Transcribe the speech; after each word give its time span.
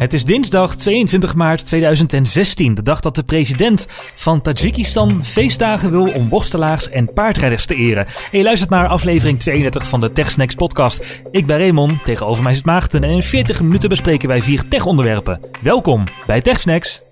Het 0.00 0.12
is 0.12 0.24
dinsdag 0.24 0.76
22 0.76 1.34
maart 1.34 1.66
2016, 1.66 2.74
de 2.74 2.82
dag 2.82 3.00
dat 3.00 3.14
de 3.14 3.22
president 3.22 3.86
van 4.14 4.40
Tajikistan 4.40 5.24
feestdagen 5.24 5.90
wil 5.90 6.12
om 6.12 6.28
worstelaars 6.28 6.90
en 6.90 7.12
paardrijders 7.12 7.66
te 7.66 7.74
eren. 7.74 8.06
En 8.06 8.38
je 8.38 8.44
luistert 8.44 8.70
naar 8.70 8.88
aflevering 8.88 9.38
32 9.38 9.88
van 9.88 10.00
de 10.00 10.12
TechSnacks 10.12 10.54
podcast. 10.54 11.22
Ik 11.30 11.46
ben 11.46 11.58
Raymond, 11.58 12.04
tegenover 12.04 12.42
mij 12.42 12.54
zit 12.54 12.64
Maarten 12.64 13.04
en 13.04 13.10
in 13.10 13.22
40 13.22 13.60
minuten 13.60 13.88
bespreken 13.88 14.28
wij 14.28 14.42
vier 14.42 14.68
tech-onderwerpen. 14.68 15.40
Welkom 15.60 16.04
bij 16.26 16.40
TechSnacks. 16.40 17.02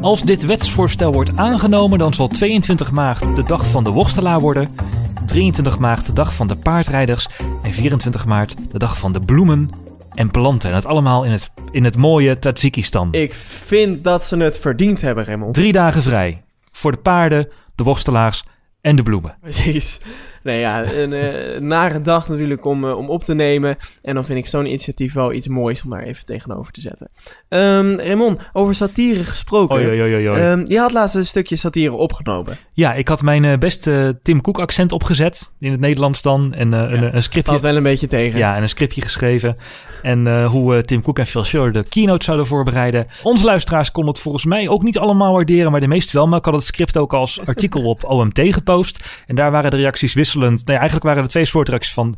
Als 0.00 0.22
dit 0.22 0.44
wetsvoorstel 0.44 1.12
wordt 1.12 1.36
aangenomen, 1.36 1.98
dan 1.98 2.14
zal 2.14 2.28
22 2.28 2.90
maart 2.90 3.36
de 3.36 3.42
dag 3.42 3.66
van 3.66 3.84
de 3.84 3.90
worstelaar 3.90 4.40
worden. 4.40 4.68
23 5.34 5.78
maart 5.78 6.06
de 6.06 6.12
dag 6.12 6.34
van 6.34 6.46
de 6.46 6.56
paardrijders 6.56 7.28
en 7.62 7.72
24 7.72 8.24
maart 8.24 8.54
de 8.72 8.78
dag 8.78 8.98
van 8.98 9.12
de 9.12 9.20
bloemen 9.20 9.70
en 10.14 10.30
planten. 10.30 10.68
En 10.68 10.74
het 10.74 10.86
allemaal 10.86 11.24
in 11.24 11.30
het, 11.30 11.50
in 11.70 11.84
het 11.84 11.96
mooie 11.96 12.38
Tajikistan. 12.38 13.08
Ik 13.12 13.34
vind 13.34 14.04
dat 14.04 14.24
ze 14.24 14.36
het 14.36 14.58
verdiend 14.58 15.00
hebben, 15.00 15.24
Raymond. 15.24 15.54
Drie 15.54 15.72
dagen 15.72 16.02
vrij. 16.02 16.42
Voor 16.72 16.90
de 16.90 16.98
paarden, 16.98 17.48
de 17.74 17.84
worstelaars 17.84 18.44
en 18.80 18.96
de 18.96 19.02
bloemen. 19.02 19.36
Precies. 19.40 20.00
Nee, 20.44 20.60
ja, 20.60 20.92
een 20.92 21.12
uh, 21.12 21.60
nare 21.60 22.00
dag 22.00 22.28
natuurlijk 22.28 22.64
om, 22.64 22.84
uh, 22.84 22.96
om 22.96 23.08
op 23.08 23.24
te 23.24 23.34
nemen. 23.34 23.76
En 24.02 24.14
dan 24.14 24.24
vind 24.24 24.38
ik 24.38 24.46
zo'n 24.46 24.66
initiatief 24.66 25.12
wel 25.12 25.32
iets 25.32 25.48
moois 25.48 25.84
om 25.84 25.90
daar 25.90 26.02
even 26.02 26.24
tegenover 26.24 26.72
te 26.72 26.80
zetten. 26.80 27.10
Um, 27.48 28.00
Raymond, 28.00 28.40
over 28.52 28.74
satire 28.74 29.24
gesproken. 29.24 29.76
Oei, 29.76 29.86
oei, 29.86 30.14
oei, 30.14 30.28
oei. 30.28 30.40
Um, 30.40 30.62
je 30.66 30.78
had 30.78 30.92
laatst 30.92 31.14
een 31.14 31.26
stukje 31.26 31.56
satire 31.56 31.94
opgenomen. 31.94 32.58
Ja, 32.72 32.94
ik 32.94 33.08
had 33.08 33.22
mijn 33.22 33.44
uh, 33.44 33.58
beste 33.58 34.18
Tim 34.22 34.40
Cook 34.40 34.58
accent 34.58 34.92
opgezet. 34.92 35.52
In 35.60 35.70
het 35.70 35.80
Nederlands 35.80 36.22
dan. 36.22 36.54
En 36.54 36.70
ja, 36.70 36.90
een, 36.90 37.16
een 37.16 37.22
scriptje. 37.22 37.50
Valt 37.50 37.62
wel 37.62 37.76
een 37.76 37.82
beetje 37.82 38.06
tegen. 38.06 38.38
Ja, 38.38 38.56
en 38.56 38.62
een 38.62 38.68
scriptje 38.68 39.02
geschreven. 39.02 39.56
En 40.02 40.44
hoe 40.44 40.82
Tim 40.82 41.02
Cook 41.02 41.18
en 41.18 41.26
Phil 41.26 41.44
Schiller 41.44 41.72
de 41.72 41.84
keynote 41.88 42.24
zouden 42.24 42.46
voorbereiden. 42.46 43.06
Onze 43.22 43.44
luisteraars 43.44 43.90
konden 43.90 44.12
het 44.12 44.22
volgens 44.22 44.44
mij 44.44 44.68
ook 44.68 44.82
niet 44.82 44.98
allemaal 44.98 45.32
waarderen. 45.32 45.70
Maar 45.70 45.80
de 45.80 45.88
meeste 45.88 46.16
wel. 46.16 46.28
Maar 46.28 46.38
ik 46.38 46.44
had 46.44 46.54
het 46.54 46.64
script 46.64 46.96
ook 46.96 47.14
als 47.14 47.40
artikel 47.46 47.84
op 47.84 48.04
OMT 48.04 48.40
gepost. 48.44 49.22
En 49.26 49.36
daar 49.36 49.50
waren 49.50 49.70
de 49.70 49.76
reacties 49.76 50.14
wisselend. 50.14 50.33
Nee, 50.34 50.76
eigenlijk 50.76 51.06
waren 51.06 51.22
er 51.22 51.28
twee 51.28 51.44
soorten 51.44 51.72
reacties 51.72 51.94
van... 51.94 52.16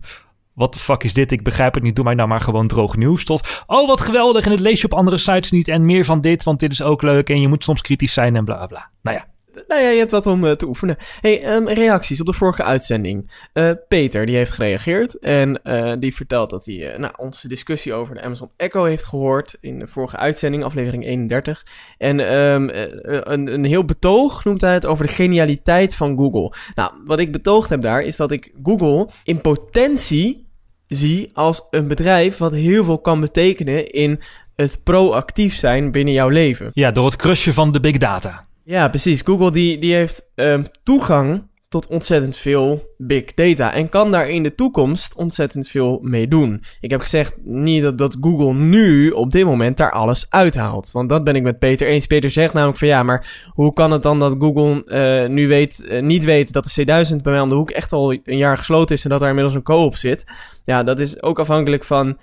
Wat 0.53 0.73
de 0.73 0.79
fuck 0.79 1.03
is 1.03 1.15
dit? 1.15 1.33
Ik 1.33 1.43
begrijp 1.43 1.75
het 1.75 1.83
niet. 1.83 1.97
Doe 1.97 2.05
mij 2.05 2.15
nou 2.15 2.29
maar 2.29 2.41
gewoon 2.41 2.67
droog 2.67 2.97
nieuws. 2.97 3.25
Tot, 3.25 3.65
oh 3.67 3.87
wat 3.87 4.01
geweldig. 4.01 4.45
En 4.45 4.51
het 4.51 4.61
lees 4.61 4.81
je 4.81 4.87
op 4.87 4.95
andere 4.95 5.19
sites 5.19 5.51
niet. 5.51 5.69
En 5.69 5.85
meer 5.85 6.05
van 6.05 6.21
dit, 6.21 6.45
want 6.45 6.61
dit 6.61 6.73
is 6.73 6.83
ook 6.83 7.03
leuk. 7.03 7.31
En 7.31 7.41
je 7.41 7.49
moet 7.49 7.65
soms 7.65 7.81
kritisch 7.81 8.13
zijn 8.13 8.37
en 8.37 8.45
bla 8.45 8.67
bla. 8.67 8.91
Nou 9.03 9.17
ja. 9.17 9.27
Nou 9.69 9.83
ja, 9.83 9.89
je 9.89 9.99
hebt 9.99 10.11
wat 10.11 10.27
om 10.27 10.45
uh, 10.45 10.53
te 10.53 10.67
oefenen. 10.67 10.97
Hey, 11.21 11.55
um, 11.55 11.69
reacties 11.69 12.21
op 12.21 12.27
de 12.27 12.33
vorige 12.33 12.63
uitzending. 12.63 13.31
Uh, 13.55 13.71
Peter, 13.89 14.27
die 14.27 14.37
heeft 14.37 14.53
gereageerd. 14.53 15.19
En 15.19 15.61
uh, 15.65 15.93
die 15.99 16.15
vertelt 16.15 16.51
dat 16.51 16.65
hij 16.65 16.95
nou, 16.99 17.13
onze 17.17 17.49
discussie 17.49 17.93
over 17.93 18.15
de 18.15 18.23
Amazon 18.23 18.51
Echo 18.57 18.85
heeft 18.85 19.05
gehoord. 19.05 19.57
In 19.61 19.79
de 19.79 19.87
vorige 19.87 20.17
uitzending, 20.17 20.65
aflevering 20.65 21.05
31. 21.07 21.67
En 21.99 22.35
um, 22.35 22.71
een, 23.03 23.53
een 23.53 23.65
heel 23.65 23.85
betoog 23.85 24.45
noemt 24.45 24.61
hij 24.61 24.73
het 24.73 24.87
over 24.87 25.07
de 25.07 25.13
genialiteit 25.13 25.95
van 25.95 26.17
Google. 26.17 26.53
Nou, 26.75 26.93
wat 27.05 27.19
ik 27.19 27.33
betoogd 27.33 27.69
heb 27.69 27.83
daar, 27.83 28.03
is 28.03 28.17
dat 28.17 28.31
ik 28.31 28.53
Google 28.63 29.09
in 29.25 29.41
potentie 29.41 30.47
zie 30.87 31.31
als 31.35 31.67
een 31.71 31.89
bedrijf 31.89 32.37
wat 32.37 32.53
heel 32.53 32.85
veel 32.85 32.99
kan 32.99 33.21
betekenen 33.21 33.91
in 33.91 34.21
het 34.57 34.81
proactief 34.83 35.55
zijn 35.55 35.93
binnen 35.93 36.15
jouw 36.15 36.29
leven. 36.29 36.71
Ja, 36.73 36.91
door 36.91 37.05
het 37.05 37.17
crushen 37.17 37.55
van 37.55 37.73
de 37.73 37.81
big 37.81 37.99
data. 37.99 38.46
Ja, 38.67 38.89
precies. 38.89 39.21
Google 39.21 39.51
die, 39.51 39.79
die 39.79 39.95
heeft 39.95 40.31
um, 40.35 40.65
toegang 40.83 41.49
tot 41.69 41.87
ontzettend 41.87 42.37
veel 42.37 42.95
big 42.99 43.35
data 43.35 43.73
en 43.73 43.89
kan 43.89 44.11
daar 44.11 44.31
in 44.31 44.43
de 44.43 44.55
toekomst 44.55 45.15
ontzettend 45.15 45.69
veel 45.69 45.99
mee 46.03 46.29
doen. 46.29 46.63
Ik 46.81 46.91
heb 46.91 47.01
gezegd 47.01 47.41
niet 47.45 47.83
dat, 47.83 47.99
dat 47.99 48.17
Google 48.21 48.55
nu 48.55 49.11
op 49.11 49.31
dit 49.31 49.45
moment 49.45 49.77
daar 49.77 49.91
alles 49.91 50.27
uithaalt. 50.29 50.91
Want 50.93 51.09
dat 51.09 51.25
ben 51.25 51.37
ik 51.37 51.43
met 51.43 51.59
Peter 51.59 51.87
eens. 51.87 52.07
Peter 52.07 52.31
zegt 52.31 52.55
namelijk 52.55 52.79
van 52.79 52.89
ja, 52.89 53.03
maar 53.03 53.51
hoe 53.53 53.73
kan 53.73 53.91
het 53.91 54.03
dan 54.03 54.19
dat 54.19 54.37
Google 54.39 54.83
uh, 54.87 55.29
nu 55.29 55.49
weet, 55.49 55.85
uh, 55.89 56.03
niet 56.03 56.25
weet 56.25 56.53
dat 56.53 56.65
de 56.65 56.85
C1000 56.85 57.23
bij 57.23 57.33
mij 57.33 57.41
om 57.41 57.49
de 57.49 57.55
hoek 57.55 57.71
echt 57.71 57.93
al 57.93 58.13
een 58.13 58.37
jaar 58.37 58.59
gesloten 58.59 58.95
is 58.95 59.05
en 59.05 59.11
dat 59.11 59.21
daar 59.21 59.29
inmiddels 59.29 59.57
een 59.57 59.63
co-op 59.63 59.97
zit? 59.97 60.25
Ja, 60.65 60.83
dat 60.83 60.99
is 60.99 61.23
ook 61.23 61.39
afhankelijk 61.39 61.85
van 61.85 62.09
uh, 62.09 62.17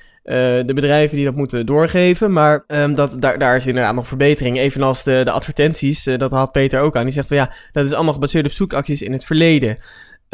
de 0.65 0.71
bedrijven 0.73 1.15
die 1.15 1.25
dat 1.25 1.35
moeten 1.35 1.65
doorgeven. 1.65 2.31
Maar 2.31 2.63
um, 2.67 2.95
dat, 2.95 3.21
daar, 3.21 3.39
daar 3.39 3.55
is 3.55 3.65
inderdaad 3.65 3.95
nog 3.95 4.07
verbetering. 4.07 4.57
Evenals 4.57 5.03
de, 5.03 5.21
de 5.23 5.31
advertenties, 5.31 6.03
dat 6.03 6.31
had 6.31 6.51
Peter 6.51 6.81
ook 6.81 6.95
aan. 6.95 7.03
Die 7.03 7.13
zegt 7.13 7.27
van 7.27 7.37
ja, 7.37 7.51
dat 7.71 7.85
is 7.85 7.93
allemaal 7.93 8.13
gebaseerd 8.13 8.45
op 8.45 8.51
zoekacties 8.51 9.01
in 9.01 9.11
het 9.11 9.25
verleden. 9.25 9.77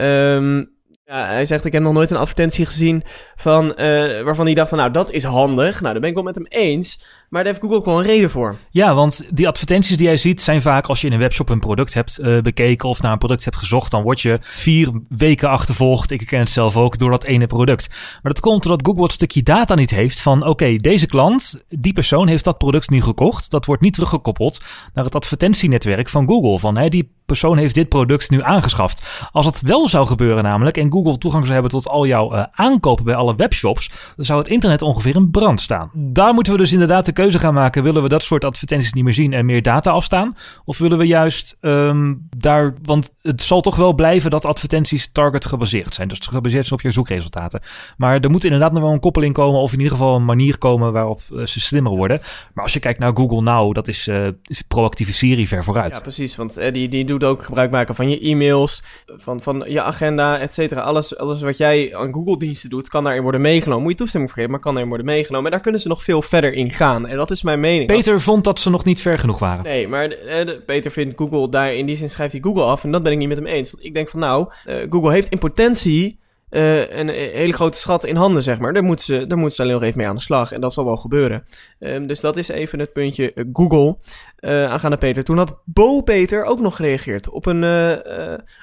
Um, 0.02 0.78
ja, 1.10 1.26
hij 1.26 1.46
zegt, 1.46 1.66
ik 1.66 1.74
heb 1.74 1.82
nog 1.82 1.94
nooit 1.94 2.12
een 2.12 2.18
advertentie 2.18 2.66
gezien 2.66 3.04
van, 3.36 3.66
uh, 3.66 4.22
waarvan 4.22 4.46
hij 4.46 4.54
dacht 4.54 4.70
van, 4.70 4.78
nou, 4.78 4.92
dat 4.92 5.12
is 5.12 5.24
handig. 5.24 5.82
Nou, 5.82 5.92
daar 5.92 6.02
ben 6.02 6.10
ik 6.10 6.16
wel 6.16 6.24
met 6.24 6.36
hem 6.36 6.46
eens. 6.50 7.04
Maar 7.30 7.44
daar 7.44 7.52
heeft 7.52 7.64
Google 7.64 7.78
ook 7.78 7.86
wel 7.86 8.00
een 8.00 8.06
reden 8.06 8.30
voor. 8.30 8.56
Ja, 8.70 8.94
want 8.94 9.26
die 9.30 9.48
advertenties 9.48 9.98
die 9.98 10.08
jij 10.08 10.18
ziet 10.18 10.42
zijn 10.42 10.62
vaak 10.62 10.86
als 10.86 11.02
je 11.02 11.08
in 11.08 11.14
een 11.14 11.20
webshop 11.20 11.50
een 11.50 11.60
product 11.60 11.94
hebt 11.94 12.20
uh, 12.20 12.42
bekeken 12.42 12.90
of 12.90 13.02
naar 13.02 13.12
een 13.12 13.18
product 13.18 13.46
hebt 13.46 13.58
gezocht, 13.58 13.92
dan 13.92 14.04
word 14.04 14.22
je 14.22 14.38
vier 14.42 14.92
weken 15.10 15.50
achtervolgd. 15.50 16.12
Ik 16.12 16.26
ken 16.26 16.40
het 16.40 16.50
zelf 16.50 16.78
ook 16.78 16.98
door 16.98 17.12
dat 17.12 17.24
ene 17.24 17.48
product. 17.48 17.88
Maar 17.90 18.32
dat 18.32 18.40
komt 18.40 18.64
doordat 18.64 18.86
Google 18.86 19.04
het 19.04 19.12
stukje 19.12 19.44
data 19.44 19.76
niet 19.76 19.90
heeft 19.90 20.22
van, 20.22 20.48
oké, 20.48 20.76
deze 20.76 21.06
klant, 21.06 21.64
die 21.70 21.94
persoon 21.94 22.28
heeft 22.28 22.44
dat 22.44 22.58
product 22.58 22.90
nu 22.90 23.02
gekocht. 23.02 23.52
Dat 23.52 23.66
wordt 23.66 23.82
niet 23.82 23.94
teruggekoppeld 23.94 24.62
naar 24.94 25.06
het 25.06 25.16
advertentienetwerk 25.16 26.10
van 26.10 26.28
Google. 26.28 26.60
Van, 26.60 26.90
die 26.90 27.12
persoon 27.26 27.58
heeft 27.58 27.76
dit 27.76 27.90
product 27.90 28.30
nu 28.30 28.42
aangeschaft. 28.44 29.28
Als 29.32 29.46
het 29.46 29.62
wel 29.62 29.88
zou 29.90 30.08
gebeuren 30.08 30.44
namelijk 30.44 30.78
en 30.78 30.92
Google 30.92 31.18
toegang 31.18 31.44
zou 31.44 31.54
hebben 31.54 31.72
tot 31.72 31.88
al 31.88 32.06
jouw 32.06 32.34
uh, 32.34 32.44
aankopen 32.52 33.06
bij 33.06 33.16
alle 33.16 33.36
webshops, 33.36 33.90
dan 34.16 34.26
zou 34.26 34.40
het 34.40 34.48
internet 34.48 34.82
ongeveer 34.82 35.16
in 35.16 35.32
brand 35.32 35.62
staan. 35.62 35.92
Daar 35.94 36.34
moeten 36.34 36.54
we 36.54 36.60
dus 36.60 36.72
inderdaad 36.72 37.06
de 37.06 37.12
keuze 37.20 37.40
gaan 37.40 37.54
maken. 37.54 37.84
Willen 37.84 38.04
we 38.04 38.10
dat 38.10 38.24
soort 38.24 38.46
advertenties 38.46 38.94
niet 38.94 39.04
meer 39.04 39.14
zien 39.14 39.34
en 39.34 39.46
meer 39.46 39.62
data 39.62 39.92
afstaan? 39.92 40.36
Of 40.66 40.78
willen 40.78 40.98
we 40.98 41.08
juist 41.08 41.58
um, 41.62 42.28
daar, 42.38 42.74
want 42.84 43.12
het 43.22 43.44
zal 43.44 43.62
toch 43.62 43.76
wel 43.76 43.94
blijven 43.94 44.32
dat 44.32 44.46
advertenties 44.46 45.12
target 45.12 45.46
gebaseerd 45.46 45.94
zijn. 45.94 46.08
Dus 46.08 46.20
gebaseerd 46.20 46.66
zijn 46.66 46.80
op 46.80 46.86
je 46.86 46.92
zoekresultaten. 46.92 47.62
Maar 47.98 48.20
er 48.20 48.30
moet 48.30 48.44
inderdaad 48.44 48.72
nog 48.72 48.82
wel 48.82 48.92
een 48.92 49.00
koppeling 49.00 49.34
komen 49.34 49.62
of 49.62 49.72
in 49.74 49.78
ieder 49.78 49.94
geval 49.94 50.16
een 50.16 50.26
manier 50.26 50.58
komen 50.58 50.92
waarop 50.92 51.22
uh, 51.32 51.46
ze 51.46 51.60
slimmer 51.60 51.92
worden. 51.92 52.22
Maar 52.54 52.64
als 52.64 52.74
je 52.74 52.80
kijkt 52.80 53.00
naar 53.00 53.16
Google 53.16 53.42
Now, 53.42 53.74
dat 53.74 53.88
is, 53.88 54.08
uh, 54.08 54.28
is 54.44 54.62
proactieve 54.62 55.14
serie 55.14 55.48
ver 55.48 55.64
vooruit. 55.64 55.94
Ja, 55.94 56.00
precies. 56.00 56.36
Want 56.36 56.60
uh, 56.60 56.72
die, 56.72 56.88
die 56.88 57.06
doet 57.06 57.24
ook 57.24 57.44
gebruik 57.44 57.72
maken 57.72 57.96
van 57.96 58.10
je 58.10 58.20
e-mails, 58.20 58.84
van, 59.18 59.42
van 59.42 59.64
je 59.68 59.82
agenda, 59.82 60.40
et 60.40 60.54
cetera. 60.54 60.82
Alles, 60.82 61.18
alles 61.18 61.42
wat 61.42 61.58
jij 61.58 61.96
aan 61.96 62.14
Google-diensten 62.14 62.70
doet, 62.70 62.90
kan 62.90 63.04
daarin 63.04 63.22
worden 63.22 63.42
meegenomen. 63.42 63.84
Moet 63.84 63.92
je 63.92 63.98
toestemming 63.98 64.32
voor 64.32 64.40
geven, 64.40 64.56
maar 64.56 64.64
kan 64.64 64.74
daarin 64.74 64.92
worden 64.92 65.14
meegenomen. 65.14 65.46
En 65.46 65.52
daar 65.52 65.62
kunnen 65.62 65.82
ze 65.82 65.88
nog 65.88 66.04
veel 66.04 66.22
verder 66.22 66.54
in 66.54 66.70
gaan. 66.70 67.08
En 67.10 67.18
dat 67.18 67.32
is 67.32 67.44
mijn 67.44 67.60
mening. 67.60 67.88
Peter 67.88 68.14
Als... 68.14 68.24
vond 68.24 68.44
dat 68.44 68.60
ze 68.60 68.70
nog 68.70 68.86
niet 68.86 69.02
ver 69.02 69.20
genoeg 69.20 69.40
waren. 69.40 69.64
Nee, 69.64 69.88
maar 69.88 70.12
uh, 70.12 70.58
Peter 70.66 70.92
vindt 70.92 71.18
Google 71.18 71.50
daar 71.50 71.74
in 71.74 71.86
die 71.86 71.96
zin 71.96 72.10
schrijft 72.10 72.32
hij 72.32 72.42
Google 72.42 72.64
af. 72.64 72.84
En 72.84 72.92
dat 72.92 73.04
ben 73.04 73.12
ik 73.12 73.18
niet 73.18 73.28
met 73.28 73.38
hem 73.38 73.46
eens. 73.46 73.72
Want 73.72 73.84
ik 73.84 73.94
denk 73.94 74.08
van 74.10 74.20
nou, 74.20 74.50
uh, 74.68 74.76
Google 74.90 75.12
heeft 75.12 75.30
in 75.30 75.38
potentie 75.38 76.20
uh, 76.50 76.98
een 76.98 77.10
hele 77.10 77.54
grote 77.54 77.78
schat 77.78 78.06
in 78.06 78.16
handen, 78.16 78.44
zeg 78.44 78.60
maar. 78.60 78.74
Daar 78.74 78.84
moeten 78.84 79.06
ze, 79.06 79.28
daar 79.28 79.38
moeten 79.38 79.56
ze 79.56 79.62
alleen 79.62 79.74
nog 79.74 79.84
even 79.84 79.98
mee 79.98 80.08
aan 80.08 80.16
de 80.16 80.22
slag. 80.22 80.52
En 80.52 80.62
dat 80.62 80.74
zal 80.74 80.86
wel 80.86 80.98
gebeuren. 80.98 81.44
Um, 81.80 82.08
dus 82.08 82.20
dat 82.20 82.38
is 82.38 82.50
even 82.50 82.80
het 82.80 82.94
puntje 82.94 83.32
uh, 83.36 83.46
Google 83.54 83.98
uh, 84.40 84.66
aangaande 84.66 84.98
Peter. 84.98 85.24
Toen 85.24 85.38
had 85.38 85.62
Bo 85.66 86.02
Peter 86.02 86.44
ook 86.44 86.60
nog 86.60 86.76
gereageerd 86.76 87.30
op 87.30 87.46
een 87.46 87.64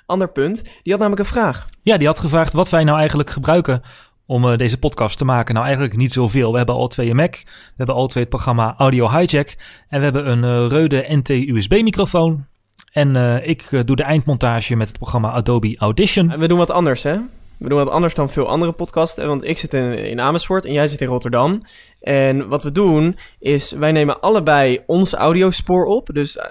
ander 0.06 0.28
punt. 0.28 0.62
Die 0.62 0.92
had 0.92 1.00
namelijk 1.00 1.20
een 1.20 1.34
vraag. 1.34 1.68
Ja, 1.82 1.96
die 1.96 2.06
had 2.06 2.18
gevraagd 2.18 2.52
wat 2.52 2.70
wij 2.70 2.84
nou 2.84 2.98
eigenlijk 2.98 3.30
gebruiken 3.30 3.82
om 4.26 4.44
uh, 4.44 4.56
deze 4.56 4.78
podcast 4.78 5.19
te 5.19 5.25
maken? 5.25 5.54
Nou, 5.54 5.66
eigenlijk 5.66 5.97
niet 5.97 6.12
zoveel. 6.12 6.50
We 6.50 6.56
hebben 6.56 6.75
al 6.75 6.88
twee 6.88 7.10
een 7.10 7.16
Mac. 7.16 7.34
We 7.44 7.75
hebben 7.76 7.94
al 7.94 8.06
twee 8.06 8.22
het 8.22 8.32
programma 8.32 8.75
Audio 8.78 9.10
Hijack. 9.10 9.56
En 9.88 9.98
we 9.98 10.04
hebben 10.04 10.31
een 10.31 10.42
uh, 10.42 10.70
Rode 10.70 11.04
NT-USB-microfoon. 11.09 12.47
En 12.92 13.16
uh, 13.16 13.48
ik 13.48 13.69
doe 13.84 13.97
de 13.97 14.03
eindmontage 14.03 14.76
met 14.76 14.88
het 14.88 14.98
programma 14.98 15.31
Adobe 15.31 15.76
Audition. 15.78 16.31
En 16.31 16.38
we 16.38 16.48
doen 16.48 16.59
wat 16.59 16.70
anders, 16.70 17.03
hè? 17.03 17.16
We 17.59 17.69
doen 17.69 17.78
wat 17.78 17.91
anders 17.91 18.15
dan 18.15 18.31
veel 18.31 18.49
andere 18.49 18.72
podcasts. 18.72 19.17
Want 19.17 19.44
ik 19.44 19.58
zit 19.58 19.75
in, 19.75 19.99
in 19.99 20.20
Amersfoort 20.20 20.64
en 20.64 20.73
jij 20.73 20.87
zit 20.87 21.00
in 21.00 21.06
Rotterdam. 21.06 21.62
En 22.00 22.49
wat 22.49 22.62
we 22.62 22.73
doen 22.73 23.17
is, 23.38 23.70
wij 23.70 23.93
nemen 23.93 24.20
allebei 24.20 24.82
ons 24.87 25.14
audiospoor 25.14 25.85
op. 25.85 26.08
Dus 26.12 26.37
uh, 26.37 26.44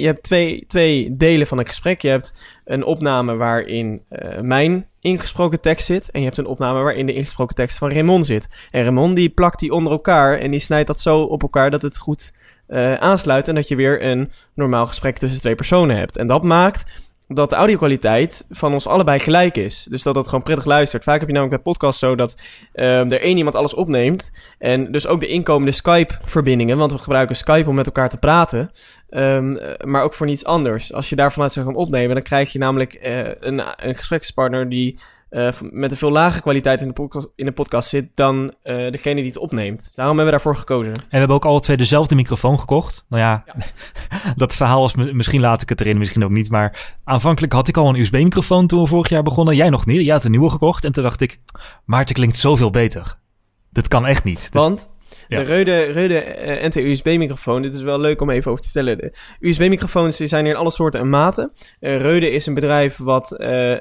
je 0.00 0.06
hebt 0.06 0.22
twee, 0.22 0.64
twee 0.66 1.16
delen 1.16 1.46
van 1.46 1.58
een 1.58 1.66
gesprek. 1.66 2.02
Je 2.02 2.08
hebt 2.08 2.42
een 2.64 2.84
opname 2.84 3.36
waarin 3.36 4.02
uh, 4.10 4.40
mijn 4.40 4.86
ingesproken 5.00 5.60
tekst 5.60 5.86
zit. 5.86 6.10
En 6.10 6.20
je 6.20 6.26
hebt 6.26 6.38
een 6.38 6.46
opname 6.46 6.82
waarin 6.82 7.06
de 7.06 7.14
ingesproken 7.14 7.54
tekst 7.54 7.78
van 7.78 7.90
Raymond 7.90 8.26
zit. 8.26 8.48
En 8.70 8.82
Raymond 8.82 9.16
die 9.16 9.30
plakt 9.30 9.58
die 9.58 9.72
onder 9.72 9.92
elkaar 9.92 10.38
en 10.38 10.50
die 10.50 10.60
snijdt 10.60 10.86
dat 10.86 11.00
zo 11.00 11.22
op 11.22 11.42
elkaar 11.42 11.70
dat 11.70 11.82
het 11.82 11.98
goed 11.98 12.32
aansluit. 12.98 13.48
En 13.48 13.54
dat 13.54 13.68
je 13.68 13.76
weer 13.76 14.04
een 14.04 14.30
normaal 14.54 14.86
gesprek 14.86 15.18
tussen 15.18 15.40
twee 15.40 15.54
personen 15.54 15.96
hebt. 15.96 16.16
En 16.16 16.26
dat 16.26 16.42
maakt 16.42 16.84
dat 17.28 17.50
de 17.50 17.56
audiokwaliteit 17.56 18.44
van 18.50 18.72
ons 18.72 18.86
allebei 18.86 19.18
gelijk 19.18 19.56
is. 19.56 19.86
Dus 19.90 20.02
dat 20.02 20.14
het 20.14 20.24
gewoon 20.26 20.42
prettig 20.42 20.64
luistert. 20.64 21.04
Vaak 21.04 21.18
heb 21.18 21.28
je 21.28 21.34
namelijk 21.34 21.62
bij 21.62 21.72
podcasts 21.72 22.00
zo 22.00 22.14
dat 22.14 22.40
uh, 22.74 23.12
er 23.12 23.20
één 23.20 23.36
iemand 23.36 23.56
alles 23.56 23.74
opneemt. 23.74 24.30
En 24.58 24.92
dus 24.92 25.06
ook 25.06 25.20
de 25.20 25.26
inkomende 25.26 25.72
Skype-verbindingen. 25.72 26.78
Want 26.78 26.92
we 26.92 26.98
gebruiken 26.98 27.36
Skype 27.36 27.68
om 27.68 27.74
met 27.74 27.86
elkaar 27.86 28.10
te 28.10 28.18
praten. 28.18 28.70
Um, 29.10 29.58
maar 29.84 30.02
ook 30.02 30.14
voor 30.14 30.26
niets 30.26 30.44
anders. 30.44 30.92
Als 30.92 31.08
je 31.08 31.16
daar 31.16 31.32
vanuit 31.32 31.52
zou 31.52 31.66
gaan 31.66 31.74
opnemen, 31.74 32.14
dan 32.14 32.24
krijg 32.24 32.52
je 32.52 32.58
namelijk 32.58 32.98
uh, 33.06 33.28
een, 33.40 33.62
een 33.76 33.94
gesprekspartner 33.94 34.68
die 34.68 34.98
eh, 35.32 35.48
met 35.70 35.90
een 35.90 35.96
veel 35.96 36.10
lagere 36.10 36.42
kwaliteit 36.42 36.80
in 36.80 36.86
de 36.86 36.92
podcast, 36.92 37.28
in 37.36 37.44
de 37.44 37.52
podcast 37.52 37.88
zit 37.88 38.10
dan 38.14 38.54
eh, 38.62 38.90
degene 38.90 39.14
die 39.14 39.24
het 39.26 39.36
opneemt. 39.36 39.78
Dus 39.78 39.94
daarom 39.94 40.16
hebben 40.16 40.34
we 40.34 40.42
daarvoor 40.42 40.60
gekozen. 40.60 40.92
En 40.92 41.00
we 41.10 41.16
hebben 41.16 41.36
ook 41.36 41.44
alle 41.44 41.60
twee 41.60 41.76
dezelfde 41.76 42.14
microfoon 42.14 42.58
gekocht. 42.58 43.04
Nou 43.08 43.22
ja, 43.22 43.44
dat 44.36 44.54
verhaal 44.54 44.80
was 44.80 44.94
mi- 44.94 45.12
misschien 45.12 45.40
laat 45.40 45.62
ik 45.62 45.68
het 45.68 45.80
erin, 45.80 45.98
misschien 45.98 46.24
ook 46.24 46.30
niet. 46.30 46.50
Maar 46.50 46.94
aanvankelijk 47.04 47.52
had 47.52 47.68
ik 47.68 47.76
al 47.76 47.88
een 47.88 48.00
USB-microfoon 48.00 48.66
toen 48.66 48.80
we 48.80 48.86
vorig 48.86 49.08
jaar 49.08 49.22
begonnen. 49.22 49.56
Jij 49.56 49.70
nog 49.70 49.86
niet. 49.86 50.04
Jij 50.04 50.14
had 50.14 50.24
een 50.24 50.30
nieuwe 50.30 50.50
gekocht. 50.50 50.84
En 50.84 50.92
toen 50.92 51.02
dacht 51.02 51.20
ik, 51.20 51.40
maar 51.84 52.00
het 52.00 52.12
klinkt 52.12 52.38
zoveel 52.38 52.70
beter. 52.70 53.18
Dit 53.70 53.88
kan 53.88 54.06
echt 54.06 54.24
niet. 54.24 54.52
Dus, 54.52 54.62
Want 54.62 54.90
Ja. 55.28 55.38
de 55.44 55.56
Rode, 55.56 55.86
Rode 55.92 56.18
eh, 56.20 56.68
NT-USB-microfoon, 56.68 57.62
dit 57.62 57.74
is 57.74 57.82
wel 57.82 57.98
leuk 58.00 58.20
om 58.20 58.30
even 58.30 58.50
over 58.50 58.64
te 58.64 58.70
vertellen. 58.70 59.12
USB-microfoons 59.40 60.16
zijn 60.16 60.44
er 60.44 60.50
in 60.50 60.56
alle 60.56 60.70
soorten 60.70 61.00
en 61.00 61.08
maten. 61.10 61.52
Rode 61.80 62.30
is 62.30 62.46
een 62.46 62.54
bedrijf 62.54 62.96
wat 62.96 63.34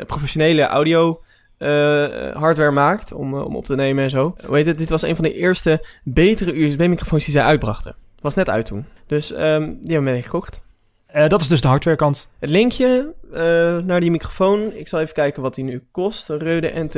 professionele 0.07 0.61
audio 0.67 1.21
eh, 1.61 2.35
hardware 2.35 2.71
maakt 2.71 3.13
om, 3.13 3.33
eh, 3.33 3.45
om 3.45 3.55
op 3.55 3.65
te 3.65 3.75
nemen 3.75 4.03
en 4.03 4.09
zo. 4.09 4.35
Hoe 4.45 4.55
heet 4.55 4.65
het? 4.65 4.77
Dit 4.77 4.89
was 4.89 5.01
een 5.01 5.15
van 5.15 5.23
de 5.23 5.33
eerste 5.33 5.85
betere 6.03 6.63
USB-microfoons 6.63 7.23
die 7.25 7.33
zij 7.33 7.43
uitbrachten. 7.43 7.95
Het 8.13 8.23
was 8.23 8.35
net 8.35 8.49
uit 8.49 8.65
toen. 8.65 8.85
Dus 9.07 9.31
ehm, 9.31 9.73
die 9.81 9.93
hebben 9.93 10.13
we 10.13 10.21
gekocht. 10.21 10.61
eh, 11.05 11.27
dat 11.29 11.41
is 11.41 11.47
dus 11.47 11.61
de 11.61 11.67
hardwarekant. 11.67 12.27
Het 12.39 12.49
linkje 12.49 13.13
naar 13.85 13.99
die 13.99 14.11
microfoon, 14.11 14.73
ik 14.73 14.87
zal 14.87 14.99
even 14.99 15.13
kijken 15.13 15.41
wat 15.41 15.55
die 15.55 15.63
nu 15.63 15.83
kost. 15.91 16.27
Rode 16.27 16.71
NT 16.75 16.95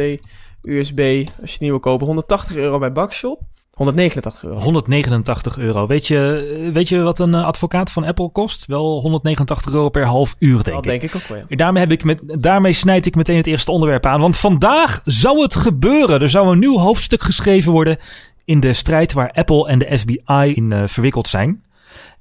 USB, 0.61 1.25
als 1.41 1.51
je 1.51 1.59
die 1.59 1.69
wil 1.69 1.79
kopen, 1.79 2.05
180 2.05 2.55
euro 2.55 2.79
bij 2.79 2.91
Bakshop. 2.91 3.41
189 3.73 4.43
euro. 4.43 4.59
189 4.59 5.57
euro. 5.57 5.87
Weet 5.87 6.07
je, 6.07 6.71
weet 6.73 6.89
je 6.89 7.01
wat 7.01 7.19
een 7.19 7.33
eh, 7.33 7.43
advocaat 7.43 7.91
van 7.91 8.03
Apple 8.03 8.29
kost? 8.29 8.65
Wel 8.65 9.01
189 9.01 9.73
euro 9.73 9.89
per 9.89 10.05
half 10.05 10.35
uur, 10.39 10.63
denk 10.63 10.65
dat 10.65 10.85
ik. 10.85 10.99
denk 10.99 11.01
ik 11.01 11.15
ook 11.15 11.27
wel, 11.27 11.37
ja. 11.47 11.55
Daarmee, 11.55 11.81
heb 11.81 11.91
ik 11.91 12.03
met, 12.03 12.21
daarmee 12.25 12.73
snijd 12.73 13.05
ik 13.05 13.15
meteen 13.15 13.37
het 13.37 13.47
eerste 13.47 13.71
onderwerp 13.71 14.05
aan. 14.05 14.19
Want 14.19 14.37
vandaag 14.37 15.01
zou 15.05 15.41
het 15.41 15.55
gebeuren. 15.55 16.21
Er 16.21 16.29
zou 16.29 16.51
een 16.51 16.59
nieuw 16.59 16.77
hoofdstuk 16.77 17.21
geschreven 17.21 17.71
worden 17.71 17.97
in 18.45 18.59
de 18.59 18.73
strijd 18.73 19.13
waar 19.13 19.31
Apple 19.31 19.67
en 19.67 19.79
de 19.79 19.97
FBI 19.97 20.53
in 20.53 20.71
eh, 20.71 20.83
verwikkeld 20.85 21.27
zijn. 21.27 21.63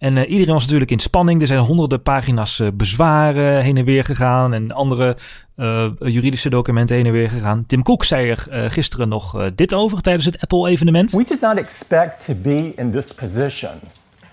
En 0.03 0.17
eh, 0.17 0.31
iedereen 0.31 0.55
was 0.55 0.63
natuurlijk 0.63 0.91
in 0.91 0.99
spanning. 0.99 1.41
Er 1.41 1.47
zijn 1.47 1.59
honderden 1.59 2.03
pagina's 2.03 2.61
eh, 2.61 2.69
bezwaren 2.75 3.63
heen 3.63 3.77
en 3.77 3.85
weer 3.85 4.05
gegaan. 4.05 4.53
En 4.53 4.73
andere 4.73 5.17
eh, 5.57 5.87
juridische 5.99 6.51
documenten 6.51 6.97
heen 6.97 7.07
en 7.07 7.13
weer 7.13 7.29
gegaan. 7.29 7.67
Tim 7.67 7.83
Cook 7.83 8.05
zei 8.05 8.31
er 8.31 8.71
gisteren 8.71 9.09
nog 9.09 9.51
dit 9.55 9.75
over 9.75 10.01
tijdens 10.01 10.25
het 10.25 10.41
Apple-evenement. 10.41 11.13
We 11.13 11.25
did 11.25 11.41
not 11.41 11.57
expect 11.57 12.25
to 12.25 12.35
be 12.35 12.73
in 12.77 12.91
this 12.91 13.15
position 13.15 13.81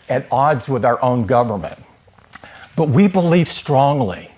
at 0.07 0.21
odds 0.29 0.67
with 0.67 0.85
our 0.85 1.01
own 1.01 1.27
government. 1.27 1.77
But 2.75 2.89
we 2.89 3.09
believe 3.09 3.51
strongly 3.51 4.29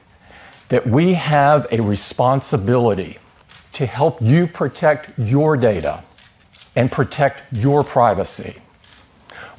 that 0.68 0.82
we 0.86 1.16
have 1.16 1.80
a 1.80 1.88
responsibility 1.88 3.18
to 3.70 3.86
help 3.86 4.20
you 4.22 4.48
protect 4.48 5.10
your 5.16 5.60
data 5.60 6.04
and 6.74 6.90
protect 6.90 7.44
your 7.50 7.84
privacy. 7.84 8.54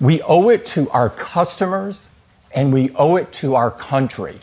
We 0.02 0.20
owe 0.22 0.49
it 0.49 0.66
to 0.66 0.90
our 0.90 1.10
customers 1.10 2.08
and 2.52 2.72
we 2.72 2.90
owe 2.96 3.14
it 3.14 3.31
to 3.34 3.54
our 3.54 3.70
country. 3.70 4.37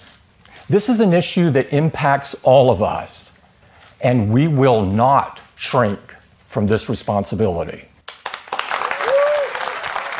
This 0.69 0.87
is 0.87 1.01
an 1.01 1.11
issue 1.11 1.49
that 1.49 1.73
impacts 1.73 2.33
all 2.43 2.71
of 2.71 2.81
us, 2.81 3.33
and 3.99 4.31
we 4.31 4.47
will 4.47 4.85
not 4.85 5.41
shrink 5.57 5.99
from 6.45 6.67
this 6.67 6.87
responsibility. 6.87 7.88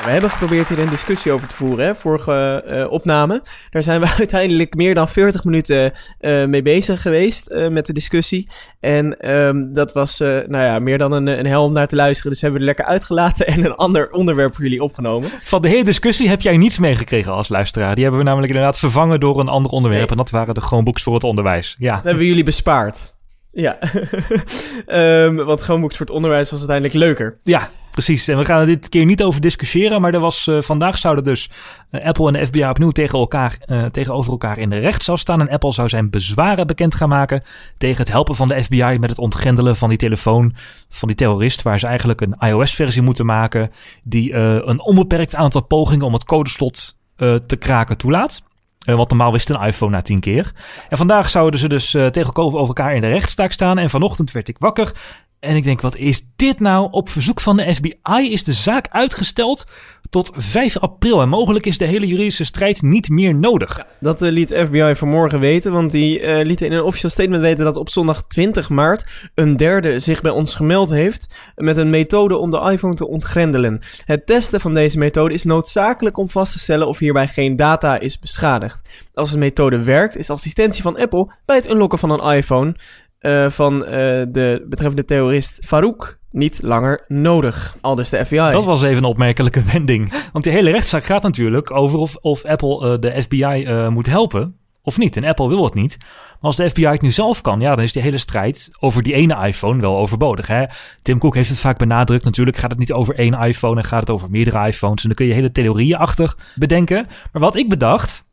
We 0.10 0.16
hebben 0.16 0.34
geprobeerd 0.34 0.70
hier 0.70 0.80
een 0.80 0.90
discussie 0.90 1.32
over 1.32 1.48
te 1.48 1.56
voeren, 1.56 1.86
hè, 1.86 1.96
vorige 1.96 2.64
eh, 2.66 2.92
opname. 2.92 3.42
Daar 3.70 3.84
zijn 3.84 4.02
we 4.02 4.14
uiteindelijk 4.18 4.76
meer 4.76 4.94
dan 4.94 5.10
40 5.10 5.44
minuten 5.44 5.94
eh, 6.20 6.46
mee 6.46 6.62
bezig 6.62 7.02
geweest 7.02 7.48
eh, 7.48 7.68
met 7.68 7.86
de 7.86 7.94
discussie. 7.94 8.50
En 8.80 9.20
ehm, 9.20 9.74
dat 9.74 9.94
was, 9.94 10.20
nou 10.20 10.58
ja, 10.58 10.80
meer 10.80 10.98
dan 10.98 11.12
een, 11.12 11.28
een 11.28 11.46
hel 11.46 11.64
om 11.64 11.74
naar 11.74 11.88
te 11.88 11.96
luisteren. 11.96 12.32
Dus 12.32 12.42
hebben 12.42 12.60
we 12.60 12.66
er 12.66 12.74
lekker 12.76 12.94
uitgelaten 12.94 13.48
en 13.48 13.66
een 13.66 13.76
ander 13.76 14.12
onderwerp 14.12 14.56
voor 14.56 14.64
jullie 14.64 14.84
opgenomen. 14.84 15.30
Van 15.42 15.62
de 15.62 15.70
hele 15.70 15.84
discussie 15.84 16.30
heb 16.30 16.42
jij 16.42 16.58
niets 16.58 16.80
meegekregen 16.80 17.32
als 17.32 17.50
luisteraar. 17.50 17.94
Die 17.94 18.04
hebben 18.04 18.22
we 18.22 18.28
namelijk 18.28 18.54
inderdaad 18.54 18.80
vervangen 18.80 19.20
door 19.20 19.40
een 19.40 19.50
ander 19.50 19.72
onderwerp. 19.72 20.02
Nee. 20.02 20.12
En 20.12 20.18
dat 20.18 20.30
waren 20.30 20.54
de 20.54 20.62
Chromebooks 20.62 21.04
voor 21.04 21.14
het 21.14 21.24
onderwijs. 21.24 21.76
Ja. 21.80 21.96
Dat 21.96 22.04
hebben 22.04 22.22
we 22.22 22.28
jullie 22.28 22.44
bespaard. 22.44 23.18
Ja, 23.52 23.78
Ehm 24.86 25.36
want 25.36 25.68
boekt 25.68 25.98
voor 25.98 26.06
het 26.06 26.16
onderwijs 26.16 26.52
was 26.52 26.60
uiteindelijk 26.60 26.98
leuker. 26.98 27.38
Ja, 27.44 27.70
precies. 28.06 28.28
En 28.28 28.38
we 28.38 28.46
gaan 28.46 28.60
er 28.60 28.66
dit 28.66 28.90
keer 28.90 29.06
niet 29.06 29.24
over 29.24 29.42
discussiëren. 29.42 30.02
Maar 30.02 30.14
er 30.14 30.20
was, 30.20 30.48
eh, 30.48 30.62
vandaag 30.62 30.98
zouden 30.98 31.24
dus 31.24 31.50
eh, 31.90 32.06
Apple 32.06 32.28
en 32.28 32.34
de 32.34 32.46
FBI 32.46 32.64
opnieuw 32.64 32.92
tegen 32.92 33.20
elkaar, 33.20 33.58
eh, 33.60 33.86
tegenover 33.86 34.32
elkaar 34.32 34.58
in 34.58 34.70
de 34.70 34.78
rechtszaal 34.78 35.18
staan. 35.18 35.40
En 35.40 35.50
Apple 35.50 35.74
zou 35.74 35.90
zijn 35.90 36.10
bezwaren 36.10 36.68
bekend 36.68 36.96
gaan 36.96 37.10
maken 37.10 37.44
tegen 37.78 37.98
het 37.98 38.12
helpen 38.12 38.36
van 38.36 38.48
de 38.48 38.64
FBI 38.64 38.98
met 39.00 39.10
het 39.10 39.20
ontgrendelen 39.20 39.76
van 39.76 39.90
die 39.90 39.98
telefoon 39.98 40.54
van 40.90 41.08
die 41.08 41.18
terrorist. 41.18 41.62
Waar 41.62 41.80
ze 41.80 41.88
eigenlijk 41.88 42.22
een 42.22 42.36
iOS-versie 42.40 43.02
moeten 43.02 43.26
maken 43.26 43.72
die 44.04 44.34
een 44.34 44.82
onbeperkt 44.82 45.36
aantal 45.36 45.62
pogingen 45.62 46.06
om 46.06 46.14
het 46.14 46.24
codeslot 46.24 46.96
te 47.18 47.56
kraken 47.60 47.98
toelaat. 47.98 48.44
Want 48.80 49.10
normaal 49.10 49.32
wist 49.32 49.50
een 49.50 49.62
iPhone 49.62 49.92
na 49.92 50.02
tien 50.02 50.20
keer. 50.20 50.52
En 50.90 50.98
vandaag 50.98 51.30
zouden 51.30 51.60
ze 51.60 51.68
dus 51.68 51.92
tegenover 51.92 52.60
elkaar 52.60 52.96
in 52.96 53.02
de 53.02 53.08
rechtszaak 53.08 53.52
staan. 53.52 53.78
En 53.78 53.90
vanochtend 53.90 54.32
werd 54.32 54.48
ik 54.48 54.58
wakker. 54.58 54.92
En 55.40 55.56
ik 55.56 55.64
denk, 55.64 55.82
wat 55.82 55.96
is 55.96 56.22
dit 56.36 56.60
nou? 56.60 56.88
Op 56.92 57.10
verzoek 57.10 57.42
van 57.42 57.58
de 57.58 57.74
FBI 57.74 58.32
is 58.32 58.44
de 58.44 58.54
zaak 58.54 58.88
uitgesteld 58.90 59.66
tot 60.10 60.32
5 60.34 60.78
april. 60.78 61.22
En 61.22 61.30
mogelijk 61.30 61.66
is 61.66 61.78
de 61.78 61.86
hele 61.86 62.08
juridische 62.08 62.44
strijd 62.44 62.82
niet 62.82 63.10
meer 63.10 63.36
nodig. 63.36 63.86
Dat 64.00 64.22
eh, 64.22 64.32
liet 64.32 64.56
FBI 64.66 64.96
vanmorgen 64.96 65.40
weten, 65.40 65.72
want 65.72 65.92
die 65.92 66.20
eh 66.20 66.46
lieten 66.46 66.66
in 66.66 66.74
een 66.74 66.84
officieel 66.84 67.12
statement 67.12 67.42
weten 67.42 67.66
dat 67.66 67.76
op 67.76 67.90
zondag 67.90 68.24
20 68.28 68.70
maart 68.70 69.30
een 69.36 69.58
derde 69.58 70.00
zich 70.00 70.22
bij 70.22 70.32
ons 70.32 70.56
gemeld 70.56 70.90
heeft 70.90 71.36
met 71.56 71.78
een 71.78 71.90
methode 71.90 72.38
om 72.38 72.50
de 72.50 72.72
iPhone 72.72 72.96
te 72.96 73.08
ontgrendelen. 73.08 73.80
Het 74.06 74.26
testen 74.26 74.62
van 74.62 74.74
deze 74.74 74.98
methode 74.98 75.34
is 75.34 75.44
noodzakelijk 75.44 76.18
om 76.18 76.30
vast 76.30 76.52
te 76.52 76.60
stellen 76.60 76.88
of 76.88 76.98
hierbij 76.98 77.28
geen 77.28 77.56
data 77.56 78.00
is 78.00 78.20
beschadigd. 78.20 78.90
Als 79.14 79.32
de 79.32 79.38
methode 79.38 79.84
werkt, 79.84 80.18
is 80.18 80.30
assistentie 80.30 80.82
van 80.82 80.98
Apple 80.98 81.32
bij 81.46 81.56
het 81.56 81.70
unlocken 81.70 82.00
van 82.00 82.10
een 82.10 82.36
iPhone 82.36 82.76
eh, 83.20 83.50
van 83.50 83.86
eh, 83.86 83.92
de 84.30 84.66
betreffende 84.70 85.06
terrorist 85.06 85.58
Farouk 85.62 86.20
niet 86.32 86.60
langer 86.64 87.04
nodig. 87.08 87.76
Al 87.82 87.96
dus 87.96 88.10
de 88.10 88.26
FBI. 88.26 88.36
Dat 88.52 88.64
was 88.64 88.84
even 88.84 88.98
een 88.98 89.10
opmerkelijke 89.10 89.64
wending. 89.72 90.14
Want 90.32 90.44
die 90.44 90.54
hele 90.54 90.72
rechtszaak 90.72 91.04
gaat 91.04 91.24
natuurlijk 91.24 91.72
over 91.72 92.00
of, 92.00 92.16
of 92.16 92.46
Apple 92.46 92.90
eh, 92.90 93.00
de 93.00 93.22
FBI 93.22 93.68
moet 93.90 94.06
helpen 94.06 94.58
of 94.82 94.98
niet. 94.98 95.18
En 95.18 95.26
Apple 95.26 95.48
wil 95.48 95.64
het 95.64 95.74
niet. 95.74 95.98
Maar 96.00 96.38
als 96.40 96.56
de 96.56 96.70
FBI 96.70 96.86
het 96.86 97.02
nu 97.02 97.12
zelf 97.12 97.42
kan, 97.42 97.60
ja, 97.60 97.76
dan 97.76 97.84
is 97.84 97.92
die 97.92 98.02
hele 98.02 98.18
strijd 98.18 98.70
over 98.80 99.04
die 99.04 99.14
ene 99.14 99.48
iPhone 99.48 99.82
wel 99.82 99.98
overbodig. 99.98 100.48
Hè? 100.48 100.64
Tim 101.02 101.20
Cook 101.20 101.36
heeft 101.36 101.50
het 101.50 101.60
vaak 101.60 101.78
benadrukt. 101.78 102.24
Natuurlijk 102.24 102.58
gaat 102.58 102.70
het 102.70 102.80
niet 102.80 102.92
over 102.92 103.16
één 103.16 103.34
iPhone 103.34 103.82
en 103.82 103.88
gaat 103.88 104.00
het 104.00 104.10
over 104.10 104.30
meerdere 104.30 104.68
iPhones. 104.68 105.02
En 105.02 105.08
dan 105.08 105.18
kun 105.18 105.26
je 105.26 105.34
hele 105.34 105.52
theorieën 105.52 105.98
achter 105.98 106.36
bedenken. 106.56 107.08
Maar 107.32 107.42
wat 107.42 107.56
ik 107.56 107.70
bedacht, 107.70 108.26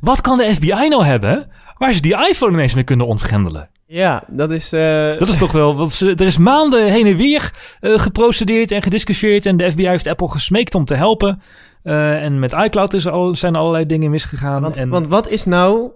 wat 0.00 0.20
kan 0.20 0.38
de 0.38 0.54
FBI 0.54 0.88
nou 0.88 1.04
hebben 1.04 1.50
waar 1.78 1.92
ze 1.92 2.00
die 2.00 2.28
iPhone 2.28 2.52
ineens 2.52 2.74
mee 2.74 2.84
kunnen 2.84 3.06
ontgrendelen? 3.06 3.70
Ja, 3.92 4.24
dat 4.28 4.50
is... 4.50 4.72
eh, 4.72 5.18
Dat 5.18 5.28
is 5.28 5.36
toch 5.36 5.52
wel. 5.52 5.76
Want 5.76 6.00
er 6.00 6.20
is 6.20 6.38
maanden 6.38 6.90
heen 6.90 7.06
en 7.06 7.16
weer 7.16 7.50
eh, 7.80 7.98
geprocedeerd 7.98 8.70
en 8.70 8.82
gediscussieerd. 8.82 9.46
En 9.46 9.56
de 9.56 9.70
FBI 9.70 9.86
heeft 9.86 10.06
Apple 10.06 10.28
gesmeekt 10.30 10.74
om 10.74 10.84
te 10.84 10.94
helpen. 10.94 11.42
Eh, 11.82 12.22
en 12.22 12.38
met 12.38 12.52
iCloud 12.52 12.92
is 12.92 13.08
al, 13.08 13.34
zijn 13.34 13.56
allerlei 13.56 13.86
dingen 13.86 14.10
misgegaan. 14.10 14.62
Want, 14.62 14.76
en, 14.76 14.88
want 14.88 15.06
wat 15.06 15.28
is 15.28 15.44
nou 15.44 15.90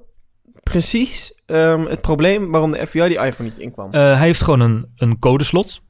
precies 0.62 1.32
ehm, 1.46 1.84
het 1.84 2.00
probleem 2.00 2.50
waarom 2.50 2.70
de 2.70 2.86
FBI 2.86 3.08
die 3.08 3.18
iPhone 3.18 3.48
niet 3.48 3.58
inkwam? 3.58 3.90
hij 3.90 4.16
heeft 4.16 4.42
gewoon 4.42 4.60
een, 4.60 4.86
een 4.96 5.18
codeslot. 5.18 5.80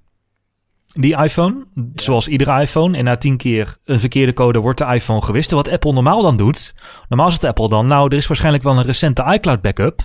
Die 0.94 1.16
iPhone, 1.16 1.66
zoals 1.94 2.28
iedere 2.28 2.60
iPhone. 2.60 2.96
En 2.98 3.04
na 3.04 3.16
tien 3.16 3.36
keer 3.36 3.76
een 3.84 3.98
verkeerde 4.00 4.32
code 4.32 4.58
wordt 4.58 4.78
de 4.78 4.84
iPhone 4.84 5.22
gewist. 5.22 5.50
En 5.50 5.56
wat 5.56 5.68
Apple 5.70 5.92
normaal 5.92 6.22
dan 6.22 6.36
doet. 6.36 6.74
Normaal 7.08 7.30
zegt 7.30 7.44
Apple 7.44 7.68
dan, 7.68 7.86
nou, 7.86 8.08
er 8.08 8.16
is 8.16 8.26
waarschijnlijk 8.26 8.64
wel 8.64 8.76
een 8.78 8.84
recente 8.84 9.24
iCloud 9.32 9.60
backup. 9.60 10.00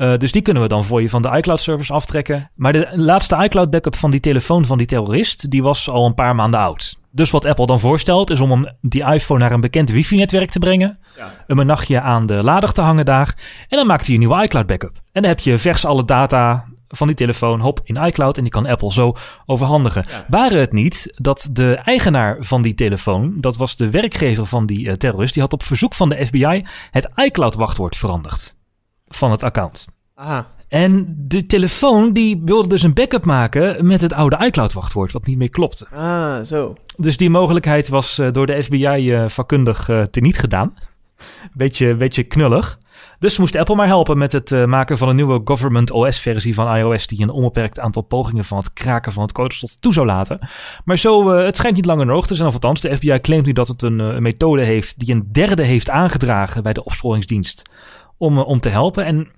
Eh, 0.00 0.16
dus 0.16 0.32
die 0.32 0.42
kunnen 0.42 0.62
we 0.62 0.68
dan 0.68 0.84
voor 0.84 1.02
je 1.02 1.08
van 1.08 1.22
de 1.22 1.36
iCloud-servers 1.36 1.90
aftrekken. 1.90 2.50
Maar 2.54 2.72
de 2.72 2.88
laatste 2.92 3.36
iCloud-backup 3.36 3.96
van 3.96 4.10
die 4.10 4.20
telefoon 4.20 4.66
van 4.66 4.78
die 4.78 4.86
terrorist, 4.86 5.50
die 5.50 5.62
was 5.62 5.88
al 5.90 6.06
een 6.06 6.14
paar 6.14 6.34
maanden 6.34 6.60
oud. 6.60 6.96
Dus 7.10 7.30
wat 7.30 7.44
Apple 7.44 7.66
dan 7.66 7.80
voorstelt, 7.80 8.30
is 8.30 8.40
om 8.40 8.50
hem, 8.50 8.76
die 8.80 9.04
iPhone 9.04 9.40
naar 9.40 9.52
een 9.52 9.60
bekend 9.60 9.90
wifi-netwerk 9.90 10.50
te 10.50 10.58
brengen. 10.58 10.98
Hem 11.46 11.58
een 11.58 11.66
nachtje 11.66 12.00
aan 12.00 12.26
de 12.26 12.42
lader 12.42 12.72
te 12.72 12.80
hangen 12.80 13.04
daar. 13.04 13.34
En 13.68 13.76
dan 13.76 13.86
maakt 13.86 14.04
hij 14.04 14.14
een 14.14 14.20
nieuwe 14.20 14.42
iCloud-backup. 14.42 14.92
En 15.12 15.22
dan 15.22 15.30
heb 15.30 15.40
je 15.40 15.58
vers 15.58 15.84
alle 15.84 16.04
data 16.04 16.64
van 16.88 17.06
die 17.06 17.16
telefoon, 17.16 17.60
hop, 17.60 17.80
in 17.84 18.04
iCloud. 18.04 18.36
En 18.36 18.42
die 18.42 18.52
kan 18.52 18.66
Apple 18.66 18.92
zo 18.92 19.16
overhandigen. 19.46 20.04
Waren 20.28 20.60
het 20.60 20.72
niet 20.72 21.12
dat 21.16 21.48
de 21.52 21.74
eigenaar 21.74 22.36
van 22.40 22.62
die 22.62 22.74
telefoon, 22.74 23.34
dat 23.36 23.56
was 23.56 23.76
de 23.76 23.90
werkgever 23.90 24.46
van 24.46 24.66
die 24.66 24.88
eh, 24.88 24.94
terrorist, 24.94 25.34
die 25.34 25.42
had 25.42 25.52
op 25.52 25.62
verzoek 25.62 25.94
van 25.94 26.08
de 26.08 26.26
FBI 26.26 26.64
het 26.90 27.08
iCloud-wachtwoord 27.14 27.96
veranderd 27.96 28.58
van 29.14 29.30
het 29.30 29.42
account. 29.42 29.88
Aha. 30.14 30.46
En 30.70 31.14
de 31.18 31.46
telefoon 31.46 32.12
die 32.12 32.42
wilde 32.44 32.68
dus 32.68 32.82
een 32.82 32.94
backup 32.94 33.24
maken 33.24 33.86
met 33.86 34.00
het 34.00 34.12
oude 34.12 34.38
iCloud-wachtwoord, 34.44 35.12
wat 35.12 35.26
niet 35.26 35.38
meer 35.38 35.48
klopte. 35.48 35.86
Ah, 35.94 36.40
zo. 36.40 36.74
Dus 36.96 37.16
die 37.16 37.30
mogelijkheid 37.30 37.88
was 37.88 38.18
eh, 38.18 38.32
door 38.32 38.46
de 38.46 38.62
FBI 38.62 39.12
eh, 39.12 39.28
vakkundig 39.28 39.88
eh, 39.88 40.02
teniet 40.02 40.38
gedaan. 40.38 40.74
Beetje, 41.52 41.94
beetje 41.94 42.22
knullig. 42.22 42.78
Dus 43.18 43.38
moest 43.38 43.56
Apple 43.56 43.74
maar 43.74 43.86
helpen 43.86 44.18
met 44.18 44.32
het 44.32 44.66
maken 44.66 44.98
van 44.98 45.08
een 45.08 45.16
nieuwe 45.16 45.40
Government 45.44 45.90
OS-versie 45.90 46.54
van 46.54 46.76
iOS, 46.76 47.06
die 47.06 47.22
een 47.22 47.30
onbeperkt 47.30 47.78
aantal 47.78 48.02
pogingen 48.02 48.44
van 48.44 48.58
het 48.58 48.72
kraken 48.72 49.12
van 49.12 49.22
het 49.22 49.32
codeslot 49.32 49.80
toe 49.80 49.92
zou 49.92 50.06
laten. 50.06 50.48
Maar 50.84 50.98
zo, 50.98 51.28
het 51.28 51.56
schijnt 51.56 51.76
niet 51.76 51.84
langer 51.84 52.06
nodig 52.06 52.26
te 52.26 52.34
zijn, 52.34 52.48
of 52.48 52.54
althans, 52.54 52.80
de 52.80 52.94
FBI 52.96 53.20
claimt 53.20 53.46
nu 53.46 53.52
dat 53.52 53.68
het 53.68 53.82
een, 53.82 53.98
een 53.98 54.22
methode 54.22 54.62
heeft 54.62 54.98
die 54.98 55.14
een 55.14 55.28
derde 55.32 55.62
heeft 55.62 55.90
aangedragen 55.90 56.62
bij 56.62 56.72
de 56.72 56.84
opsporingsdienst 56.84 57.70
om, 58.20 58.38
om 58.38 58.60
te 58.60 58.68
helpen. 58.68 59.04
En 59.04 59.28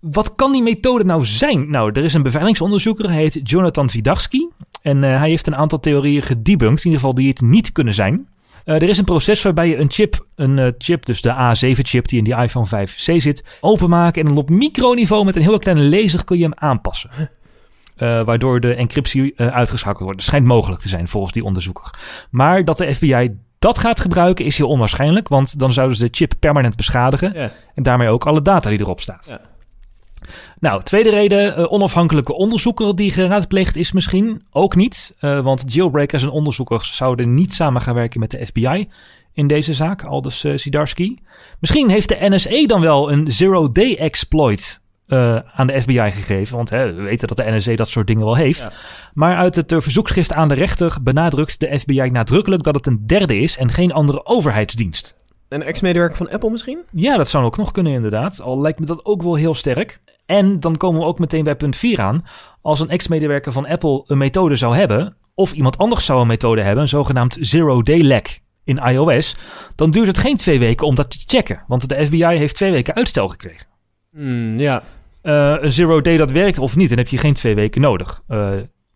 wat 0.00 0.34
kan 0.34 0.52
die 0.52 0.62
methode 0.62 1.04
nou 1.04 1.24
zijn? 1.24 1.70
Nou, 1.70 1.90
er 1.92 2.04
is 2.04 2.14
een 2.14 2.22
beveiligingsonderzoeker, 2.22 3.08
hij 3.08 3.20
heet 3.20 3.40
Jonathan 3.42 3.90
Zidarski. 3.90 4.48
En 4.82 4.96
uh, 5.02 5.18
hij 5.18 5.28
heeft 5.28 5.46
een 5.46 5.56
aantal 5.56 5.80
theorieën 5.80 6.22
gedebunked, 6.22 6.84
in 6.84 6.90
ieder 6.90 7.00
geval 7.00 7.14
die 7.14 7.28
het 7.28 7.40
niet 7.40 7.72
kunnen 7.72 7.94
zijn. 7.94 8.28
Uh, 8.64 8.74
er 8.74 8.88
is 8.88 8.98
een 8.98 9.04
proces 9.04 9.42
waarbij 9.42 9.68
je 9.68 9.76
een 9.76 9.90
chip, 9.90 10.26
een 10.34 10.56
uh, 10.56 10.66
chip, 10.78 11.06
dus 11.06 11.20
de 11.20 11.32
A7-chip 11.32 12.08
die 12.08 12.18
in 12.18 12.24
die 12.24 12.36
iPhone 12.36 12.66
5C 12.66 13.16
zit, 13.16 13.58
openmaken 13.60 14.22
en 14.22 14.28
dan 14.28 14.36
op 14.36 14.50
microniveau 14.50 15.24
met 15.24 15.36
een 15.36 15.42
heel 15.42 15.58
kleine 15.58 15.84
laser 15.84 16.24
kun 16.24 16.36
je 16.36 16.42
hem 16.42 16.54
aanpassen. 16.54 17.10
Uh, 17.16 18.22
waardoor 18.22 18.60
de 18.60 18.74
encryptie 18.74 19.40
uitgeschakeld 19.40 20.02
wordt. 20.02 20.18
Dat 20.18 20.26
schijnt 20.26 20.46
mogelijk 20.46 20.80
te 20.80 20.88
zijn 20.88 21.08
volgens 21.08 21.32
die 21.32 21.44
onderzoeker. 21.44 21.90
Maar 22.30 22.64
dat 22.64 22.78
de 22.78 22.94
FBI 22.94 23.36
dat 23.62 23.78
gaat 23.78 24.00
gebruiken 24.00 24.44
is 24.44 24.56
heel 24.56 24.68
onwaarschijnlijk, 24.68 25.28
want 25.28 25.58
dan 25.58 25.72
zouden 25.72 25.96
ze 25.96 26.04
de 26.04 26.14
chip 26.14 26.32
permanent 26.38 26.76
beschadigen 26.76 27.32
Ja. 27.34 27.50
en 27.74 27.82
daarmee 27.82 28.08
ook 28.08 28.26
alle 28.26 28.42
data 28.42 28.70
die 28.70 28.80
erop 28.80 29.00
staat. 29.00 29.26
Ja. 29.28 29.40
Nou, 30.58 30.82
tweede 30.82 31.10
reden, 31.10 31.56
eh, 31.56 31.72
onafhankelijke 31.72 32.32
onderzoeker 32.34 32.96
die 32.96 33.10
geraadpleegd 33.12 33.76
is 33.76 33.92
misschien 33.92 34.42
ook 34.50 34.74
niet. 34.76 35.14
eh, 35.18 35.40
want 35.40 35.72
jailbreakers 35.72 36.22
en 36.22 36.30
onderzoekers 36.30 36.96
zouden 36.96 37.34
niet 37.34 37.54
samen 37.54 37.82
gaan 37.82 37.94
werken 37.94 38.20
met 38.20 38.30
de 38.30 38.46
FBI 38.46 38.88
in 39.32 39.46
deze 39.46 39.74
zaak, 39.74 40.02
aldus 40.04 40.44
uh, 40.44 40.56
Sidarski. 40.56 41.18
Misschien 41.60 41.90
heeft 41.90 42.08
de 42.08 42.16
NSA 42.20 42.66
dan 42.66 42.80
wel 42.80 43.12
een 43.12 43.32
zero-day 43.32 43.96
exploit 43.96 44.80
eh, 45.12 45.36
aan 45.54 45.66
de 45.66 45.80
FBI 45.80 46.10
gegeven. 46.10 46.56
Want 46.56 46.70
hè, 46.70 46.94
we 46.94 47.02
weten 47.02 47.28
dat 47.28 47.36
de 47.36 47.52
NSA 47.52 47.74
dat 47.74 47.88
soort 47.88 48.06
dingen 48.06 48.24
wel 48.24 48.36
heeft. 48.36 48.62
Ja. 48.62 48.72
Maar 49.14 49.36
uit 49.36 49.56
het 49.56 49.72
eh, 49.72 49.80
verzoekschrift 49.80 50.32
aan 50.32 50.48
de 50.48 50.54
rechter 50.54 50.96
benadrukt 51.02 51.60
de 51.60 51.78
FBI 51.78 52.10
nadrukkelijk 52.10 52.62
dat 52.62 52.74
het 52.74 52.86
een 52.86 53.06
derde 53.06 53.38
is 53.38 53.56
en 53.56 53.70
geen 53.70 53.92
andere 53.92 54.26
overheidsdienst. 54.26 55.16
Een 55.48 55.62
ex-medewerker 55.62 56.16
van 56.16 56.30
Apple 56.30 56.50
misschien? 56.50 56.78
Ja, 56.90 57.16
dat 57.16 57.28
zou 57.28 57.44
ook 57.44 57.56
nog 57.56 57.72
kunnen 57.72 57.92
inderdaad. 57.92 58.40
Al 58.40 58.60
lijkt 58.60 58.78
me 58.80 58.86
dat 58.86 59.04
ook 59.04 59.22
wel 59.22 59.34
heel 59.34 59.54
sterk. 59.54 60.00
En 60.26 60.60
dan 60.60 60.76
komen 60.76 61.00
we 61.00 61.06
ook 61.06 61.18
meteen 61.18 61.44
bij 61.44 61.56
punt 61.56 61.76
4 61.76 62.00
aan. 62.00 62.24
Als 62.62 62.80
een 62.80 62.88
ex-medewerker 62.88 63.52
van 63.52 63.66
Apple 63.66 64.04
een 64.06 64.18
methode 64.18 64.56
zou 64.56 64.76
hebben, 64.76 65.16
of 65.34 65.52
iemand 65.52 65.78
anders 65.78 66.04
zou 66.04 66.20
een 66.20 66.26
methode 66.26 66.62
hebben, 66.62 66.82
een 66.82 66.88
zogenaamd 66.88 67.36
zero-day 67.40 68.04
lag 68.04 68.22
in 68.64 68.78
iOS, 68.78 69.36
dan 69.74 69.90
duurt 69.90 70.06
het 70.06 70.18
geen 70.18 70.36
twee 70.36 70.58
weken 70.58 70.86
om 70.86 70.94
dat 70.94 71.10
te 71.10 71.18
checken. 71.26 71.64
Want 71.66 71.88
de 71.88 72.06
FBI 72.06 72.24
heeft 72.24 72.54
twee 72.54 72.70
weken 72.70 72.94
uitstel 72.94 73.28
gekregen. 73.28 73.66
Hmm, 74.12 74.58
ja. 74.58 74.82
Eh, 75.22 75.56
een 75.60 75.72
zero-day 75.72 76.16
dat 76.16 76.30
werkt 76.30 76.58
of 76.58 76.76
niet, 76.76 76.88
dan 76.88 76.98
heb 76.98 77.08
je 77.08 77.18
geen 77.18 77.34
twee 77.34 77.54
weken 77.54 77.80
nodig. 77.80 78.22
Eh 78.28 78.52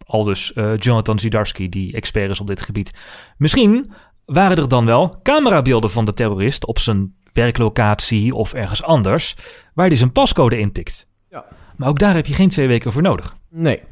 al 0.07 0.25
dus 0.25 0.53
eh, 0.53 0.77
Jonathan 0.77 1.19
Zidarski, 1.19 1.69
die 1.69 1.95
expert 1.95 2.31
is 2.31 2.41
op 2.41 2.47
dit 2.47 2.63
gebied. 2.63 2.91
Misschien 3.37 3.91
waren 4.25 4.57
er 4.57 4.69
dan 4.69 4.85
wel 4.85 5.21
camerabeelden 5.23 5.91
van 5.91 6.05
de 6.05 6.13
terrorist 6.13 6.67
op 6.67 6.79
zijn 6.79 7.15
werklocatie 7.33 8.35
of 8.35 8.55
ergens 8.55 8.83
anders, 8.83 9.37
waar 9.75 9.87
hij 9.87 9.97
zijn 9.97 10.13
pascode 10.13 10.59
intikt. 10.59 11.07
Ja. 11.31 11.45
Maar 11.77 11.89
ook 11.89 11.99
daar 11.99 12.15
heb 12.15 12.27
je 12.27 12.35
geen 12.35 12.49
twee 12.49 12.67
weken 12.67 12.93
voor 12.93 13.03
nodig. 13.03 13.37
Nee. 13.51 13.83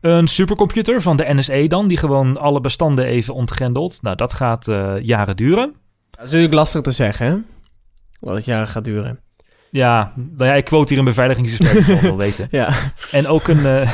Een 0.00 0.28
supercomputer 0.28 1.02
van 1.02 1.16
de 1.16 1.34
NSA 1.34 1.66
dan, 1.66 1.88
die 1.88 1.96
gewoon 1.96 2.36
alle 2.36 2.60
bestanden 2.60 3.04
even 3.04 3.34
ontgrendelt. 3.34 3.98
Nou, 4.02 4.16
dat 4.16 4.32
gaat 4.32 4.64
jaren 5.02 5.36
duren. 5.36 5.74
Dat 6.10 6.24
is 6.24 6.24
natuurlijk 6.24 6.54
lastig 6.54 6.80
te 6.80 6.90
zeggen, 6.90 7.26
hè? 7.26 7.36
Wat 8.20 8.34
het 8.34 8.44
jaren 8.44 8.68
gaat 8.68 8.84
duren. 8.84 9.18
Ja, 9.70 10.12
nou 10.16 10.50
ja, 10.50 10.54
ik 10.54 10.64
quote 10.64 10.88
hier 10.88 10.98
een 10.98 11.04
beveiligingsexpert, 11.08 11.86
het 11.86 12.00
wel 12.00 12.16
weten. 12.26 12.48
Ja. 12.50 12.72
En 13.10 13.26
ook 13.26 13.48
een. 13.48 13.66
eh, 13.66 13.90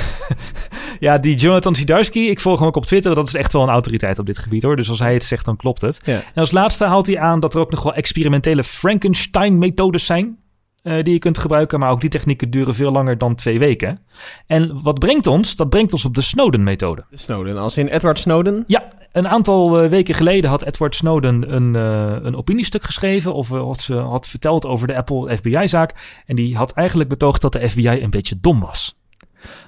ja, 1.01 1.19
die 1.19 1.37
Jonathan 1.37 1.75
Sidarski, 1.75 2.29
ik 2.31 2.41
volg 2.41 2.59
hem 2.59 2.69
ook 2.69 2.77
op 2.77 2.87
Twitter. 2.87 3.15
Dat 3.15 3.27
is 3.27 3.35
echt 3.35 3.53
wel 3.53 3.63
een 3.63 3.69
autoriteit 3.69 4.19
op 4.19 4.27
dit 4.27 4.39
gebied 4.39 4.63
hoor. 4.63 4.77
Dus 4.77 4.89
als 4.91 4.99
hij 4.99 5.15
het 5.15 5.25
zegt, 5.25 5.45
dan 5.45 5.57
klopt 5.57 5.81
het. 5.81 6.01
Ja. 6.05 6.13
En 6.15 6.41
als 6.41 6.51
laatste 6.53 6.85
haalt 6.85 7.07
hij 7.07 7.19
aan 7.19 7.41
dat 7.41 7.55
er 7.55 7.61
ook 7.61 7.71
nog 7.71 7.83
wel 7.83 7.95
experimentele 7.95 8.65
Frankenstein-methodes 8.65 10.07
zijn. 10.07 10.37
Eh, 10.85 11.03
die 11.03 11.13
je 11.13 11.19
kunt 11.19 11.39
gebruiken, 11.39 11.79
maar 11.79 11.91
ook 11.91 12.01
die 12.01 12.11
technieken 12.11 12.51
duren 12.51 12.75
veel 12.75 12.93
langer 12.93 13.19
dan 13.19 13.35
twee 13.35 13.59
weken. 13.59 13.99
En 14.47 14.83
wat 14.83 14.99
brengt 14.99 15.27
ons? 15.27 15.57
Dat 15.57 15.69
brengt 15.69 15.93
ons 15.93 16.05
op 16.05 16.15
de 16.15 16.21
Snowden-methode. 16.21 17.05
De 17.11 17.19
Snowden. 17.19 17.59
Als 17.59 17.77
in 17.77 17.89
Edward 17.89 18.19
Snowden. 18.19 18.65
Ja, 18.67 18.89
een 19.13 19.29
aantal 19.29 19.83
eh, 19.83 19.89
weken 19.89 20.15
geleden 20.15 20.51
had 20.51 20.63
Edward 20.63 20.95
Snowden 20.95 21.55
een, 21.55 21.77
eh, 21.77 22.25
een 22.25 22.37
opiniestuk 22.37 22.83
geschreven. 22.83 23.35
Of 23.35 23.49
wat 23.49 23.81
ze 23.81 23.95
had 23.95 24.29
verteld 24.29 24.67
over 24.67 24.87
de 24.87 24.97
Apple 24.97 25.37
FBI-zaak. 25.37 26.23
En 26.27 26.37
die 26.37 26.57
had 26.57 26.73
eigenlijk 26.73 27.09
betoogd 27.09 27.41
dat 27.41 27.53
de 27.53 27.69
FBI 27.69 28.03
een 28.03 28.11
beetje 28.11 28.41
dom 28.41 28.61
was. 28.61 28.99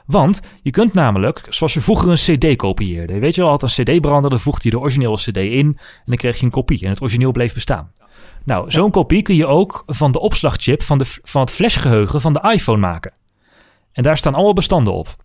Want 0.06 0.40
je 0.62 0.70
kunt 0.70 0.94
namelijk, 0.94 1.46
zoals 1.48 1.74
je 1.74 1.80
vroeger 1.80 2.10
een 2.10 2.38
CD 2.38 2.56
kopieerde. 2.56 3.18
Weet 3.18 3.34
je 3.34 3.40
wel, 3.40 3.50
had 3.50 3.62
een 3.62 3.84
CD 3.84 4.00
branden, 4.00 4.30
dan 4.30 4.40
voegde 4.40 4.68
je 4.68 4.70
de 4.70 4.80
originele 4.80 5.16
CD 5.16 5.36
in. 5.36 5.66
En 5.66 6.04
dan 6.04 6.16
kreeg 6.16 6.38
je 6.38 6.44
een 6.44 6.50
kopie. 6.50 6.82
En 6.82 6.90
het 6.90 7.00
origineel 7.00 7.32
bleef 7.32 7.54
bestaan. 7.54 7.92
Nou, 8.44 8.70
zo'n 8.70 8.90
kopie 8.90 9.22
kun 9.22 9.34
je 9.34 9.46
ook 9.46 9.82
van 9.86 10.12
de 10.12 10.20
opslagchip 10.20 10.82
van, 10.82 10.98
de, 10.98 11.04
van 11.22 11.40
het 11.40 11.50
flashgeheugen 11.50 12.20
van 12.20 12.32
de 12.32 12.50
iPhone 12.52 12.78
maken. 12.78 13.12
En 13.92 14.02
daar 14.02 14.16
staan 14.16 14.34
allemaal 14.34 14.52
bestanden 14.52 14.92
op. 14.92 15.16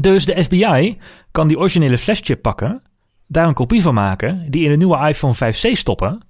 Dus 0.00 0.24
de 0.24 0.44
FBI 0.44 0.98
kan 1.30 1.48
die 1.48 1.58
originele 1.58 1.98
flashchip 1.98 2.42
pakken, 2.42 2.82
daar 3.26 3.48
een 3.48 3.54
kopie 3.54 3.82
van 3.82 3.94
maken, 3.94 4.50
die 4.50 4.64
in 4.64 4.70
een 4.70 4.78
nieuwe 4.78 5.08
iPhone 5.08 5.34
5C 5.34 5.72
stoppen, 5.72 6.26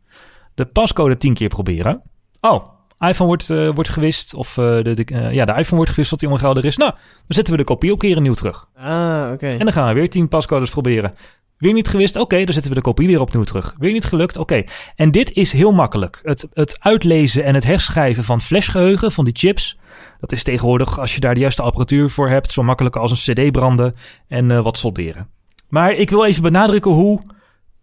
de 0.55 0.67
pascode 0.67 1.17
10 1.17 1.35
keer 1.35 1.49
proberen. 1.49 2.03
Oh, 2.41 2.65
iPhone 2.99 3.29
wordt, 3.29 3.51
eh, 3.51 3.71
wordt 3.75 3.91
gewist, 3.91 4.35
of 4.35 4.59
eh, 4.59 4.65
de, 4.83 4.95
de, 4.95 5.05
eh, 5.05 5.33
ja, 5.33 5.45
de 5.45 5.53
iPhone 5.53 5.77
wordt 5.77 5.91
gewist 5.91 6.11
tot 6.11 6.21
die 6.21 6.29
ongeldig 6.29 6.65
is. 6.65 6.77
Nou, 6.77 6.91
dan 6.91 7.01
zetten 7.27 7.53
we 7.53 7.59
de 7.59 7.65
kopie 7.65 7.93
ook 7.93 7.99
keer 7.99 8.21
nieuw 8.21 8.35
terug. 8.35 8.69
Ah, 8.75 9.31
oké. 9.33 9.49
En 9.49 9.59
dan 9.59 9.73
gaan 9.73 9.89
we 9.89 9.95
weer 9.95 10.11
10 10.11 10.29
pascodes 10.29 10.71
proberen. 10.71 11.13
Weer 11.59 11.73
niet 11.73 11.89
gewist? 11.89 12.17
Oké, 12.17 12.45
dan 12.45 12.53
zetten 12.53 12.71
we 12.71 12.77
de 12.77 12.85
kopie 12.85 13.07
weer 13.07 13.21
opnieuw 13.21 13.43
terug. 13.43 13.75
Weer 13.79 13.93
niet 13.93 14.05
gelukt? 14.05 14.37
Oké. 14.37 14.65
En 14.95 15.11
dit 15.11 15.33
is 15.33 15.53
heel 15.53 15.73
makkelijk. 15.73 16.21
Het, 16.23 16.49
het 16.53 16.77
uitlezen 16.81 17.45
en 17.45 17.55
het 17.55 17.65
herschrijven 17.65 18.25
van 18.25 18.41
flashgeheugen, 18.41 19.13
van 19.13 19.25
die 19.25 19.37
chips. 19.37 19.79
Dat 20.21 20.33
is 20.33 20.43
tegenwoordig, 20.43 21.01
als 21.01 21.15
je 21.15 21.21
daar 21.21 21.35
de 21.35 21.41
juiste 21.41 21.63
apparatuur 21.63 22.11
voor 22.11 22.29
hebt, 22.29 22.51
zo 22.51 22.63
makkelijk 22.63 22.97
als 22.97 23.27
een 23.27 23.35
CD 23.35 23.53
branden 23.53 23.95
en 24.29 24.51
eh, 24.51 24.61
wat 24.61 24.79
solderen. 24.79 25.29
Maar 25.69 25.93
ik 25.93 26.11
wil 26.11 26.25
even 26.25 26.43
benadrukken 26.43 26.91
hoe 26.91 27.21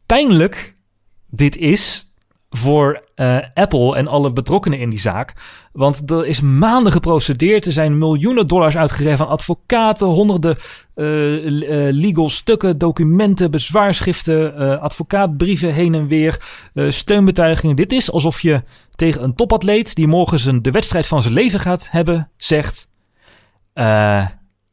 pijnlijk 0.06 0.75
dit 1.30 1.58
is 1.58 2.12
voor 2.55 3.03
eh, 3.15 3.38
Apple 3.53 3.95
en 3.95 4.07
alle 4.07 4.33
betrokkenen 4.33 4.79
in 4.79 4.89
die 4.89 5.00
zaak. 5.00 5.33
Want 5.72 6.12
er 6.12 6.25
is 6.25 6.41
maanden 6.41 6.91
geprocedeerd. 6.91 7.65
Er 7.65 7.72
zijn 7.72 7.98
miljoenen 7.98 8.48
dollars 8.48 8.77
uitgegeven 8.77 9.25
aan 9.25 9.31
advocaten, 9.31 10.07
honderden 10.07 10.55
eh, 10.95 11.05
legal 11.91 12.29
stukken, 12.29 12.77
documenten, 12.77 13.51
bezwaarschriften, 13.51 14.79
advocaatbrieven 14.79 15.74
heen 15.74 15.95
en 15.95 16.07
weer, 16.07 16.41
steunbetuigingen. 16.74 17.75
Dit 17.75 17.91
is 17.91 18.12
alsof 18.12 18.41
je 18.41 18.63
tegen 18.89 19.24
een 19.24 19.36
topatleet 19.36 19.95
die 19.95 20.07
morgen 20.07 20.39
zijn, 20.39 20.62
de 20.62 20.72
wedstrijd 20.72 21.07
van 21.07 21.22
zijn 21.22 21.33
leven 21.33 21.60
gaat 21.60 21.88
hebben, 21.91 22.29
zegt: 22.38 22.88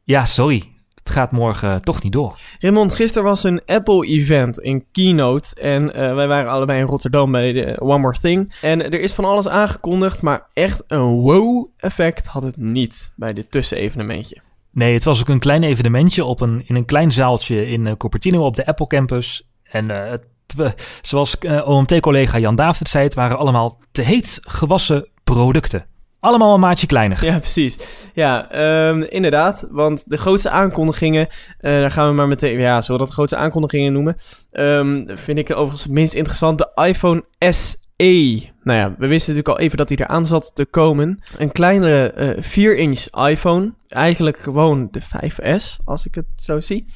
Ja, 0.04 0.24
sorry, 0.24 0.79
het 1.10 1.18
gaat 1.18 1.30
morgen 1.32 1.82
toch 1.82 2.02
niet 2.02 2.12
door. 2.12 2.38
Raymond, 2.58 2.94
gisteren 2.94 3.28
was 3.28 3.44
een 3.44 3.60
Apple-event, 3.66 4.64
een 4.64 4.84
keynote. 4.92 5.54
En 5.60 5.94
eh, 5.94 6.14
wij 6.14 6.26
waren 6.28 6.50
allebei 6.50 6.80
in 6.80 6.86
Rotterdam 6.86 7.30
bij 7.32 7.52
de 7.52 7.80
One 7.80 7.98
More 7.98 8.16
Thing. 8.20 8.52
En 8.62 8.82
er 8.92 9.00
is 9.00 9.12
van 9.12 9.24
alles 9.24 9.48
aangekondigd, 9.48 10.22
maar 10.22 10.46
echt 10.52 10.84
een 10.86 11.00
wow-effect 11.00 12.26
had 12.26 12.42
het 12.42 12.56
niet 12.56 13.12
bij 13.16 13.32
dit 13.32 13.50
tussenevenementje. 13.50 14.40
Nee, 14.72 14.94
het 14.94 15.04
was 15.04 15.20
ook 15.20 15.28
een 15.28 15.38
klein 15.38 15.62
evenementje 15.62 16.24
op 16.24 16.40
een, 16.40 16.62
in 16.66 16.76
een 16.76 16.84
klein 16.84 17.12
zaaltje 17.12 17.66
in 17.70 17.86
eh, 17.86 17.92
Cupertino 17.96 18.44
op 18.44 18.56
de 18.56 18.66
Apple 18.66 18.86
Campus. 18.86 19.48
En 19.62 19.90
eh, 19.90 20.10
het, 20.10 20.24
we- 20.56 20.74
zoals 21.02 21.38
eh, 21.38 21.68
OMT-collega 21.68 22.38
Jan 22.38 22.54
David 22.54 22.88
zei, 22.88 23.04
het 23.04 23.14
waren 23.14 23.38
allemaal 23.38 23.78
te 23.92 24.02
heet 24.02 24.38
gewassen 24.42 25.08
producten. 25.24 25.84
Allemaal 26.20 26.54
een 26.54 26.60
maatje 26.60 26.86
kleiner. 26.86 27.24
Ja, 27.24 27.38
precies. 27.38 27.78
Ja, 28.14 28.50
ehm, 28.50 29.02
inderdaad. 29.02 29.66
Want 29.70 30.10
de 30.10 30.16
grootste 30.16 30.50
aankondigingen, 30.50 31.26
eh, 31.58 31.72
daar 31.72 31.90
gaan 31.90 32.08
we 32.08 32.14
maar 32.14 32.28
meteen, 32.28 32.58
ja, 32.58 32.82
zullen 32.82 33.00
we 33.00 33.06
dat 33.06 33.14
grootste 33.14 33.36
aankondigingen 33.36 33.92
noemen? 33.92 34.16
Ehm, 34.50 35.16
vind 35.16 35.38
ik 35.38 35.50
overigens 35.50 35.82
het 35.82 35.92
minst 35.92 36.14
interessant 36.14 36.58
de 36.58 36.82
iPhone 36.86 37.24
SE. 37.38 38.48
Nou 38.62 38.78
ja, 38.78 38.94
we 38.98 39.06
wisten 39.06 39.34
natuurlijk 39.34 39.48
al 39.48 39.58
even 39.58 39.76
dat 39.76 39.88
hij 39.88 39.98
eraan 39.98 40.26
zat 40.26 40.50
te 40.54 40.64
komen. 40.64 41.22
Een 41.38 41.52
kleinere 41.52 42.10
eh 42.12 42.42
4-inch 42.42 43.28
iPhone. 43.28 43.74
Eigenlijk 43.88 44.38
gewoon 44.38 44.88
de 44.90 45.00
5S, 45.00 45.78
als 45.84 46.06
ik 46.06 46.14
het 46.14 46.26
zo 46.36 46.60
zie. 46.60 46.86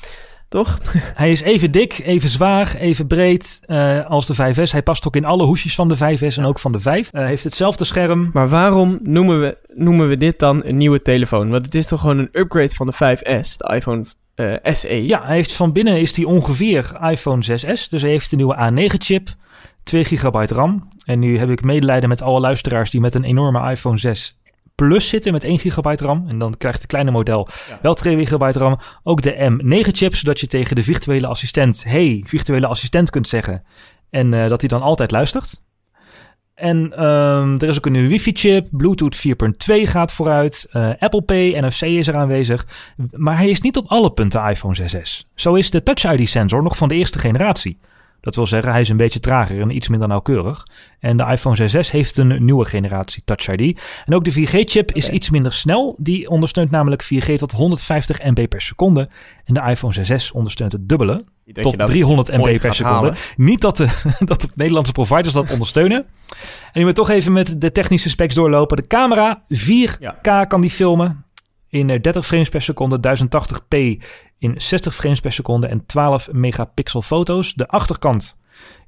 Toch? 0.55 0.79
Hij 1.23 1.31
is 1.31 1.41
even 1.41 1.71
dik, 1.71 1.99
even 2.05 2.29
zwaar, 2.29 2.75
even 2.75 3.07
breed 3.07 3.61
eh, 3.67 4.07
als 4.07 4.27
de 4.27 4.35
5S. 4.35 4.71
Hij 4.71 4.83
past 4.83 5.07
ook 5.07 5.17
in 5.17 5.25
alle 5.25 5.45
hoesjes 5.45 5.75
van 5.75 5.89
de 5.89 5.97
5S 5.97 6.37
en 6.37 6.45
ook 6.45 6.59
van 6.59 6.73
de 6.73 6.79
5. 6.79 7.09
Eh, 7.13 7.27
heeft 7.27 7.45
hetzelfde 7.45 7.85
scherm. 7.85 8.31
Maar 8.33 8.49
waarom 8.49 8.99
noemen 9.03 9.41
we, 9.41 9.57
noemen 9.75 10.09
we 10.09 10.17
dit 10.17 10.39
dan 10.39 10.65
een 10.65 10.77
nieuwe 10.77 11.03
telefoon? 11.03 11.51
Want 11.51 11.65
het 11.65 11.75
is 11.75 11.87
toch 11.87 12.01
gewoon 12.01 12.19
een 12.19 12.29
upgrade 12.33 12.75
van 12.75 12.87
de 12.87 12.93
5S, 12.93 13.57
de 13.57 13.75
iPhone 13.75 14.05
eh, 14.35 14.73
SE? 14.75 15.07
Ja, 15.07 15.25
hij 15.25 15.35
heeft 15.35 15.53
van 15.53 15.73
binnen 15.73 16.01
is 16.01 16.17
hij 16.17 16.25
ongeveer 16.25 16.93
iPhone 17.11 17.45
6S. 17.45 17.89
Dus 17.89 18.03
hij 18.03 18.11
heeft 18.11 18.33
een 18.33 18.39
nieuwe 18.39 18.71
A9-chip, 18.71 19.29
2 19.83 20.05
gigabyte 20.05 20.55
RAM. 20.55 20.89
En 21.05 21.19
nu 21.19 21.39
heb 21.39 21.51
ik 21.51 21.65
medelijden 21.65 22.09
met 22.09 22.23
alle 22.23 22.41
luisteraars 22.41 22.91
die 22.91 23.01
met 23.01 23.15
een 23.15 23.25
enorme 23.25 23.71
iPhone 23.71 23.99
6 23.99 24.37
Plus 24.75 25.09
zitten 25.09 25.33
met 25.33 25.45
1 25.45 25.59
gigabyte 25.59 26.05
RAM. 26.05 26.25
En 26.29 26.39
dan 26.39 26.57
krijgt 26.57 26.79
het 26.79 26.87
kleine 26.91 27.11
model 27.11 27.49
Ja. 27.69 27.79
wel 27.83 27.95
2 27.95 28.17
gigabyte 28.17 28.59
RAM. 28.59 28.79
Ook 29.03 29.23
de 29.23 29.35
M9-chip, 29.51 30.15
zodat 30.17 30.41
je 30.41 30.47
tegen 30.47 30.77
de 30.77 30.83
virtuele 30.83 31.27
assistent... 31.27 31.85
Hey, 31.85 32.23
virtuele 32.27 32.67
assistent 32.67 33.11
kunt 33.11 33.29
zeggen. 33.29 33.63
En 34.11 34.35
eh, 34.35 34.49
dat 34.49 34.61
hij 34.61 34.69
dan 34.69 34.83
altijd 34.83 35.11
luistert. 35.11 35.63
En 36.55 36.93
ehm, 36.97 37.55
er 37.59 37.69
is 37.69 37.77
ook 37.77 37.87
een 37.87 37.93
nieuwe 37.93 38.09
wifi-chip. 38.09 38.69
Bluetooth 38.71 39.17
4.2 39.17 39.83
gaat 39.83 40.13
vooruit. 40.13 40.67
eh, 40.71 40.91
Apple 40.99 41.23
Pay, 41.23 41.61
NFC 41.61 41.83
is 41.83 42.09
er 42.09 42.17
aanwezig. 42.17 42.67
Maar 43.11 43.37
hij 43.37 43.49
is 43.49 43.61
niet 43.61 43.77
op 43.77 43.87
alle 43.89 44.13
punten 44.13 44.45
iPhone 44.49 44.77
6s. 44.77 45.25
Zo 45.35 45.55
is 45.55 45.71
de 45.71 45.83
Touch 45.83 46.05
ID-sensor 46.13 46.63
nog 46.63 46.77
van 46.77 46.89
de 46.89 46.95
eerste 46.95 47.19
generatie. 47.19 47.79
Dat 48.25 48.35
wil 48.35 48.47
zeggen, 48.47 48.73
hij 48.73 48.81
is 48.81 48.89
een 48.89 48.97
beetje 48.97 49.21
trager 49.21 49.61
en 49.61 49.77
iets 49.77 49.89
minder 49.89 50.09
nauwkeurig. 50.09 50.67
En 50.99 51.17
de 51.17 51.25
iPhone 51.25 51.71
6s 51.71 51.91
heeft 51.91 52.17
een 52.17 52.45
nieuwe 52.45 52.65
generatie 52.65 53.23
Touch 53.25 53.49
ID. 53.49 53.81
En 54.05 54.15
ook 54.15 54.25
de 54.25 54.33
4G-chip 54.33 54.93
is 54.93 55.09
iets 55.09 55.31
minder 55.31 55.53
snel. 55.53 55.95
Die 55.99 56.29
ondersteunt 56.29 56.71
namelijk 56.71 57.05
4G 57.05 57.35
tot 57.35 57.53
150 57.53 58.23
MB 58.23 58.49
per 58.49 58.61
seconde. 58.63 59.09
En 59.45 59.55
de 59.55 59.61
iPhone 59.61 59.95
6s 59.95 60.33
ondersteunt 60.33 60.73
het 60.73 60.89
dubbele 60.89 61.25
tot 61.53 61.79
dat 61.79 61.89
300 61.89 62.29
MB 62.29 62.61
per 62.61 62.75
seconde. 62.75 62.97
halen. 62.97 63.15
Niet 63.37 63.61
dat 63.61 63.77
de, 63.77 63.89
dat 64.25 64.41
de 64.41 64.49
Nederlandse 64.55 64.93
providers 64.93 65.35
dat 65.35 65.51
ondersteunen. 65.51 66.07
En 66.73 66.81
je 66.81 66.85
moet 66.85 66.95
toch 66.95 67.11
even 67.11 67.33
met 67.33 67.61
de 67.61 67.73
technische 67.73 68.11
specs 68.11 68.35
doorlopen. 68.35 68.77
De 68.77 68.87
camera, 68.87 69.45
4K 69.55 70.47
kan 70.49 70.61
die 70.61 70.71
filmen. 70.71 71.25
In 71.69 71.91
eh, 71.91 72.01
30 72.01 72.27
frames 72.27 72.49
per 72.49 72.63
seconde, 72.63 73.17
1080p 73.19 74.03
in 74.45 74.61
60 74.61 74.95
frames 74.95 75.21
per 75.21 75.33
seconde 75.33 75.67
en 75.67 75.87
12 75.87 76.33
megapixel 76.33 77.03
foto's. 77.03 77.55
De 77.55 77.69
achterkant 77.69 78.37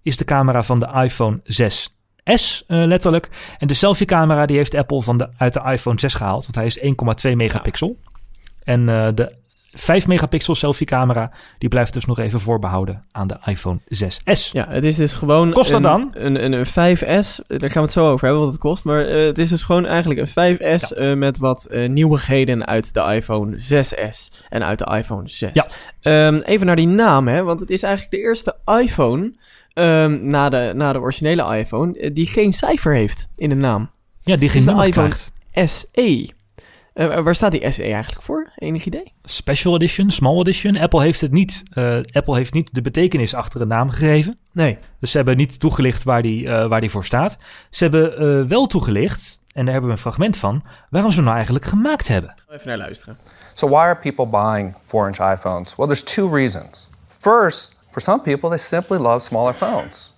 is 0.03 0.17
de 0.17 0.25
camera 0.25 0.63
van 0.63 0.81
de 0.81 0.89
iPhone 0.95 1.41
6S 1.43 1.97
eh, 2.67 2.85
letterlijk. 2.85 3.29
En 3.59 3.67
de 3.67 3.75
selfie 3.75 4.07
camera 4.07 4.47
die 4.47 4.57
heeft 4.57 4.75
Apple 4.75 5.03
van 5.03 5.19
de, 5.19 5.29
uit 5.37 5.53
de 5.53 5.63
iPhone 5.65 6.01
6 6.01 6.15
gehaald. 6.15 6.43
Want 6.43 6.55
hij 6.55 6.67
is 6.67 6.79
1,2 7.31 7.37
megapixel. 7.37 7.99
En 8.63 8.89
eh, 8.89 9.09
de 9.15 9.37
5 9.79 10.07
megapixel 10.07 10.55
selfie 10.55 10.87
camera 10.87 11.31
die 11.59 11.69
blijft 11.69 11.93
dus 11.93 12.05
nog 12.05 12.19
even 12.19 12.41
voorbehouden 12.41 13.05
aan 13.11 13.27
de 13.27 13.37
iPhone 13.45 13.79
6S. 13.95 14.51
Ja, 14.53 14.67
het 14.69 14.85
is 14.85 14.97
dus 14.97 15.15
gewoon... 15.15 15.53
Kost 15.53 15.71
dat 15.71 15.77
een, 15.77 15.83
dan? 15.83 16.11
Een, 16.13 16.45
een, 16.45 16.53
een 16.53 16.67
5S, 16.67 17.47
daar 17.47 17.71
gaan 17.71 17.73
we 17.73 17.81
het 17.81 17.93
zo 17.93 18.11
over 18.11 18.25
hebben 18.25 18.43
wat 18.45 18.53
het 18.53 18.61
kost. 18.61 18.85
Maar 18.85 19.07
eh, 19.07 19.27
het 19.27 19.39
is 19.39 19.49
dus 19.49 19.63
gewoon 19.63 19.87
eigenlijk 19.87 20.21
een 20.21 20.57
5S 20.57 20.97
eh, 20.97 21.15
met 21.15 21.39
wat 21.39 21.65
eh, 21.65 21.89
nieuwigheden 21.89 22.67
uit 22.67 22.95
de 22.95 23.01
iPhone 23.01 23.57
6S 23.57 24.45
en 24.49 24.65
uit 24.65 24.79
de 24.79 24.97
iPhone 24.97 25.29
6. 25.29 25.51
Ja. 25.53 25.67
Ehm, 26.01 26.37
even 26.37 26.67
naar 26.67 26.77
die 26.77 26.87
naam, 26.87 27.29
hè, 27.29 27.43
want 27.43 27.61
het 27.61 27.71
is 27.71 27.83
eigenlijk 27.83 28.15
de 28.15 28.21
eerste 28.21 28.57
iPhone 28.81 29.35
ehm, 29.73 30.19
na, 30.29 30.49
de, 30.49 30.73
na 30.75 30.93
de 30.93 31.01
originele 31.01 31.59
iPhone 31.59 31.99
eh, 31.99 32.15
die 32.15 32.27
geen 32.27 32.53
cijfer 32.53 32.95
heeft 32.95 33.29
in 33.37 33.49
de 33.49 33.55
naam. 33.55 33.91
Ja, 34.23 34.37
die 34.37 34.49
geen 34.49 34.61
de 34.61 34.67
nummer 34.67 34.87
iPhone- 34.87 35.09
krijgt. 35.09 35.33
SE. 35.73 36.35
Eh, 36.97 37.21
waar 37.21 37.35
staat 37.35 37.51
die 37.51 37.73
SE 37.73 37.83
eigenlijk 37.83 38.23
voor? 38.23 38.51
Enig 38.55 38.85
idee? 38.85 39.13
Special 39.23 39.75
Edition, 39.75 40.11
Small 40.11 40.39
Edition. 40.41 40.77
Apple 40.79 41.03
heeft 41.03 41.21
het 41.21 41.33
niet. 41.33 41.63
eh, 41.73 41.97
Apple 42.13 42.37
heeft 42.37 42.53
niet 42.55 42.75
de 42.75 42.83
betekenis 42.83 43.35
achter 43.35 43.61
een 43.61 43.69
naam 43.69 43.91
gegeven. 43.91 44.39
Nee. 44.53 44.79
Dus 45.01 45.11
ze 45.11 45.17
hebben 45.17 45.37
niet 45.37 45.61
toegelicht 45.61 46.03
waar 46.03 46.23
die, 46.23 46.49
eh, 46.49 46.67
waar 46.69 46.81
die 46.81 46.91
voor 46.91 47.05
staat. 47.05 47.37
Ze 47.71 47.85
hebben 47.85 48.19
eh, 48.19 48.49
wel 48.49 48.67
toegelicht, 48.67 49.39
en 49.53 49.63
daar 49.65 49.73
hebben 49.73 49.91
we 49.91 49.97
een 49.97 50.03
fragment 50.03 50.37
van, 50.37 50.63
waarom 50.91 51.11
ze 51.11 51.17
hem 51.17 51.25
nou 51.25 51.37
eigenlijk 51.37 51.67
gemaakt 51.67 52.09
hebben. 52.09 52.35
Even 52.51 52.69
naar 52.69 52.77
luisteren. 52.79 53.17
So, 53.55 53.69
why 53.69 53.77
are 53.77 53.97
people 53.97 54.27
buying 54.27 54.75
4 54.85 55.07
inch 55.07 55.39
iPhones? 55.39 55.75
Well, 55.77 55.87
there's 55.87 56.03
two 56.15 56.35
reasons. 56.35 56.89
First, 57.21 57.81
for 57.91 58.03
some 58.03 58.21
people, 58.23 58.49
they 58.49 58.59
simply 58.59 58.99
love 58.99 59.21
smaller 59.21 59.55
phones. 59.55 60.15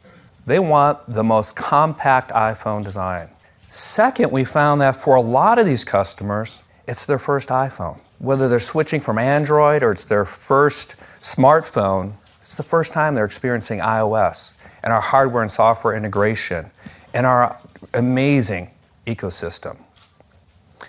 They 0.46 0.60
want 0.60 0.96
the 1.14 1.22
most 1.22 1.68
compact 1.68 2.30
iPhone 2.32 2.82
design. 2.82 3.28
Second, 3.68 4.30
we 4.32 4.46
found 4.46 4.80
that 4.80 4.96
for 4.96 5.16
a 5.16 5.22
lot 5.22 5.58
of 5.58 5.64
these 5.64 5.84
customers, 5.98 6.62
it's 6.88 7.06
their 7.06 7.18
first 7.18 7.48
iPhone. 7.50 7.98
Whether 8.18 8.48
they're 8.48 8.58
switching 8.72 9.02
from 9.02 9.18
Android 9.18 9.82
or 9.82 9.92
it's 9.92 10.04
their 10.04 10.24
first 10.24 10.96
smartphone, 11.20 12.12
it's 12.40 12.54
the 12.54 12.62
first 12.62 12.92
time 12.92 13.14
they're 13.14 13.24
experiencing 13.24 13.80
iOS 13.80 14.54
and 14.82 14.92
our 14.92 15.02
hardware 15.02 15.42
and 15.42 15.50
software 15.50 15.96
integration 15.96 16.70
and 17.12 17.26
our 17.26 17.56
amazing 17.92 18.70
ecosystem. 19.06 19.76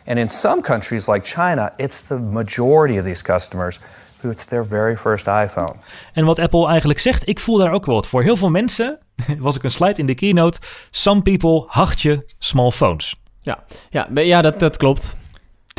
And 0.07 0.19
in 0.19 0.29
some 0.29 0.61
countries 0.61 1.07
like 1.07 1.25
China, 1.25 1.71
it's 1.77 2.01
the 2.01 2.19
majority 2.19 2.97
of 2.99 3.05
these 3.05 3.21
customers 3.21 3.79
who 4.21 4.29
it's 4.29 4.45
their 4.45 4.63
very 4.63 4.95
first 4.95 5.27
iPhone. 5.27 5.75
En 6.13 6.25
wat 6.25 6.39
Apple 6.39 6.67
eigenlijk 6.67 6.99
zegt, 6.99 7.27
ik 7.27 7.39
voel 7.39 7.57
daar 7.57 7.71
ook 7.71 7.85
wel 7.85 7.95
wat 7.95 8.07
voor. 8.07 8.23
Heel 8.23 8.37
veel 8.37 8.49
mensen, 8.49 8.99
was 9.39 9.55
ik 9.55 9.63
een 9.63 9.71
slide 9.71 9.99
in 9.99 10.05
de 10.05 10.15
keynote, 10.15 10.59
some 10.91 11.21
people 11.21 11.63
hartje 11.67 12.25
small 12.37 12.71
phones. 12.71 13.15
Ja, 13.41 13.63
ja, 13.89 14.07
be- 14.09 14.21
ja 14.21 14.41
dat, 14.41 14.59
dat 14.59 14.77
klopt. 14.77 15.17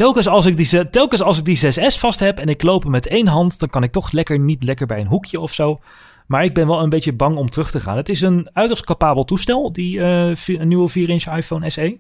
Telkens 0.01 0.29
als, 0.29 0.47
ik 0.47 0.57
die, 0.57 0.89
telkens 0.91 1.23
als 1.23 1.39
ik 1.39 1.45
die 1.45 1.59
6S 1.59 1.99
vast 1.99 2.21
heb 2.21 2.39
en 2.39 2.49
ik 2.49 2.63
loop 2.63 2.83
hem 2.83 2.91
met 2.91 3.07
één 3.07 3.27
hand, 3.27 3.59
dan 3.59 3.69
kan 3.69 3.83
ik 3.83 3.93
toch 3.93 4.13
lekker 4.13 4.39
niet 4.39 4.63
lekker 4.63 4.87
bij 4.87 5.01
een 5.01 5.07
hoekje 5.07 5.41
of 5.41 5.53
zo. 5.53 5.81
Maar 6.27 6.45
ik 6.45 6.55
ben 6.55 6.67
wel 6.67 6.83
een 6.83 6.89
beetje 6.89 7.13
bang 7.13 7.37
om 7.37 7.51
terug 7.51 7.71
te 7.71 7.81
gaan. 7.81 7.97
Het 7.97 8.09
is 8.09 8.21
een 8.21 8.51
uiterst 8.53 8.85
capabel 8.85 9.25
toestel, 9.25 9.73
die 9.73 10.03
eh, 10.03 10.59
nieuwe 10.61 10.91
4-inch 10.91 11.37
iPhone 11.37 11.71
SE. 11.71 11.99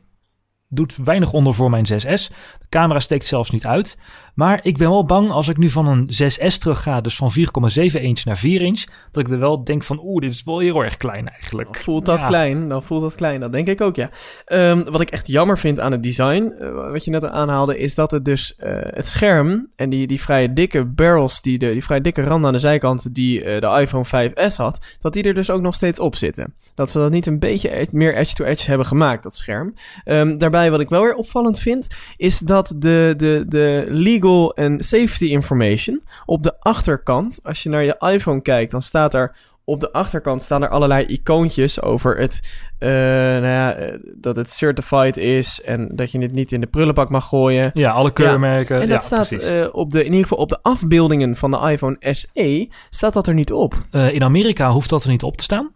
Doet 0.68 0.96
weinig 1.04 1.32
onder 1.32 1.54
voor 1.54 1.70
mijn 1.70 1.86
6S. 1.86 2.28
De 2.58 2.68
camera 2.68 3.00
steekt 3.00 3.26
zelfs 3.26 3.50
niet 3.50 3.66
uit. 3.66 3.98
Maar 4.34 4.60
ik 4.62 4.76
ben 4.76 4.88
wel 4.90 5.04
bang 5.04 5.30
als 5.30 5.48
ik 5.48 5.56
nu 5.56 5.68
van 5.68 5.86
een 5.86 6.10
6S 6.22 6.56
terug 6.58 6.82
ga, 6.82 7.00
dus 7.00 7.16
van 7.16 7.32
4,7 7.32 8.00
inch 8.00 8.24
naar 8.24 8.36
4 8.36 8.60
inch, 8.62 8.84
dat 9.10 9.26
ik 9.26 9.32
er 9.32 9.38
wel 9.38 9.64
denk 9.64 9.82
van, 9.82 10.00
oeh, 10.04 10.20
dit 10.20 10.30
is 10.32 10.42
wel 10.44 10.58
heel 10.58 10.84
erg 10.84 10.96
klein 10.96 11.28
eigenlijk. 11.28 11.72
Dan 11.72 11.82
voelt 11.82 12.06
dat 12.06 12.20
Ja. 12.20 12.26
klein, 12.26 12.68
dan 12.68 12.82
voelt 12.82 13.00
dat 13.00 13.14
klein. 13.14 13.40
Dat 13.40 13.52
denk 13.52 13.68
ik 13.68 13.80
ook, 13.80 13.96
ja. 13.96 14.10
Ehm, 14.44 14.82
wat 14.84 15.00
ik 15.00 15.10
echt 15.10 15.26
jammer 15.26 15.58
vind 15.58 15.80
aan 15.80 15.92
het 15.92 16.02
design, 16.02 16.52
eh, 16.58 16.72
wat 16.92 17.04
je 17.04 17.10
net 17.10 17.24
aanhaalde, 17.24 17.78
is 17.78 17.94
dat 17.94 18.10
het 18.10 18.24
dus 18.24 18.56
eh, 18.56 18.72
het 18.80 19.08
scherm 19.08 19.68
en 19.76 19.90
die, 19.90 20.06
die 20.06 20.20
vrij 20.20 20.52
dikke 20.52 20.84
barrels, 20.84 21.42
die, 21.42 21.58
de, 21.58 21.70
die 21.72 21.84
vrij 21.84 22.00
dikke 22.00 22.22
randen 22.22 22.46
aan 22.46 22.52
de 22.52 22.58
zijkant 22.60 23.14
die 23.14 23.44
eh, 23.44 23.60
de 23.60 23.80
iPhone 23.80 24.04
5S 24.04 24.56
had, 24.56 24.96
dat 25.00 25.12
die 25.12 25.22
er 25.22 25.34
dus 25.34 25.50
ook 25.50 25.60
nog 25.60 25.74
steeds 25.74 25.98
op 26.00 26.16
zitten. 26.16 26.54
Dat 26.74 26.90
ze 26.90 26.98
dat 26.98 27.10
niet 27.10 27.26
een 27.26 27.38
beetje 27.38 27.68
ed- 27.68 27.92
meer 27.92 28.16
edge-to-edge 28.16 28.68
hebben 28.68 28.86
gemaakt, 28.86 29.22
dat 29.22 29.34
scherm. 29.36 29.74
Ehm, 30.04 30.38
daarbij, 30.38 30.70
wat 30.70 30.80
ik 30.80 30.88
wel 30.88 31.02
weer 31.02 31.14
opvallend 31.14 31.58
vind, 31.58 31.86
is 32.16 32.38
dat 32.38 32.74
de, 32.76 33.14
de, 33.16 33.44
de 33.48 33.86
legal 34.20 34.54
en 34.54 34.84
safety 34.84 35.24
information 35.24 36.02
op 36.26 36.42
de 36.42 36.60
achterkant, 36.60 37.38
als 37.42 37.62
je 37.62 37.68
naar 37.68 37.84
je 37.84 37.96
iPhone 38.12 38.42
kijkt, 38.42 38.70
dan 38.70 38.82
staat 38.82 39.14
er 39.14 39.36
op 39.64 39.80
de 39.80 39.92
achterkant 39.92 40.42
staan 40.42 40.62
er 40.62 40.68
allerlei 40.68 41.04
icoontjes 41.06 41.82
over 41.82 42.18
het, 42.18 42.40
eh, 42.78 42.90
nou 42.90 43.46
ja, 43.46 43.72
eh, 43.72 43.98
dat 44.16 44.36
het 44.36 44.52
certified 44.52 45.16
is 45.16 45.62
en 45.62 45.88
dat 45.92 46.10
je 46.10 46.18
het 46.18 46.32
niet 46.32 46.52
in 46.52 46.60
de 46.60 46.66
prullenbak 46.66 47.10
mag 47.10 47.26
gooien. 47.26 47.70
Ja, 47.74 47.90
alle 47.90 48.12
keurmerken. 48.12 48.80
En 48.80 48.88
dat 48.88 49.08
ja, 49.08 49.24
staat 49.24 49.30
eh, 49.32 49.66
op 49.72 49.92
de, 49.92 49.98
in 49.98 50.04
ieder 50.04 50.22
geval 50.22 50.38
op 50.38 50.48
de 50.48 50.58
afbeeldingen 50.62 51.36
van 51.36 51.50
de 51.50 51.70
iPhone 51.70 51.96
SE, 52.00 52.68
staat 52.90 53.12
dat 53.12 53.26
er 53.26 53.34
niet 53.34 53.52
op. 53.52 53.74
In 53.90 54.24
Amerika 54.24 54.70
hoeft 54.70 54.90
dat 54.90 55.04
er 55.04 55.10
niet 55.10 55.22
op 55.22 55.36
te 55.36 55.44
staan. 55.44 55.72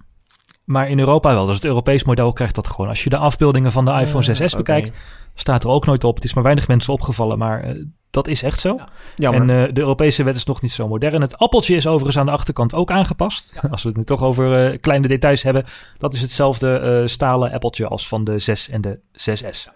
Maar 0.64 0.88
in 0.88 0.98
Europa 0.98 1.32
wel. 1.34 1.46
Dus 1.46 1.54
het 1.54 1.64
Europees 1.64 2.04
model 2.04 2.32
krijgt 2.32 2.54
dat 2.54 2.66
gewoon. 2.66 2.88
Als 2.88 3.04
je 3.04 3.10
de 3.10 3.16
afbeeldingen 3.16 3.72
van 3.72 3.84
de 3.84 3.92
iPhone 3.92 4.34
6S 4.34 4.44
oké. 4.44 4.56
bekijkt, 4.56 4.96
staat 5.34 5.64
er 5.64 5.70
ook 5.70 5.86
nooit 5.86 6.04
op. 6.04 6.14
Het 6.14 6.24
is 6.24 6.34
maar 6.34 6.42
weinig 6.42 6.68
mensen 6.68 6.92
opgevallen, 6.92 7.38
maar 7.38 7.62
eh, 7.62 7.82
dat 8.10 8.28
is 8.28 8.42
echt 8.42 8.60
zo. 8.60 8.80
Jammer. 9.16 9.40
En 9.40 9.66
eh, 9.66 9.74
de 9.74 9.80
Europese 9.80 10.22
wet 10.22 10.36
is 10.36 10.44
nog 10.44 10.62
niet 10.62 10.72
zo 10.72 10.88
modern. 10.88 11.20
Het 11.20 11.38
appeltje 11.38 11.76
is 11.76 11.86
overigens 11.86 12.18
aan 12.18 12.26
de 12.26 12.32
achterkant 12.32 12.74
ook 12.74 12.90
aangepast. 12.90 13.60
Als 13.70 13.82
we 13.82 13.88
het 13.88 13.96
nu 13.96 14.04
toch 14.04 14.22
over 14.22 14.72
eh, 14.72 14.80
kleine 14.80 15.08
details 15.08 15.42
hebben. 15.42 15.64
Dat 15.98 16.14
is 16.14 16.20
hetzelfde 16.20 17.02
stalen 17.06 17.52
appeltje 17.52 17.86
als 17.86 18.08
van 18.08 18.24
de 18.24 18.38
6 18.38 18.68
en 18.68 18.80
de 18.80 18.98
6S. 19.12 19.68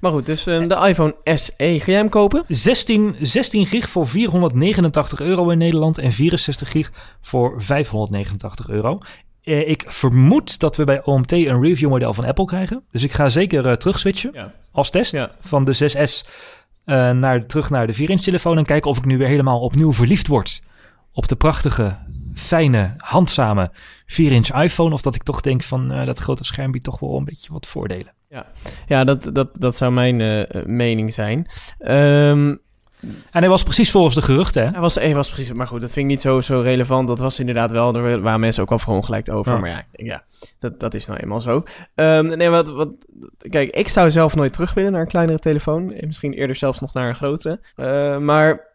maar 0.00 0.10
goed, 0.10 0.26
dus 0.26 0.44
de 0.44 0.84
iPhone 0.88 1.14
SE, 1.24 1.54
ga 1.56 1.84
jij 1.84 1.94
hem 1.94 2.08
kopen? 2.08 2.44
16, 2.48 3.16
16 3.20 3.66
gig 3.66 3.88
voor 3.88 4.08
489 4.08 5.20
euro 5.20 5.50
in 5.50 5.58
Nederland 5.58 5.98
en 5.98 6.12
64 6.12 6.70
gig 6.70 6.90
voor 7.20 7.62
589 7.62 8.68
euro. 8.68 8.98
Eh, 9.50 9.68
ik 9.68 9.84
vermoed 9.86 10.58
dat 10.58 10.76
we 10.76 10.84
bij 10.84 11.04
OMT 11.04 11.32
een 11.32 11.62
review 11.62 11.88
model 11.88 12.14
van 12.14 12.24
Apple 12.24 12.44
krijgen. 12.44 12.82
Dus 12.90 13.02
ik 13.02 13.12
ga 13.12 13.28
zeker 13.28 13.66
eh, 13.66 13.72
terugswitchen 13.72 14.30
Ja. 14.32 14.52
als 14.72 14.90
test 14.90 15.12
Ja. 15.12 15.30
van 15.40 15.64
de 15.64 15.72
6S 15.72 16.24
eh, 16.84 17.10
naar, 17.10 17.46
terug 17.46 17.70
naar 17.70 17.86
de 17.86 17.94
4-inch 17.94 18.20
telefoon. 18.22 18.58
En 18.58 18.64
kijken 18.64 18.90
of 18.90 18.98
ik 18.98 19.04
nu 19.04 19.18
weer 19.18 19.28
helemaal 19.28 19.60
opnieuw 19.60 19.92
verliefd 19.92 20.26
word 20.26 20.62
op 21.12 21.28
de 21.28 21.36
prachtige, 21.36 21.96
fijne, 22.34 22.94
handzame 22.98 23.70
4-inch 24.06 24.62
iPhone. 24.62 24.94
Of 24.94 25.02
dat 25.02 25.14
ik 25.14 25.22
toch 25.22 25.40
denk 25.40 25.62
van 25.62 25.88
dat 25.88 26.18
grote 26.18 26.44
scherm 26.44 26.70
biedt 26.70 26.84
toch 26.84 26.98
wel 26.98 27.16
een 27.16 27.24
beetje 27.24 27.52
wat 27.52 27.66
voordelen. 27.66 28.12
Ja, 28.86 29.04
dat, 29.04 29.30
dat, 29.34 29.48
dat 29.60 29.76
zou 29.76 29.92
mijn 29.92 30.46
mening 30.66 31.14
zijn. 31.14 31.46
Ehm, 31.78 32.54
En 33.30 33.40
hij 33.40 33.48
was 33.48 33.62
precies 33.62 33.90
volgens 33.90 34.14
de 34.14 34.22
geruchten. 34.22 34.64
Hè? 34.64 34.70
Hij 34.70 34.80
was, 34.80 34.94
hij 34.94 35.14
was 35.14 35.30
precies, 35.30 35.52
maar 35.52 35.66
goed, 35.66 35.80
dat 35.80 35.92
vind 35.92 36.04
ik 36.04 36.10
niet 36.10 36.20
zo, 36.20 36.40
zo 36.40 36.60
relevant. 36.60 37.08
Dat 37.08 37.18
was 37.18 37.38
inderdaad 37.38 37.70
wel, 37.70 37.94
er 37.94 38.20
waren 38.20 38.40
mensen 38.40 38.62
ook 38.62 38.68
wel 38.68 38.78
verongelijkt 38.78 39.30
over. 39.30 39.52
Ja. 39.52 39.58
Maar 39.58 39.70
ja, 39.70 39.84
ja 39.92 40.24
dat, 40.58 40.80
dat 40.80 40.94
is 40.94 41.06
nou 41.06 41.18
eenmaal 41.20 41.40
zo. 41.40 41.62
Ehm, 41.94 42.26
nee, 42.36 42.48
wat, 42.48 42.68
wat, 42.68 42.88
kijk, 43.38 43.70
ik 43.70 43.88
zou 43.88 44.10
zelf 44.10 44.34
nooit 44.34 44.52
terug 44.52 44.74
willen 44.74 44.92
naar 44.92 45.00
een 45.00 45.06
kleinere 45.06 45.38
telefoon. 45.38 45.92
En 45.92 46.06
misschien 46.06 46.32
eerder 46.32 46.56
zelfs 46.56 46.80
nog 46.80 46.94
naar 46.94 47.08
een 47.08 47.14
grotere. 47.14 47.60
Eh, 47.76 48.18
maar 48.18 48.69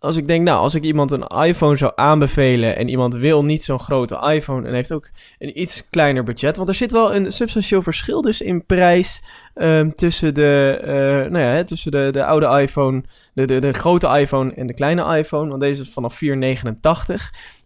als 0.00 0.16
ik 0.16 0.26
denk, 0.26 0.44
nou, 0.44 0.58
als 0.58 0.74
ik 0.74 0.82
iemand 0.82 1.10
een 1.10 1.26
iPhone 1.26 1.76
zou 1.76 1.92
aanbevelen 1.94 2.76
en 2.76 2.88
iemand 2.88 3.14
wil 3.14 3.44
niet 3.44 3.64
zo'n 3.64 3.78
grote 3.78 4.32
iPhone 4.32 4.66
en 4.66 4.74
heeft 4.74 4.92
ook 4.92 5.10
een 5.38 5.60
iets 5.60 5.90
kleiner 5.90 6.22
budget, 6.22 6.56
want 6.56 6.68
er 6.68 6.74
zit 6.74 6.92
wel 6.92 7.14
een 7.14 7.32
substantieel 7.32 7.82
verschil 7.82 8.22
dus 8.22 8.40
in 8.40 8.66
prijs 8.66 9.22
um, 9.54 9.94
tussen 9.94 10.34
de, 10.34 10.78
uh, 10.82 11.32
nou 11.32 11.38
ja, 11.38 11.64
tussen 11.64 11.90
de, 11.90 12.08
de 12.12 12.24
oude 12.24 12.60
iPhone, 12.60 13.02
de, 13.34 13.44
de, 13.44 13.60
de 13.60 13.72
grote 13.72 14.06
iPhone 14.06 14.52
en 14.52 14.66
de 14.66 14.74
kleine 14.74 15.16
iPhone, 15.18 15.48
want 15.48 15.60
deze 15.60 15.82
is 15.82 15.92
vanaf 15.92 16.20
4,89 16.24 16.30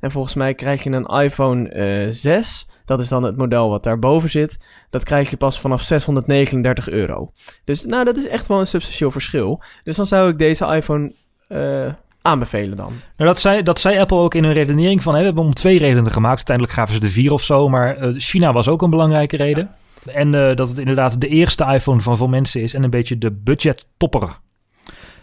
en 0.00 0.10
volgens 0.10 0.34
mij 0.34 0.54
krijg 0.54 0.82
je 0.82 0.90
een 0.90 1.22
iPhone 1.24 1.74
uh, 2.04 2.12
6 2.12 2.66
dat 2.84 3.00
is 3.00 3.08
dan 3.08 3.22
het 3.22 3.36
model 3.36 3.68
wat 3.68 3.82
daarboven 3.82 4.30
zit. 4.30 4.58
Dat 4.90 5.04
krijg 5.04 5.30
je 5.30 5.36
pas 5.36 5.60
vanaf 5.60 5.82
639 5.82 6.88
euro. 6.88 7.32
Dus 7.64 7.84
nou, 7.84 8.04
dat 8.04 8.16
is 8.16 8.26
echt 8.26 8.46
wel 8.46 8.60
een 8.60 8.66
substantieel 8.66 9.10
verschil. 9.10 9.62
Dus 9.84 9.96
dan 9.96 10.06
zou 10.06 10.30
ik 10.30 10.38
deze 10.38 10.66
iPhone 10.66 11.12
uh, 11.48 11.92
aanbevelen 12.26 12.76
dan. 12.76 12.92
Nou, 13.16 13.30
dat 13.30 13.40
zei, 13.40 13.62
dat 13.62 13.78
zei 13.78 13.98
Apple 13.98 14.16
ook 14.16 14.34
in 14.34 14.44
hun 14.44 14.52
redenering 14.52 15.02
van... 15.02 15.12
Hè, 15.12 15.18
we 15.18 15.26
hebben 15.26 15.44
om 15.44 15.54
twee 15.54 15.78
redenen 15.78 16.12
gemaakt. 16.12 16.36
Uiteindelijk 16.36 16.76
gaven 16.76 16.94
ze 16.94 17.00
de 17.00 17.10
vier 17.10 17.32
of 17.32 17.42
zo. 17.42 17.68
Maar 17.68 17.98
uh, 17.98 18.14
China 18.16 18.52
was 18.52 18.68
ook 18.68 18.82
een 18.82 18.90
belangrijke 18.90 19.36
reden. 19.36 19.70
En 20.12 20.32
uh, 20.32 20.54
dat 20.54 20.68
het 20.68 20.78
inderdaad 20.78 21.20
de 21.20 21.28
eerste 21.28 21.64
iPhone 21.64 22.00
van 22.00 22.16
veel 22.16 22.28
mensen 22.28 22.62
is... 22.62 22.74
en 22.74 22.82
een 22.82 22.90
beetje 22.90 23.18
de 23.18 23.32
budget 23.32 23.86
topper. 23.96 24.38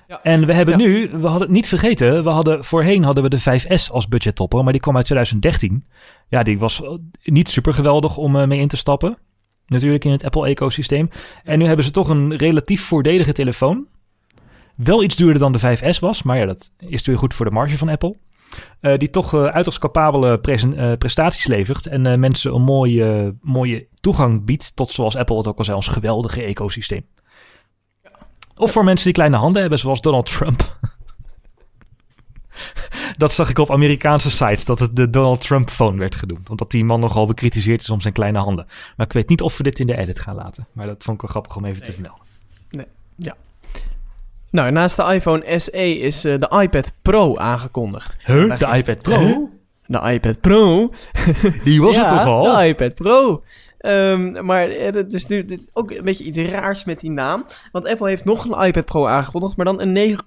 Ja. 0.07 0.19
En 0.23 0.45
we 0.45 0.53
hebben 0.53 0.79
ja. 0.79 0.85
nu, 0.85 1.09
we 1.09 1.27
hadden 1.27 1.47
het 1.47 1.55
niet 1.55 1.67
vergeten... 1.67 2.23
we 2.23 2.29
hadden 2.29 2.63
voorheen 2.63 3.03
hadden 3.03 3.23
we 3.23 3.29
de 3.29 3.61
5S 3.61 3.91
als 3.91 4.07
budget 4.07 4.35
topper... 4.35 4.63
maar 4.63 4.73
die 4.73 4.81
kwam 4.81 4.95
uit 4.95 5.05
2013. 5.05 5.83
Ja, 6.27 6.43
die 6.43 6.59
was 6.59 6.81
niet 7.23 7.49
super 7.49 7.73
geweldig 7.73 8.17
om 8.17 8.35
uh, 8.35 8.47
mee 8.47 8.59
in 8.59 8.67
te 8.67 8.77
stappen. 8.77 9.17
Natuurlijk 9.65 10.05
in 10.05 10.11
het 10.11 10.23
Apple-ecosysteem. 10.23 11.09
En 11.43 11.59
nu 11.59 11.65
hebben 11.65 11.85
ze 11.85 11.91
toch 11.91 12.09
een 12.09 12.37
relatief 12.37 12.83
voordelige 12.83 13.33
telefoon... 13.33 13.87
Wel 14.83 15.03
iets 15.03 15.15
duurder 15.15 15.39
dan 15.39 15.51
de 15.51 15.77
5S 15.77 15.99
was, 15.99 16.23
maar 16.23 16.37
ja, 16.37 16.45
dat 16.45 16.71
is 16.77 17.05
weer 17.05 17.17
goed 17.17 17.33
voor 17.33 17.45
de 17.45 17.51
marge 17.51 17.77
van 17.77 17.89
Apple. 17.89 18.15
Uh, 18.81 18.97
die 18.97 19.09
toch 19.09 19.33
uh, 19.33 19.45
uiterst 19.45 19.79
capabele 19.79 20.39
uh, 20.45 20.93
prestaties 20.97 21.47
levert 21.47 21.87
en 21.87 22.19
mensen 22.19 22.53
een 22.53 22.61
mooie, 22.61 23.35
mooie 23.41 23.87
toegang 23.99 24.45
biedt 24.45 24.75
tot, 24.75 24.91
zoals 24.91 25.15
Apple 25.15 25.37
het 25.37 25.47
ook 25.47 25.57
al 25.57 25.63
zei, 25.63 25.75
ons 25.75 25.87
geweldige 25.87 26.43
ecosysteem. 26.43 27.05
Of 28.55 28.71
voor 28.71 28.83
mensen 28.83 29.05
die 29.05 29.13
kleine 29.13 29.37
handen 29.37 29.61
hebben, 29.61 29.79
zoals 29.79 30.01
Donald 30.01 30.25
Trump. 30.25 30.69
dat 33.17 33.33
zag 33.33 33.49
ik 33.49 33.57
op 33.57 33.71
Amerikaanse 33.71 34.31
sites, 34.31 34.65
dat 34.65 34.79
het 34.79 34.95
de 34.95 35.09
Donald 35.09 35.41
Trump 35.41 35.69
phone 35.69 35.97
werd 35.97 36.15
genoemd. 36.15 36.49
Omdat 36.49 36.71
die 36.71 36.85
man 36.85 36.99
nogal 36.99 37.25
bekritiseerd 37.25 37.81
is 37.81 37.89
om 37.89 38.01
zijn 38.01 38.13
kleine 38.13 38.39
handen. 38.39 38.65
Maar 38.95 39.05
ik 39.05 39.13
weet 39.13 39.29
niet 39.29 39.41
of 39.41 39.57
we 39.57 39.63
dit 39.63 39.79
in 39.79 39.87
de 39.87 39.97
edit 39.97 40.19
gaan 40.19 40.35
laten. 40.35 40.67
Maar 40.73 40.87
dat 40.87 41.03
vond 41.03 41.15
ik 41.15 41.21
wel 41.21 41.31
grappig 41.31 41.55
om 41.55 41.65
even 41.65 41.77
nee. 41.77 41.87
te 41.87 41.93
vermelden. 41.93 42.25
Nee, 42.69 42.87
ja. 43.15 43.35
Nou, 44.51 44.71
naast 44.71 44.95
de 44.95 45.03
iPhone 45.03 45.59
SE 45.59 45.99
is 45.99 46.25
uh, 46.25 46.39
de 46.39 46.59
iPad 46.61 46.91
Pro 47.01 47.37
aangekondigd. 47.37 48.17
Huh? 48.25 48.59
De 48.59 48.77
iPad 48.77 49.01
Pro? 49.01 49.17
Huh? 49.17 49.37
De 49.85 50.11
iPad 50.11 50.41
Pro? 50.41 50.91
Die 51.63 51.81
was 51.81 51.95
ja, 51.95 52.01
het 52.01 52.09
toch 52.09 52.25
al? 52.25 52.43
de 52.43 52.67
iPad 52.67 52.93
Pro. 52.93 53.41
Um, 53.85 54.45
maar 54.45 54.67
dus 55.07 55.27
nu 55.27 55.45
dit 55.45 55.59
is 55.59 55.69
ook 55.73 55.91
een 55.91 56.03
beetje 56.03 56.23
iets 56.23 56.37
raars 56.37 56.83
met 56.83 56.99
die 56.99 57.11
naam. 57.11 57.45
Want 57.71 57.87
Apple 57.87 58.07
heeft 58.07 58.25
nog 58.25 58.45
een 58.45 58.65
iPad 58.65 58.85
Pro 58.85 59.07
aangekondigd, 59.07 59.55
maar 59.55 59.65
dan 59.65 59.81
een 59.81 60.17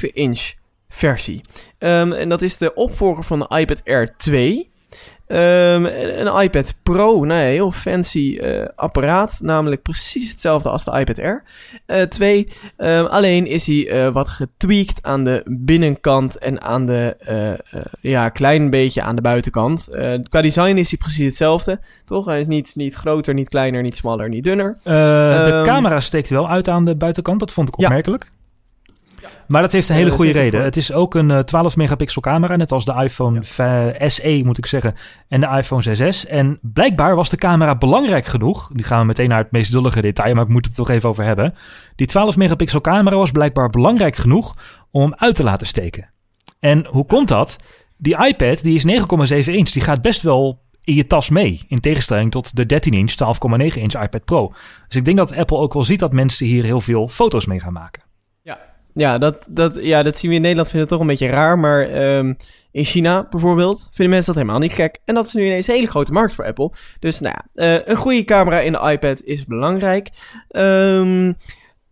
9,7 0.00 0.12
inch 0.12 0.52
versie. 0.88 1.40
Um, 1.78 2.12
en 2.12 2.28
dat 2.28 2.42
is 2.42 2.56
de 2.56 2.74
opvolger 2.74 3.24
van 3.24 3.38
de 3.38 3.58
iPad 3.58 3.84
Air 3.84 4.16
2. 4.16 4.71
Um, 5.32 5.86
een 5.86 6.42
iPad 6.42 6.74
Pro, 6.82 7.24
nou 7.24 7.40
ja, 7.40 7.46
heel 7.46 7.70
fancy 7.70 8.38
uh, 8.40 8.64
apparaat. 8.76 9.38
Namelijk 9.42 9.82
precies 9.82 10.30
hetzelfde 10.30 10.68
als 10.68 10.84
de 10.84 10.98
iPad 10.98 11.18
Air. 11.18 11.44
Uh, 11.86 12.02
2. 12.02 12.48
Um, 12.76 13.06
alleen 13.06 13.46
is 13.46 13.66
hij 13.66 14.06
uh, 14.06 14.12
wat 14.12 14.28
getweakt 14.28 15.02
aan 15.02 15.24
de 15.24 15.42
binnenkant 15.44 16.38
en 16.38 16.62
aan 16.62 16.86
de, 16.86 17.16
ja, 18.00 18.28
klein 18.28 18.70
beetje 18.70 19.02
aan 19.02 19.16
de 19.16 19.22
buitenkant. 19.22 19.88
qua 20.28 20.42
design 20.42 20.76
is 20.76 20.90
hij 20.90 20.98
precies 20.98 21.26
hetzelfde, 21.26 21.80
toch? 22.04 22.26
Hij 22.26 22.40
is 22.40 22.46
niet, 22.46 22.72
niet 22.74 22.94
groter, 22.94 23.34
niet 23.34 23.48
kleiner, 23.48 23.82
niet 23.82 23.96
smaller, 23.96 24.28
niet 24.28 24.44
dunner. 24.44 24.78
de 24.82 25.52
um, 25.54 25.64
camera 25.64 26.00
steekt 26.00 26.28
wel 26.28 26.48
uit 26.48 26.68
aan 26.68 26.84
de 26.84 26.96
buitenkant, 26.96 27.40
dat 27.40 27.52
vond 27.52 27.68
ik 27.68 27.78
opmerkelijk. 27.78 28.24
Ja. 28.24 28.41
Maar 29.46 29.62
dat 29.62 29.72
heeft 29.72 29.88
een 29.88 29.94
hele 29.94 30.10
goede 30.10 30.32
reden. 30.32 30.52
Voor. 30.52 30.62
Het 30.62 30.76
is 30.76 30.92
ook 30.92 31.14
een 31.14 31.28
uh, 31.30 31.38
12 31.38 31.76
megapixel 31.76 32.20
camera, 32.20 32.56
net 32.56 32.72
als 32.72 32.84
de 32.84 32.94
iPhone 33.02 33.42
ja. 33.56 34.08
SE 34.08 34.40
moet 34.44 34.58
ik 34.58 34.66
zeggen, 34.66 34.94
en 35.28 35.40
de 35.40 35.46
iPhone 35.46 36.12
6S. 36.12 36.28
En 36.28 36.58
blijkbaar 36.62 37.16
was 37.16 37.30
de 37.30 37.36
camera 37.36 37.76
belangrijk 37.76 38.26
genoeg. 38.26 38.70
Nu 38.72 38.82
gaan 38.82 39.00
we 39.00 39.06
meteen 39.06 39.28
naar 39.28 39.38
het 39.38 39.52
meest 39.52 39.72
dullige 39.72 40.00
detail, 40.00 40.34
maar 40.34 40.44
ik 40.44 40.50
moet 40.50 40.66
het 40.66 40.74
toch 40.74 40.90
even 40.90 41.08
over 41.08 41.24
hebben. 41.24 41.54
Die 41.96 42.06
12 42.06 42.36
megapixel 42.36 42.80
camera 42.80 43.16
was 43.16 43.30
blijkbaar 43.30 43.70
belangrijk 43.70 44.16
genoeg 44.16 44.54
om 44.90 45.00
hem 45.00 45.14
uit 45.16 45.34
te 45.34 45.42
laten 45.42 45.66
steken. 45.66 46.08
En 46.60 46.86
hoe 46.86 47.06
komt 47.06 47.28
dat? 47.28 47.56
Die 47.96 48.26
iPad, 48.26 48.62
die 48.62 48.74
is 48.74 49.04
9,7 49.44 49.52
inch, 49.52 49.70
die 49.70 49.82
gaat 49.82 50.02
best 50.02 50.22
wel 50.22 50.60
in 50.84 50.94
je 50.94 51.06
tas 51.06 51.28
mee. 51.28 51.64
In 51.68 51.80
tegenstelling 51.80 52.30
tot 52.30 52.56
de 52.56 52.66
13 52.66 52.92
inch, 52.92 53.12
12,9 53.12 53.58
inch 53.58 54.02
iPad 54.02 54.24
Pro. 54.24 54.52
Dus 54.88 54.96
ik 54.96 55.04
denk 55.04 55.16
dat 55.16 55.34
Apple 55.34 55.56
ook 55.56 55.72
wel 55.72 55.84
ziet 55.84 56.00
dat 56.00 56.12
mensen 56.12 56.46
hier 56.46 56.64
heel 56.64 56.80
veel 56.80 57.08
foto's 57.08 57.46
mee 57.46 57.60
gaan 57.60 57.72
maken. 57.72 58.02
Ja, 58.94 59.18
dat, 59.18 59.46
dat, 59.50 59.78
ja, 59.80 60.02
dat 60.02 60.18
zien 60.18 60.30
we 60.30 60.36
in 60.36 60.42
Nederland, 60.42 60.68
vinden 60.68 60.88
het 60.88 60.98
toch 60.98 61.00
een 61.00 61.12
beetje 61.12 61.34
raar. 61.34 61.58
Maar 61.58 62.16
um, 62.16 62.36
in 62.70 62.84
China 62.84 63.26
bijvoorbeeld 63.30 63.88
vinden 63.92 64.14
mensen 64.14 64.34
dat 64.34 64.42
helemaal 64.42 64.62
niet 64.62 64.72
gek. 64.72 64.98
En 65.04 65.14
dat 65.14 65.26
is 65.26 65.32
nu 65.32 65.46
ineens 65.46 65.68
een 65.68 65.74
hele 65.74 65.86
grote 65.86 66.12
markt 66.12 66.34
voor 66.34 66.44
Apple. 66.44 66.72
Dus 66.98 67.20
nou 67.20 67.34
ja, 67.34 67.74
uh, 67.74 67.80
een 67.84 67.96
goede 67.96 68.24
camera 68.24 68.60
in 68.60 68.72
de 68.72 68.90
iPad 68.90 69.22
is 69.22 69.44
belangrijk. 69.44 70.08
Um, 70.50 71.36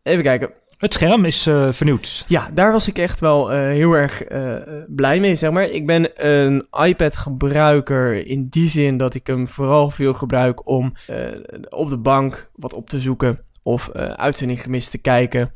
even 0.02 0.22
kijken. 0.22 0.50
Het 0.78 0.92
scherm 0.92 1.24
is 1.24 1.46
uh, 1.46 1.72
vernieuwd. 1.72 2.24
Ja, 2.28 2.50
daar 2.54 2.72
was 2.72 2.88
ik 2.88 2.98
echt 2.98 3.20
wel 3.20 3.52
uh, 3.52 3.58
heel 3.58 3.92
erg 3.92 4.30
uh, 4.32 4.54
blij 4.86 5.20
mee, 5.20 5.34
zeg 5.34 5.50
maar. 5.50 5.64
Ik 5.64 5.86
ben 5.86 6.26
een 6.28 6.66
iPad-gebruiker 6.70 8.26
in 8.26 8.46
die 8.48 8.68
zin 8.68 8.96
dat 8.96 9.14
ik 9.14 9.26
hem 9.26 9.48
vooral 9.48 9.90
veel 9.90 10.12
gebruik 10.12 10.66
om 10.66 10.94
op 11.68 11.88
de 11.88 11.98
bank 11.98 12.50
wat 12.54 12.72
op 12.72 12.90
te 12.90 13.00
zoeken 13.00 13.40
of 13.62 13.90
uitzending 13.92 14.62
gemist 14.62 14.90
te 14.90 14.98
kijken. 14.98 15.50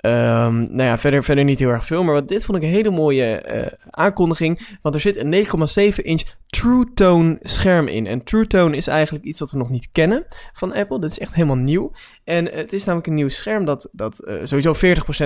Um, 0.00 0.66
nou 0.70 0.82
ja, 0.82 0.98
verder, 0.98 1.24
verder 1.24 1.44
niet 1.44 1.58
heel 1.58 1.70
erg 1.70 1.84
veel. 1.84 2.04
Maar 2.04 2.14
wat, 2.14 2.28
dit 2.28 2.44
vond 2.44 2.58
ik 2.58 2.64
een 2.64 2.74
hele 2.74 2.90
mooie 2.90 3.44
uh, 3.48 3.66
aankondiging. 3.90 4.76
Want 4.82 4.94
er 4.94 5.00
zit 5.00 5.16
een 5.16 5.46
9,7 5.94 6.02
inch 6.02 6.22
True 6.48 6.92
Tone 6.94 7.38
scherm 7.42 7.88
in. 7.88 8.06
En 8.06 8.24
True 8.24 8.46
Tone 8.46 8.76
is 8.76 8.86
eigenlijk 8.86 9.24
iets 9.24 9.40
wat 9.40 9.50
we 9.50 9.58
nog 9.58 9.70
niet 9.70 9.88
kennen 9.92 10.26
van 10.52 10.74
Apple. 10.74 11.00
Dat 11.00 11.10
is 11.10 11.18
echt 11.18 11.34
helemaal 11.34 11.56
nieuw. 11.56 11.92
En 12.24 12.44
het 12.52 12.72
is 12.72 12.84
namelijk 12.84 13.08
een 13.08 13.14
nieuw 13.14 13.28
scherm 13.28 13.64
dat, 13.64 13.88
dat 13.92 14.24
uh, 14.24 14.40
sowieso 14.42 14.74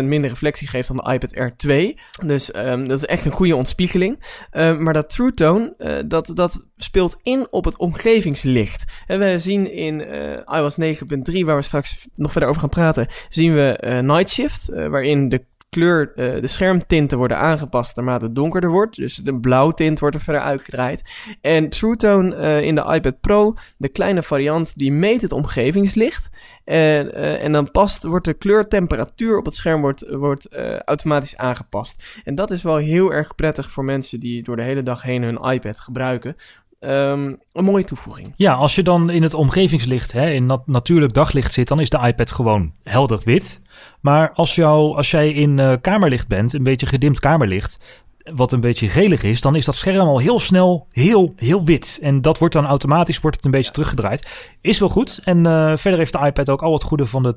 40% 0.02 0.04
minder 0.04 0.30
reflectie 0.30 0.68
geeft 0.68 0.88
dan 0.88 0.96
de 0.96 1.12
iPad 1.12 1.36
Air 1.36 1.56
2. 1.56 1.98
Dus 2.26 2.54
um, 2.54 2.88
dat 2.88 2.98
is 2.98 3.06
echt 3.06 3.24
een 3.24 3.30
goede 3.30 3.56
ontspiegeling. 3.56 4.22
Um, 4.52 4.82
maar 4.82 4.92
dat 4.92 5.10
True 5.10 5.34
Tone, 5.34 5.74
uh, 5.78 5.98
dat, 6.06 6.30
dat 6.34 6.64
speelt 6.76 7.18
in 7.22 7.46
op 7.50 7.64
het 7.64 7.76
omgevingslicht. 7.76 8.84
En 9.06 9.18
we 9.18 9.38
zien 9.38 9.72
in 9.72 10.00
uh, 10.00 10.58
iOS 10.58 10.76
9.3, 10.80 11.44
waar 11.44 11.56
we 11.56 11.62
straks 11.62 12.08
nog 12.14 12.32
verder 12.32 12.48
over 12.48 12.60
gaan 12.60 12.70
praten, 12.70 13.08
zien 13.28 13.54
we 13.54 14.00
Night 14.04 14.30
Shift, 14.30 14.68
waarin 14.68 15.28
de 15.28 15.44
kleur, 15.72 16.12
uh, 16.16 16.40
de 16.40 16.46
schermtinten 16.46 17.18
worden 17.18 17.36
aangepast 17.36 17.96
naarmate 17.96 18.24
het 18.24 18.34
donkerder 18.34 18.70
wordt. 18.70 18.96
Dus 18.96 19.16
de 19.16 19.38
blauwtint 19.40 19.98
wordt 19.98 20.16
er 20.16 20.22
verder 20.22 20.42
uitgedraaid. 20.42 21.02
En 21.40 21.68
True 21.68 21.96
Tone 21.96 22.36
uh, 22.36 22.62
in 22.62 22.74
de 22.74 22.92
iPad 22.94 23.20
Pro, 23.20 23.54
de 23.76 23.88
kleine 23.88 24.22
variant, 24.22 24.78
die 24.78 24.92
meet 24.92 25.22
het 25.22 25.32
omgevingslicht. 25.32 26.30
En, 26.64 27.06
uh, 27.06 27.42
en 27.42 27.52
dan 27.52 27.70
past, 27.70 28.02
wordt 28.02 28.24
de 28.24 28.34
kleurtemperatuur 28.34 29.38
op 29.38 29.44
het 29.44 29.54
scherm 29.54 29.80
wordt, 29.80 30.08
wordt 30.10 30.54
automatisch 30.84 31.36
aangepast. 31.36 32.20
En 32.24 32.34
dat 32.34 32.50
is 32.50 32.62
wel 32.62 32.76
heel 32.76 33.12
erg 33.12 33.34
prettig 33.34 33.70
voor 33.70 33.84
mensen 33.84 34.20
die 34.20 34.42
door 34.42 34.56
de 34.56 34.62
hele 34.62 34.82
dag 34.82 35.02
heen 35.02 35.22
hun 35.22 35.52
iPad 35.52 35.80
gebruiken. 35.80 36.36
Um, 36.84 37.38
een 37.52 37.64
mooie 37.64 37.84
toevoeging. 37.84 38.32
Ja, 38.36 38.54
als 38.54 38.74
je 38.74 38.82
dan 38.82 39.10
in 39.10 39.22
het 39.22 39.34
omgevingslicht, 39.34 40.12
hè, 40.12 40.30
in 40.30 40.46
nat 40.46 40.66
natuurlijk 40.66 41.14
daglicht 41.14 41.52
zit, 41.52 41.68
dan 41.68 41.80
is 41.80 41.88
de 41.88 42.00
iPad 42.06 42.30
gewoon 42.30 42.72
helder 42.82 43.20
wit. 43.24 43.60
Maar 44.00 44.32
als, 44.32 44.54
jou, 44.54 44.96
als 44.96 45.10
jij 45.10 45.32
in 45.32 45.58
uh, 45.58 45.72
kamerlicht 45.80 46.28
bent, 46.28 46.52
een 46.52 46.62
beetje 46.62 46.86
gedimd 46.86 47.20
kamerlicht, 47.20 48.02
wat 48.34 48.52
een 48.52 48.60
beetje 48.60 48.88
gelig 48.88 49.22
is, 49.22 49.40
dan 49.40 49.56
is 49.56 49.64
dat 49.64 49.74
scherm 49.74 50.08
al 50.08 50.18
heel 50.18 50.40
snel 50.40 50.86
heel, 50.90 51.32
heel 51.36 51.64
wit. 51.64 51.98
En 52.02 52.20
dat 52.20 52.38
wordt 52.38 52.54
dan 52.54 52.66
automatisch 52.66 53.20
wordt 53.20 53.36
het 53.36 53.44
een 53.44 53.50
beetje 53.50 53.72
teruggedraaid. 53.72 54.54
Is 54.60 54.78
wel 54.78 54.88
goed. 54.88 55.20
En 55.24 55.38
uh, 55.44 55.76
verder 55.76 55.98
heeft 55.98 56.12
de 56.12 56.26
iPad 56.26 56.50
ook 56.50 56.62
al 56.62 56.72
het 56.72 56.82
goede 56.82 57.06
van 57.06 57.22
de 57.22 57.34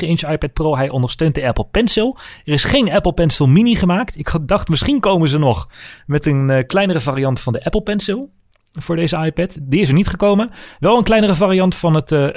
inch 0.00 0.22
iPad 0.22 0.52
Pro. 0.52 0.76
Hij 0.76 0.90
ondersteunt 0.90 1.34
de 1.34 1.46
Apple 1.46 1.66
Pencil. 1.70 2.16
Er 2.44 2.52
is 2.52 2.64
geen 2.64 2.92
Apple 2.92 3.12
Pencil 3.12 3.46
Mini 3.46 3.74
gemaakt. 3.74 4.18
Ik 4.18 4.32
dacht 4.42 4.68
misschien 4.68 5.00
komen 5.00 5.28
ze 5.28 5.38
nog 5.38 5.68
met 6.06 6.26
een 6.26 6.48
uh, 6.48 6.58
kleinere 6.66 7.00
variant 7.00 7.40
van 7.40 7.52
de 7.52 7.64
Apple 7.64 7.82
Pencil 7.82 8.30
voor 8.72 8.96
deze 8.96 9.16
iPad. 9.16 9.58
Die 9.60 9.80
is 9.80 9.88
er 9.88 9.94
niet 9.94 10.08
gekomen. 10.08 10.50
Wel 10.78 10.96
een 10.96 11.04
kleinere 11.04 11.34
variant 11.34 11.74
van 11.74 11.94
het 11.94 12.10
uh, 12.10 12.28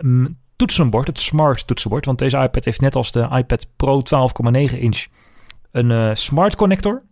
toetsenbord, 0.56 1.08
het 1.08 1.20
smart 1.20 1.68
toetsenbord. 1.68 2.06
Want 2.06 2.20
deze 2.20 2.38
iPad 2.38 2.66
heeft 2.66 2.82
net 2.82 2.96
als 2.96 3.12
de 3.12 3.28
iPad 3.32 3.68
Pro 3.76 4.02
12,9 4.02 4.80
inch 4.80 5.06
een 5.72 5.90
uh, 5.90 6.10
smart 6.14 6.56
connector. 6.56 7.04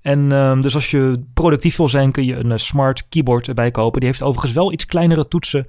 En 0.00 0.32
um, 0.32 0.60
dus 0.60 0.74
als 0.74 0.90
je 0.90 1.24
productief 1.34 1.76
wil 1.76 1.88
zijn, 1.88 2.12
kun 2.12 2.24
je 2.24 2.36
een 2.36 2.50
uh, 2.50 2.56
smart 2.56 3.08
keyboard 3.08 3.48
erbij 3.48 3.70
kopen. 3.70 4.00
Die 4.00 4.08
heeft 4.08 4.22
overigens 4.22 4.52
wel 4.52 4.72
iets 4.72 4.86
kleinere 4.86 5.28
toetsen 5.28 5.66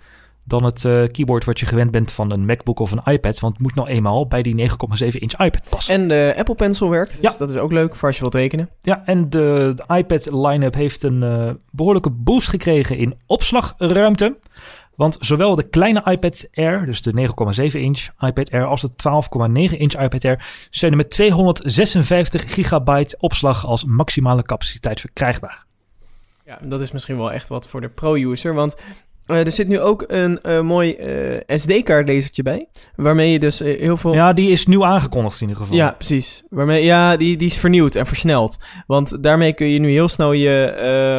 dan 0.47 0.63
het 0.63 0.83
uh, 0.83 1.03
keyboard 1.07 1.45
wat 1.45 1.59
je 1.59 1.65
gewend 1.65 1.91
bent 1.91 2.11
van 2.11 2.31
een 2.31 2.45
MacBook 2.45 2.79
of 2.79 2.91
een 2.91 3.13
iPad. 3.13 3.39
Want 3.39 3.53
het 3.53 3.61
moet 3.61 3.75
nou 3.75 3.87
eenmaal 3.87 4.27
bij 4.27 4.41
die 4.41 4.69
9,7 4.69 5.07
inch 5.07 5.39
iPad 5.39 5.69
passen. 5.69 5.93
En 5.93 6.07
de 6.07 6.33
Apple 6.37 6.55
Pencil 6.55 6.89
werkt, 6.89 7.11
dus 7.11 7.31
ja. 7.31 7.37
dat 7.37 7.49
is 7.49 7.55
ook 7.55 7.71
leuk 7.71 7.95
voor 7.95 8.07
als 8.07 8.15
je 8.15 8.21
wilt 8.21 8.33
tekenen. 8.33 8.69
Ja, 8.81 9.01
en 9.05 9.29
de, 9.29 9.73
de 9.75 9.95
iPad 9.95 10.31
line-up 10.31 10.73
heeft 10.73 11.03
een 11.03 11.21
uh, 11.21 11.49
behoorlijke 11.71 12.09
boost 12.09 12.47
gekregen 12.47 12.97
in 12.97 13.15
opslagruimte. 13.25 14.37
Want 14.95 15.17
zowel 15.19 15.55
de 15.55 15.69
kleine 15.69 16.01
iPad 16.05 16.47
Air, 16.53 16.85
dus 16.85 17.01
de 17.01 17.29
9,7 17.61 17.63
inch 17.71 18.07
iPad 18.19 18.51
Air, 18.51 18.65
als 18.65 18.81
de 18.81 18.89
12,9 19.69 19.77
inch 19.77 19.93
iPad 19.93 20.25
Air 20.25 20.67
zijn 20.69 20.91
er 20.91 20.97
met 20.97 21.09
256 21.09 22.53
gigabyte 22.53 23.17
opslag 23.19 23.65
als 23.65 23.83
maximale 23.83 24.41
capaciteit 24.41 24.99
verkrijgbaar. 24.99 25.65
Ja, 26.45 26.59
dat 26.63 26.81
is 26.81 26.91
misschien 26.91 27.17
wel 27.17 27.31
echt 27.31 27.47
wat 27.47 27.67
voor 27.67 27.81
de 27.81 27.89
pro-user, 27.89 28.53
want 28.53 28.75
uh, 29.27 29.45
er 29.45 29.51
zit 29.51 29.67
nu 29.67 29.79
ook 29.79 30.03
een 30.07 30.39
uh, 30.43 30.61
mooi 30.61 30.95
uh, 30.99 31.57
SD-kaartlezertje 31.57 32.43
bij. 32.43 32.67
Waarmee 32.95 33.31
je 33.31 33.39
dus 33.39 33.59
heel 33.59 33.97
veel. 33.97 34.13
Ja, 34.13 34.33
die 34.33 34.51
is 34.51 34.67
nieuw 34.67 34.85
aangekondigd 34.85 35.41
in 35.41 35.47
ieder 35.47 35.61
geval. 35.61 35.77
Ja, 35.77 35.91
precies. 35.91 36.43
Waarmee, 36.49 36.83
ja, 36.83 37.17
die, 37.17 37.37
die 37.37 37.47
is 37.47 37.57
vernieuwd 37.57 37.95
en 37.95 38.05
versneld. 38.05 38.57
Want 38.87 39.23
daarmee 39.23 39.53
kun 39.53 39.67
je 39.67 39.79
nu 39.79 39.91
heel 39.91 40.07
snel 40.07 40.31
je, 40.31 40.75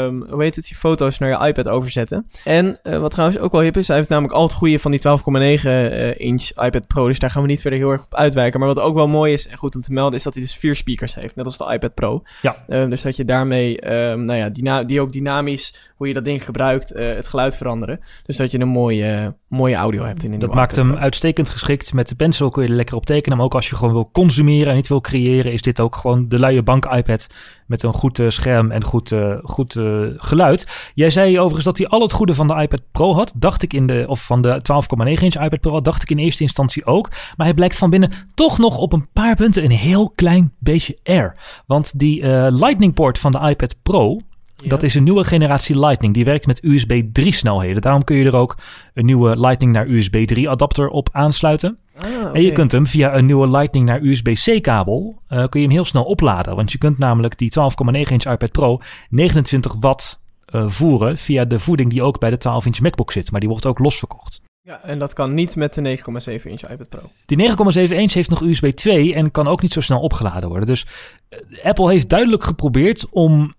um, 0.07 0.27
hoe 0.31 0.43
heet 0.43 0.57
het, 0.57 0.69
je 0.69 0.75
foto's 0.75 1.19
naar 1.19 1.29
je 1.29 1.47
iPad 1.47 1.69
overzetten. 1.69 2.27
En 2.45 2.79
wat 2.83 3.11
trouwens 3.11 3.39
ook 3.39 3.53
wel 3.53 3.61
hip 3.61 3.77
is, 3.77 3.89
hij 3.89 3.97
heeft 3.97 4.09
namelijk 4.09 4.35
al 4.35 4.43
het 4.43 4.53
goede 4.53 4.79
van 4.79 4.91
die 4.91 5.01
12,9 5.01 6.17
inch 6.17 6.51
iPad 6.51 6.87
Pro. 6.87 7.07
Dus 7.07 7.19
daar 7.19 7.31
gaan 7.31 7.43
we 7.43 7.49
niet 7.49 7.61
verder 7.61 7.79
heel 7.79 7.91
erg 7.91 8.05
op 8.05 8.15
uitwijken. 8.15 8.61
Maar 8.61 8.69
wat 8.69 8.81
ook 8.81 8.95
wel 8.95 9.09
mooi 9.09 9.33
is 9.33 9.49
en 9.49 9.57
goed 9.57 9.75
om 9.75 9.81
te 9.81 9.93
melden, 9.93 10.19
is 10.19 10.23
dat 10.23 10.35
hij 10.35 10.43
dus 10.43 10.57
vier 10.57 10.77
speakers 10.77 11.15
heeft. 11.15 11.37
Net 11.37 11.47
als 11.47 11.59
de 11.59 11.73
iPad 11.73 11.95
Pro. 11.95 12.23
Ja. 12.43 12.57
Um, 12.69 12.91
dus 12.91 13.03
dat 13.03 13.17
je 13.17 13.25
daarmee, 13.25 13.93
um, 14.11 14.25
nou 14.25 14.39
ja, 14.39 14.49
die, 14.49 14.87
die 14.87 15.01
ook 15.01 15.13
dynamisch, 15.13 15.93
hoe 15.97 16.09
je 16.09 16.15
dat 16.15 16.25
ding 16.25 16.45
gebruikt, 16.45 16.89
het 16.89 17.29
geluid 17.29 17.57
veranderen. 17.57 17.98
Dus 18.23 18.37
dat 18.37 18.51
je 18.51 18.61
een 18.61 18.69
mooie, 18.69 19.35
mooie 19.49 19.75
audio 19.75 20.05
hebt 20.05 20.23
in, 20.23 20.33
in 20.33 20.39
Dat 20.39 20.55
maakt 20.55 20.77
hem 20.77 20.97
uitstekend 20.97 21.49
geschikt. 21.49 21.93
Met 21.93 22.09
de 22.09 22.15
pencil 22.15 22.51
kun 22.51 22.63
je 22.63 22.69
er 22.69 22.75
lekker 22.75 22.97
op 22.97 23.07
tekenen. 23.07 23.37
Maar 23.37 23.47
ook 23.47 23.55
als 23.55 23.69
je 23.69 23.77
gewoon 23.77 23.93
wil 23.93 24.11
consumeren 24.13 24.69
en 24.69 24.75
niet 24.75 24.89
wil 24.89 25.01
creëren, 25.01 25.53
is 25.53 25.63
dit 25.63 25.81
ook 25.81 25.97
gewoon 25.97 26.29
de 26.29 26.39
luie 26.39 26.63
bank 26.63 26.85
iPad. 26.85 27.27
Met 27.67 27.83
een 27.83 27.93
goed 27.93 28.19
uh, 28.19 28.31
scherm 28.31 28.71
en 28.71 28.85
goed, 28.85 29.11
uh, 29.13 29.35
goed 29.43 29.75
uh, 29.75 30.07
geluid. 30.17 30.91
Jij 30.95 31.11
zei 31.11 31.39
overigens 31.39 31.65
dat 31.65 31.79
hij 31.79 31.87
al 31.87 32.01
het 32.01 32.13
goede 32.13 32.35
van 32.35 32.47
de 32.47 32.55
iPad 32.55 32.81
Pro 32.93 33.15
had. 33.15 33.33
Dacht 33.37 33.63
ik 33.63 33.73
in 33.73 33.87
de, 33.87 34.05
of 34.09 34.27
van 34.27 34.43
de 34.43 34.63
12,9 35.07 35.23
inch 35.23 35.35
iPad 35.35 35.61
Pro, 35.61 35.81
dacht 35.81 36.03
ik 36.03 36.11
in 36.11 36.19
eerste 36.19 36.43
instantie 36.43 36.87
ook. 36.87 37.09
Maar 37.37 37.47
hij 37.47 37.55
blijkt 37.55 37.79
van 37.79 37.91
binnen 37.91 38.11
toch 38.35 38.59
nog 38.59 38.79
op 38.79 38.93
een 38.93 39.09
paar 39.13 39.37
punten 39.37 39.65
een 39.65 39.71
heel 39.71 40.11
klein 40.11 40.53
beetje 40.59 40.99
air. 41.05 41.37
Want 41.67 41.99
die 41.99 42.27
Lightning 42.51 42.95
port 42.95 43.19
van 43.19 43.33
de 43.33 43.39
iPad 43.39 43.77
Pro, 43.83 44.19
dat 44.67 44.83
is 44.83 44.95
een 44.95 45.03
nieuwe 45.03 45.25
generatie 45.25 45.79
Lightning. 45.79 46.15
Die 46.15 46.25
werkt 46.25 46.47
met 46.47 46.65
USB 46.65 47.03
3 47.13 47.33
snelheden. 47.33 47.83
Daarom 47.83 48.05
kun 48.05 48.17
je 48.17 48.25
er 48.25 48.37
ook 48.37 48.57
een 48.95 49.07
nieuwe 49.07 49.41
Lightning 49.41 49.73
naar 49.73 49.89
USB 49.89 50.27
3 50.27 50.51
adapter 50.51 50.89
op 50.89 51.09
aansluiten. 51.13 51.79
Ah, 51.99 52.07
En 52.33 52.43
je 52.43 52.53
kunt 52.53 52.73
hem 52.73 52.87
via 52.87 53.17
een 53.17 53.27
nieuwe 53.27 53.51
Lightning 53.51 53.87
naar 53.87 54.03
USB-C 54.03 54.63
kabel 54.63 55.23
uh, 55.29 55.45
kun 55.49 55.61
je 55.61 55.67
hem 55.67 55.75
heel 55.75 55.85
snel 55.85 56.05
opladen. 56.05 56.57
Want 56.57 56.73
je 56.73 56.79
kunt 56.79 56.99
namelijk 56.99 57.39
die 57.39 57.53
12,9 57.59 57.93
inch 57.93 58.25
iPad 58.25 58.53
Pro 58.53 58.81
29 59.09 59.75
watt 59.81 60.21
uh, 60.55 60.69
voeren 60.69 61.19
via 61.19 61.45
de 61.45 61.61
voeding 61.61 61.91
die 61.91 62.03
ook 62.03 62.19
bij 62.19 62.31
de 62.31 62.37
12 62.37 62.67
inch 62.67 62.81
MacBook 62.81 63.13
zit. 63.13 63.31
Maar 63.31 63.41
die 63.41 63.49
wordt 63.49 63.67
ook 63.67 63.79
losverkocht. 63.79 64.41
Ja, 64.63 64.83
en 64.83 64.99
dat 64.99 65.13
kan 65.13 65.35
niet 65.35 65.57
met 65.57 65.75
de 65.75 65.99
9,7 65.99 66.43
inch 66.43 66.63
iPad 66.71 66.89
Pro. 66.89 67.01
Die 67.27 67.51
9,7 67.51 67.95
inch 67.95 68.13
heeft 68.13 68.31
nog 68.31 68.43
USB 68.43 68.67
2 68.67 69.15
en 69.15 69.31
kan 69.31 69.49
ook 69.49 69.63
niet 69.63 69.73
zo 69.73 69.81
snel 69.81 70.01
opgeladen 70.01 70.49
worden. 70.49 70.67
Dus 70.67 70.87
uh, 71.31 71.65
Apple 71.65 71.91
heeft 71.91 72.09
duidelijk 72.09 72.43
geprobeerd 72.43 73.09
om 73.11 73.55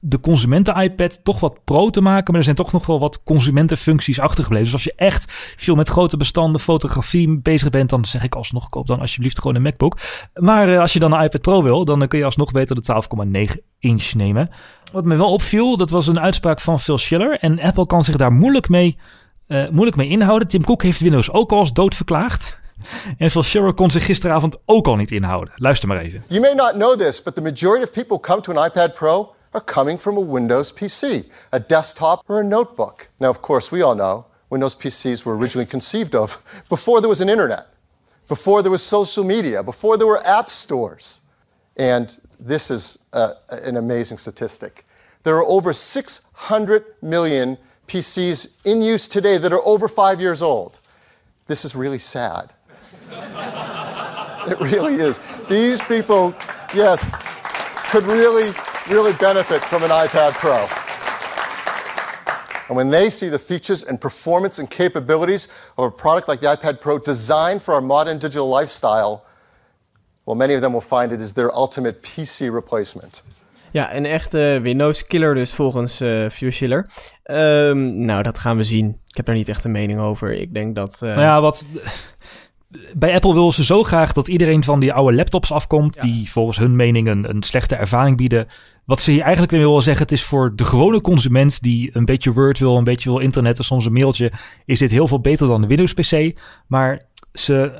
de 0.00 0.20
consumenten-iPad 0.20 1.20
toch 1.22 1.40
wat 1.40 1.64
pro 1.64 1.90
te 1.90 2.00
maken. 2.00 2.24
Maar 2.26 2.36
er 2.36 2.44
zijn 2.44 2.56
toch 2.56 2.72
nog 2.72 2.86
wel 2.86 2.98
wat 2.98 3.22
consumentenfuncties 3.22 4.20
achtergebleven. 4.20 4.64
Dus 4.64 4.74
als 4.74 4.84
je 4.84 4.92
echt 4.96 5.32
veel 5.56 5.74
met 5.74 5.88
grote 5.88 6.16
bestanden 6.16 6.60
fotografie 6.60 7.38
bezig 7.38 7.70
bent, 7.70 7.90
dan 7.90 8.04
zeg 8.04 8.22
ik 8.24 8.34
alsnog 8.34 8.68
koop 8.68 8.86
dan 8.86 9.00
alsjeblieft 9.00 9.38
gewoon 9.38 9.56
een 9.56 9.62
MacBook. 9.62 9.98
Maar 10.34 10.68
uh, 10.68 10.80
als 10.80 10.92
je 10.92 10.98
dan 10.98 11.12
een 11.12 11.22
iPad 11.22 11.40
Pro 11.40 11.62
wil, 11.62 11.84
dan 11.84 12.08
kun 12.08 12.18
je 12.18 12.24
alsnog 12.24 12.52
beter 12.52 12.76
de 12.76 13.02
12,9 13.48 13.64
inch 13.78 14.14
nemen. 14.14 14.50
Wat 14.92 15.04
me 15.04 15.16
wel 15.16 15.32
opviel, 15.32 15.76
dat 15.76 15.90
was 15.90 16.06
een 16.06 16.20
uitspraak 16.20 16.60
van 16.60 16.80
Phil 16.80 16.98
Schiller. 16.98 17.38
En 17.38 17.60
Apple 17.60 17.86
kan 17.86 18.04
zich 18.04 18.16
daar 18.16 18.32
moeilijk 18.32 18.68
mee, 18.68 18.98
uh, 19.48 19.68
moeilijk 19.68 19.96
mee 19.96 20.08
inhouden. 20.08 20.48
Tim 20.48 20.64
Cook 20.64 20.82
heeft 20.82 21.00
Windows 21.00 21.30
ook 21.30 21.52
al 21.52 21.58
als 21.58 21.72
dood 21.72 21.94
verklaard. 21.94 22.42
En 23.18 23.30
Phil 23.30 23.42
Schiller 23.42 23.74
kon 23.74 23.90
zich 23.90 24.04
gisteravond 24.04 24.56
ook 24.66 24.86
al 24.86 24.96
niet 24.96 25.10
inhouden. 25.10 25.54
Luister 25.56 25.88
maar 25.88 25.98
even. 25.98 26.24
You 26.26 26.40
may 26.40 26.54
not 26.54 26.70
know 26.70 26.96
this, 26.96 27.22
but 27.22 27.34
the 27.34 27.40
majority 27.40 27.84
of 27.84 27.92
people 27.92 28.20
come 28.20 28.40
to 28.40 28.52
an 28.52 28.66
iPad 28.66 28.94
Pro 28.94 29.34
are 29.52 29.60
coming 29.60 29.98
from 29.98 30.16
a 30.16 30.20
Windows 30.20 30.72
PC, 30.72 31.26
a 31.52 31.60
desktop, 31.60 32.24
or 32.28 32.40
a 32.40 32.44
notebook. 32.44 33.08
Now, 33.18 33.30
of 33.30 33.42
course, 33.42 33.72
we 33.72 33.82
all 33.82 33.94
know 33.94 34.26
Windows 34.48 34.74
PCs 34.76 35.24
were 35.24 35.36
originally 35.36 35.66
conceived 35.66 36.14
of 36.14 36.42
before 36.68 37.00
there 37.00 37.08
was 37.08 37.20
an 37.20 37.28
internet, 37.28 37.68
before 38.28 38.62
there 38.62 38.70
was 38.70 38.82
social 38.82 39.24
media, 39.24 39.62
before 39.62 39.96
there 39.96 40.06
were 40.06 40.24
app 40.26 40.50
stores. 40.50 41.22
And 41.76 42.16
this 42.38 42.70
is 42.70 42.98
uh, 43.12 43.34
an 43.50 43.76
amazing 43.76 44.18
statistic. 44.18 44.84
There 45.22 45.36
are 45.36 45.44
over 45.44 45.72
600 45.72 46.84
million 47.02 47.58
PCs 47.86 48.56
in 48.64 48.82
use 48.82 49.08
today 49.08 49.36
that 49.38 49.52
are 49.52 49.62
over 49.66 49.88
five 49.88 50.20
years 50.20 50.42
old. 50.42 50.78
This 51.46 51.64
is 51.64 51.74
really 51.74 51.98
sad. 51.98 52.52
it 53.10 54.60
really 54.60 54.94
is. 54.94 55.18
These 55.48 55.82
people, 55.82 56.34
yes, 56.72 57.10
could 57.90 58.04
really 58.04 58.52
really 58.90 59.12
benefit 59.12 59.62
from 59.64 59.82
an 59.82 59.90
iPad 59.90 60.32
Pro. 60.34 60.66
And 62.68 62.76
when 62.76 62.90
they 62.90 63.10
see 63.10 63.28
the 63.30 63.38
features 63.38 63.84
and 63.84 64.00
performance 64.00 64.60
and 64.60 64.70
capabilities 64.70 65.48
of 65.76 65.84
a 65.84 65.90
product 65.90 66.28
like 66.28 66.40
the 66.40 66.46
iPad 66.46 66.80
Pro 66.80 66.98
designed 66.98 67.62
for 67.62 67.74
our 67.74 67.80
modern 67.80 68.18
digital 68.18 68.48
lifestyle, 68.48 69.24
well, 70.24 70.36
many 70.36 70.54
of 70.54 70.60
them 70.60 70.72
will 70.72 70.80
find 70.80 71.12
it 71.12 71.20
is 71.20 71.32
their 71.32 71.50
ultimate 71.54 72.02
PC 72.02 72.52
replacement. 72.52 73.22
Ja, 73.72 73.94
een 73.94 74.06
echte 74.06 74.58
Windows 74.62 75.06
killer 75.06 75.34
dus 75.34 75.52
volgens 75.52 76.00
uh, 76.00 76.28
Schiller. 76.28 76.86
Um, 77.24 78.04
nou, 78.04 78.22
dat 78.22 78.38
gaan 78.38 78.56
we 78.56 78.64
zien. 78.64 79.00
Ik 79.08 79.16
heb 79.16 79.26
daar 79.26 79.34
niet 79.34 79.48
echt 79.48 79.64
een 79.64 79.70
mening 79.70 80.00
over. 80.00 80.32
Ik 80.32 80.54
denk 80.54 80.74
dat... 80.74 81.00
Uh... 81.02 81.10
Nou 81.10 81.20
ja, 81.20 81.40
wat 81.40 81.66
bij 82.94 83.14
Apple 83.14 83.34
willen 83.34 83.52
ze 83.52 83.64
zo 83.64 83.82
graag 83.82 84.12
dat 84.12 84.28
iedereen 84.28 84.64
van 84.64 84.80
die 84.80 84.92
oude 84.92 85.16
laptops 85.16 85.52
afkomt. 85.52 86.00
Die 86.00 86.30
volgens 86.30 86.58
hun 86.58 86.76
mening 86.76 87.08
een, 87.08 87.28
een, 87.28 87.42
slechte 87.42 87.74
ervaring 87.74 88.16
bieden. 88.16 88.46
Wat 88.84 89.00
ze 89.00 89.10
hier 89.10 89.22
eigenlijk 89.22 89.50
weer 89.52 89.60
willen 89.60 89.82
zeggen: 89.82 90.02
het 90.02 90.12
is 90.12 90.24
voor 90.24 90.56
de 90.56 90.64
gewone 90.64 91.00
consument 91.00 91.62
die 91.62 91.90
een 91.92 92.04
beetje 92.04 92.32
Word 92.32 92.58
wil, 92.58 92.76
een 92.76 92.84
beetje 92.84 93.10
wil 93.10 93.18
internetten, 93.18 93.64
soms 93.64 93.84
een 93.84 93.92
mailtje. 93.92 94.32
Is 94.64 94.78
dit 94.78 94.90
heel 94.90 95.08
veel 95.08 95.20
beter 95.20 95.46
dan 95.46 95.60
de 95.60 95.66
Windows 95.66 95.94
PC. 95.94 96.38
Maar 96.66 97.02
ze, 97.32 97.72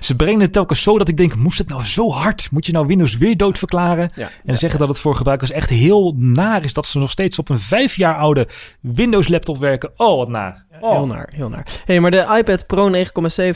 ze 0.00 0.16
brengen 0.16 0.40
het 0.40 0.52
telkens 0.52 0.82
zo 0.82 0.98
dat 0.98 1.08
ik 1.08 1.16
denk: 1.16 1.34
moest 1.34 1.58
het 1.58 1.68
nou 1.68 1.84
zo 1.84 2.10
hard? 2.10 2.48
Moet 2.50 2.66
je 2.66 2.72
nou 2.72 2.86
Windows 2.86 3.16
weer 3.16 3.36
doodverklaren? 3.36 4.10
Ja, 4.14 4.30
en 4.44 4.58
zeggen 4.58 4.78
dat 4.78 4.88
het 4.88 4.98
voor 4.98 5.16
gebruikers 5.16 5.50
echt 5.50 5.70
heel 5.70 6.14
naar 6.16 6.64
is 6.64 6.72
dat 6.72 6.86
ze 6.86 6.98
nog 6.98 7.10
steeds 7.10 7.38
op 7.38 7.48
een 7.48 7.58
vijf 7.58 7.96
jaar 7.96 8.16
oude 8.16 8.48
Windows 8.80 9.28
laptop 9.28 9.58
werken. 9.58 9.90
Oh, 9.96 10.16
wat 10.16 10.28
naar. 10.28 10.64
Oh. 10.80 10.92
Heel 10.92 11.06
naar, 11.06 11.28
heel 11.34 11.48
naar. 11.48 11.66
hey, 11.84 12.00
maar 12.00 12.10
de 12.10 12.34
iPad 12.38 12.66
Pro 12.66 12.90
9,7 12.92 13.00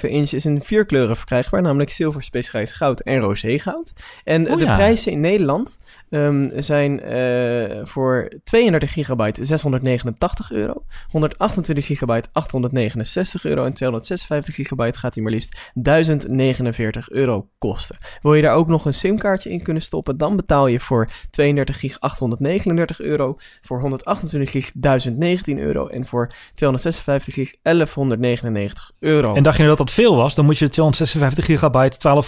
inch 0.00 0.30
is 0.30 0.44
in 0.44 0.62
vier 0.62 0.84
kleuren 0.84 1.16
verkrijgbaar, 1.16 1.62
namelijk 1.62 1.90
zilver, 1.90 2.22
specifisch 2.22 2.72
goud 2.72 3.00
en 3.00 3.18
roze 3.18 3.58
goud. 3.58 3.92
En 4.24 4.50
oh, 4.50 4.58
de 4.58 4.64
prijzen 4.64 5.12
in 5.12 5.20
Nederland 5.20 5.78
um, 6.10 6.52
zijn 6.56 7.12
uh, 7.12 7.80
voor 7.84 8.28
32 8.44 8.92
gigabyte 8.92 9.44
689 9.44 10.52
euro, 10.52 10.84
128 11.08 11.86
gigabyte 11.86 12.28
869 12.32 13.44
euro 13.44 13.64
en 13.64 13.74
256 13.74 14.54
gigabyte 14.54 14.98
gaat 14.98 15.14
die 15.14 15.22
maar 15.22 15.32
liefst 15.32 15.72
1049 16.20 17.10
euro 17.10 17.48
kosten. 17.58 17.96
Wil 18.22 18.34
je 18.34 18.42
daar 18.42 18.54
ook 18.54 18.68
nog 18.68 18.84
een 18.84 18.94
simkaartje 18.94 19.50
in 19.50 19.62
kunnen 19.62 19.82
stoppen, 19.82 20.16
dan 20.16 20.36
betaal 20.36 20.66
je 20.66 20.80
voor 20.80 21.08
32 21.30 21.80
gig 21.80 22.00
839 22.00 23.00
euro, 23.00 23.36
voor 23.60 23.80
128 23.80 24.50
gig 24.50 24.70
1019 24.74 25.58
euro 25.58 25.86
en 25.86 26.06
voor 26.06 26.26
256 26.54 27.02
256 27.04 27.34
gig 27.34 27.54
1199 27.62 28.92
euro. 28.98 29.34
En 29.34 29.42
dacht 29.42 29.56
je 29.56 29.66
dat 29.66 29.78
dat 29.78 29.90
veel 29.90 30.16
was, 30.16 30.34
dan 30.34 30.44
moet 30.44 30.58
je 30.58 30.64
de 30.64 30.70
256 30.70 31.44
gigabyte 31.44 32.22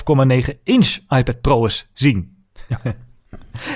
12,9 0.52 0.62
inch 0.62 0.98
iPad 1.08 1.40
Pro's 1.40 1.88
zien. 1.92 2.36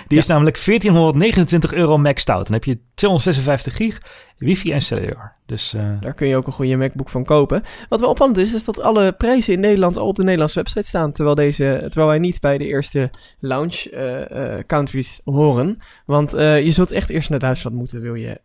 Die 0.09 0.19
is 0.19 0.27
namelijk 0.27 0.65
1429 0.65 1.73
euro 1.73 1.99
max 1.99 2.23
stout. 2.23 2.45
Dan 2.45 2.53
heb 2.53 2.65
je 2.65 2.79
256 2.95 3.77
gig, 3.77 4.01
wifi 4.37 4.73
en 4.73 4.83
cellular. 4.83 5.39
Dus, 5.47 5.75
uh... 5.75 5.83
Daar 6.01 6.15
kun 6.15 6.27
je 6.27 6.37
ook 6.37 6.47
een 6.47 6.53
goede 6.53 6.77
MacBook 6.77 7.09
van 7.09 7.25
kopen. 7.25 7.63
Wat 7.89 8.01
wel 8.01 8.09
opvallend 8.09 8.39
is, 8.39 8.55
is 8.55 8.65
dat 8.65 8.83
alle 8.83 9.13
prijzen 9.13 9.53
in 9.53 9.61
Nederland 9.61 9.97
al 9.97 10.07
op 10.07 10.17
de 10.17 10.23
Nederlandse 10.23 10.59
website 10.59 10.87
staan. 10.89 11.13
Terwijl, 11.13 11.37
deze, 11.37 11.79
terwijl 11.81 12.07
wij 12.07 12.19
niet 12.19 12.41
bij 12.41 12.59
de 12.59 12.67
eerste 12.67 13.11
launch 13.39 13.87
uh, 13.93 14.19
uh, 14.19 14.55
countries 14.67 15.21
horen. 15.25 15.79
Want 16.07 16.31
je 16.31 16.71
zult 16.71 16.91
echt 16.91 17.11
eerst 17.11 17.31
naar 17.31 17.39
Duitsland 17.39 17.77
moeten, 17.77 18.01
wil 18.01 18.15
je 18.15 18.41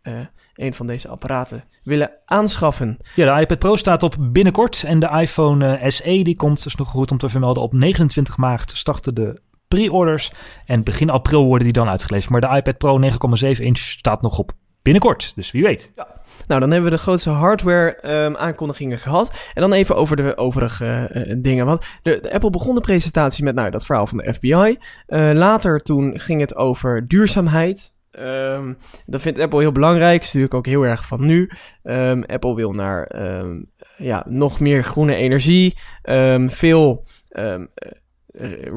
een 0.56 0.74
van 0.74 0.88
deze 0.88 1.08
apparaten 1.08 1.64
willen 1.84 2.12
aanschaffen. 2.26 2.98
Ja, 3.16 3.36
de 3.36 3.42
iPad 3.42 3.60
Pro 3.60 3.76
staat 3.76 4.04
op 4.04 4.16
binnenkort. 4.20 4.84
En 4.84 5.00
de 5.00 5.10
iPhone 5.10 5.80
SE, 5.88 6.22
die 6.24 6.36
komt, 6.36 6.64
dus 6.64 6.76
nog 6.76 6.88
goed 6.88 7.12
om 7.12 7.18
te 7.18 7.30
vermelden, 7.30 7.64
op 7.64 7.74
29 7.74 8.38
maart 8.38 8.72
starten 8.78 9.16
de 9.16 9.42
pre-orders. 9.76 10.32
En 10.66 10.84
begin 10.84 11.10
april 11.10 11.46
worden 11.46 11.64
die 11.64 11.74
dan 11.74 11.90
uitgeleverd. 11.90 12.32
Maar 12.32 12.42
de 12.42 12.56
iPad 12.56 12.78
Pro 12.78 13.00
9,7 13.02 13.62
inch 13.62 13.78
staat 13.78 14.22
nog 14.22 14.40
op 14.40 14.52
binnenkort. 14.82 15.32
Dus 15.36 15.52
wie 15.52 15.64
weet. 15.64 15.94
Nou, 16.48 16.60
dan 16.60 16.72
hebben 16.72 16.90
we 16.90 16.96
de 16.96 17.02
grootste 17.02 17.30
hardware 17.30 17.96
ehm, 17.96 18.36
aankondigingen 18.36 18.98
gehad. 18.98 19.36
En 19.54 19.62
dan 19.62 19.74
even 19.74 19.96
over 19.96 20.16
de 20.16 20.38
overige 20.38 20.86
eh, 20.86 21.36
dingen. 21.38 21.66
Want 21.66 21.86
de, 22.02 22.32
Apple 22.34 22.50
begon 22.50 22.76
de 22.76 22.82
presentatie 22.82 23.44
met 23.44 23.56
nou, 23.56 23.70
dat 23.70 23.86
verhaal 23.86 24.08
van 24.08 24.18
de 24.18 24.34
FBI. 24.34 24.78
Eh, 25.06 25.32
later 25.34 25.80
toen 25.80 26.20
ging 26.20 26.42
het 26.42 26.56
over 26.56 27.08
duurzaamheid. 27.08 27.94
Ehm, 28.12 28.74
dat 29.06 29.22
vindt 29.22 29.40
Apple 29.40 29.60
heel 29.60 29.72
belangrijk. 29.72 30.22
Is 30.22 30.26
natuurlijk 30.26 30.54
ook 30.54 30.66
heel 30.66 30.86
erg 30.86 31.06
van 31.06 31.26
nu. 31.26 31.50
Ehm, 31.84 32.24
Apple 32.26 32.56
wil 32.56 32.72
naar 32.72 33.16
ja, 33.98 34.24
nog 34.28 34.60
meer 34.60 34.84
groene 34.84 35.16
energie. 35.16 35.78
Veel 36.48 37.04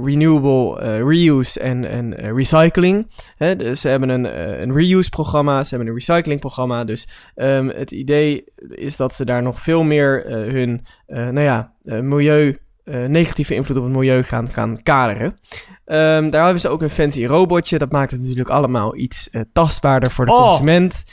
renewable 0.05 0.81
eh, 0.81 0.99
reuse 0.99 1.61
en, 1.61 1.85
en 1.85 2.19
eh, 2.19 2.33
recycling. 2.35 3.07
Hè, 3.37 3.57
dus 3.57 3.81
ze 3.81 3.89
hebben 3.89 4.09
een, 4.09 4.27
eh, 4.27 4.61
een 4.61 4.73
reuse-programma, 4.73 5.63
ze 5.65 5.69
hebben 5.75 5.89
een 5.95 5.99
recycling-programma. 5.99 6.85
Dus 6.85 7.09
ehm, 7.35 7.69
het 7.69 7.91
idee 7.91 8.45
is 8.69 8.97
dat 8.97 9.15
ze 9.15 9.25
daar 9.25 9.43
nog 9.43 9.61
veel 9.61 9.83
meer 9.83 10.27
eh, 10.27 10.35
hun 10.53 10.85
eh, 11.07 11.19
nou 11.19 11.41
ja, 11.41 11.73
eh, 11.83 12.01
milieu, 12.01 12.59
eh, 12.85 13.05
negatieve 13.05 13.55
invloed 13.55 13.77
op 13.77 13.85
het 13.85 13.93
milieu 13.93 14.23
gaan, 14.23 14.49
gaan 14.51 14.83
kaderen. 14.83 15.39
Ehm, 15.85 16.31
daar 16.31 16.43
hebben 16.45 16.61
ze 16.61 16.69
ook 16.69 16.83
een 16.83 16.91
fancy 16.91 17.25
robotje. 17.27 17.79
Dat 17.79 17.93
maakt 17.93 18.11
het 18.11 18.21
natuurlijk 18.21 18.51
allemaal 18.51 18.97
iets 18.97 19.31
eh, 19.31 19.41
tastbaarder 19.53 20.11
voor 20.11 20.27
de 20.27 20.33
Oh. 20.33 20.49
consument. 20.49 21.05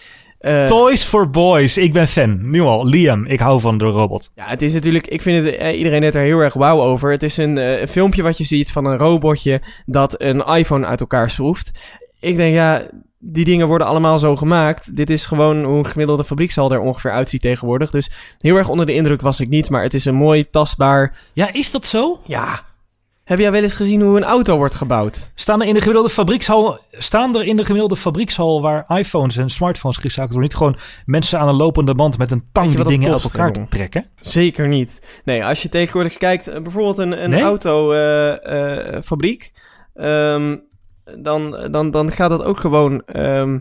Eh, 0.46 0.64
Toys 0.64 1.04
for 1.04 1.30
Boys. 1.30 1.78
Ik 1.78 1.94
ben 1.94 2.08
fan. 2.08 2.50
Nu 2.50 2.62
al. 2.62 2.88
Liam, 2.88 3.26
ik 3.26 3.40
hou 3.40 3.60
van 3.60 3.78
de 3.78 3.86
robot. 3.86 4.32
Ja, 4.36 4.46
het 4.48 4.62
is 4.62 4.74
natuurlijk, 4.74 5.08
ik 5.08 5.22
vind 5.22 5.46
het, 5.46 5.56
eh, 5.56 5.78
iedereen 5.78 6.02
net 6.02 6.16
er 6.16 6.22
heel 6.22 6.40
erg 6.40 6.54
wauw 6.54 6.82
over. 6.82 7.12
Het 7.12 7.24
is 7.24 7.38
een, 7.38 7.58
eh, 7.58 7.82
een 7.82 7.88
filmpje 7.88 8.24
wat 8.24 8.38
je 8.38 8.44
ziet 8.44 8.72
van 8.72 8.86
een 8.86 8.98
robotje 8.98 9.62
dat 9.86 10.22
een 10.22 10.42
iPhone 10.42 10.86
uit 10.86 11.00
elkaar 11.00 11.30
schroeft. 11.30 11.80
Ik 12.20 12.36
denk, 12.36 12.54
ja, 12.54 12.82
die 13.20 13.46
dingen 13.46 13.68
worden 13.68 13.88
allemaal 13.88 14.20
zo 14.20 14.36
gemaakt. 14.36 14.96
Dit 14.96 15.10
is 15.10 15.26
gewoon 15.26 15.64
hoe 15.64 15.78
een 15.78 15.86
gemiddelde 15.86 16.26
fabriekshal 16.26 16.72
er 16.72 16.80
ongeveer 16.80 17.12
uitziet 17.12 17.42
tegenwoordig. 17.42 17.92
Dus 17.92 18.12
heel 18.40 18.56
erg 18.56 18.70
onder 18.70 18.86
de 18.86 18.94
indruk 18.94 19.22
was 19.22 19.40
ik 19.40 19.50
niet, 19.50 19.70
maar 19.70 19.84
het 19.84 19.94
is 19.94 20.06
een 20.06 20.16
mooi, 20.16 20.50
tastbaar... 20.50 21.16
Ja, 21.34 21.54
is 21.54 21.72
dat 21.72 21.86
zo? 21.86 22.20
Ja, 22.26 22.62
heb 23.26 23.40
jij 23.40 23.52
wel 23.52 23.62
eens 23.64 23.76
gezien 23.76 24.02
hoe 24.02 24.18
een 24.18 24.24
auto 24.24 24.58
wordt 24.58 24.76
gebouwd? 24.76 25.32
Staan 25.36 25.62
er 25.62 25.68
in 25.68 25.74
de 25.74 25.80
gemiddelde 25.80 26.10
fabriekshal, 26.10 26.80
staan 26.92 27.36
er 27.36 27.46
in 27.46 27.56
de 27.56 27.66
gemiddelde 27.66 27.96
fabriekshal 27.96 28.62
waar 28.62 28.86
iPhones 28.98 29.38
en 29.38 29.50
smartphones 29.50 29.98
gerecycled 29.98 30.32
worden, 30.32 30.48
niet 30.50 30.56
gewoon 30.58 30.78
mensen 31.06 31.40
aan 31.40 31.48
een 31.48 31.56
lopende 31.56 31.96
band 31.96 32.18
met 32.18 32.32
een 32.32 32.44
tang 32.52 32.76
die 32.76 32.84
dingen 32.84 33.12
uit 33.12 33.22
kost, 33.22 33.34
elkaar 33.34 33.54
te 33.54 33.66
trekken? 33.70 34.06
Zeker 34.22 34.68
niet. 34.68 35.02
Nee, 35.24 35.46
als 35.46 35.62
je 35.62 35.70
tegenwoordig 35.70 36.18
kijkt, 36.18 36.48
eh, 36.48 36.62
bijvoorbeeld 36.62 36.98
een, 36.98 37.24
een 37.24 37.30
Nee? 37.30 37.42
autofabriek, 37.42 39.52
ehm, 39.94 40.58
dan, 41.20 41.68
dan, 41.72 41.92
dan 41.92 42.12
gaat 42.12 42.30
dat 42.30 42.44
ook 42.44 42.58
gewoon 42.60 43.04
ehm, 43.06 43.60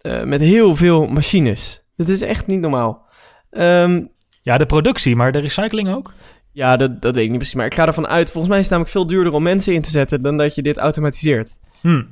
eh, 0.00 0.22
met 0.22 0.40
heel 0.40 0.76
veel 0.76 1.06
machines. 1.06 1.86
Dat 1.96 2.08
is 2.08 2.22
echt 2.22 2.46
niet 2.46 2.60
normaal. 2.60 3.06
Ehm, 3.50 4.00
Ja, 4.44 4.58
de 4.58 4.66
productie, 4.66 5.16
maar 5.16 5.32
de 5.32 5.38
recycling 5.38 5.94
ook? 5.94 6.12
Ja, 6.52 6.76
dat, 6.76 7.02
dat 7.02 7.14
weet 7.14 7.24
ik 7.24 7.30
niet 7.30 7.38
precies, 7.38 7.56
maar 7.56 7.66
ik 7.66 7.74
ga 7.74 7.86
ervan 7.86 8.06
uit. 8.06 8.30
Volgens 8.30 8.48
mij 8.48 8.58
is 8.58 8.68
het 8.68 8.72
namelijk 8.72 8.96
veel 8.96 9.06
duurder 9.06 9.32
om 9.32 9.42
mensen 9.42 9.74
in 9.74 9.82
te 9.82 9.90
zetten 9.90 10.22
dan 10.22 10.36
dat 10.36 10.54
je 10.54 10.62
dit 10.62 10.78
automatiseert. 10.78 11.58
Hm. 11.80 12.02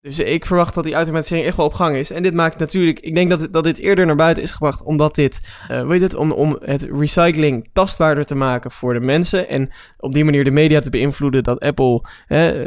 Dus 0.00 0.18
ik 0.18 0.46
verwacht 0.46 0.74
dat 0.74 0.84
die 0.84 0.94
automatisering 0.94 1.46
echt 1.46 1.56
wel 1.56 1.66
op 1.66 1.72
gang 1.72 1.96
is. 1.96 2.10
En 2.10 2.22
dit 2.22 2.34
maakt 2.34 2.58
natuurlijk... 2.58 3.00
Ik 3.00 3.14
denk 3.14 3.30
dat, 3.30 3.52
dat 3.52 3.64
dit 3.64 3.78
eerder 3.78 4.06
naar 4.06 4.16
buiten 4.16 4.42
is 4.42 4.50
gebracht... 4.50 4.82
omdat 4.82 5.14
dit... 5.14 5.40
eh 5.68 5.86
weet 5.86 6.00
het, 6.00 6.14
om, 6.14 6.32
om 6.32 6.58
het 6.60 6.88
recycling 6.98 7.68
tastbaarder 7.72 8.24
te 8.24 8.34
maken 8.34 8.70
voor 8.70 8.94
de 8.94 9.00
mensen... 9.00 9.48
en 9.48 9.70
op 9.98 10.12
die 10.12 10.24
manier 10.24 10.44
de 10.44 10.50
media 10.50 10.80
te 10.80 10.90
beïnvloeden... 10.90 11.42
dat 11.42 11.60
Apple 11.60 12.04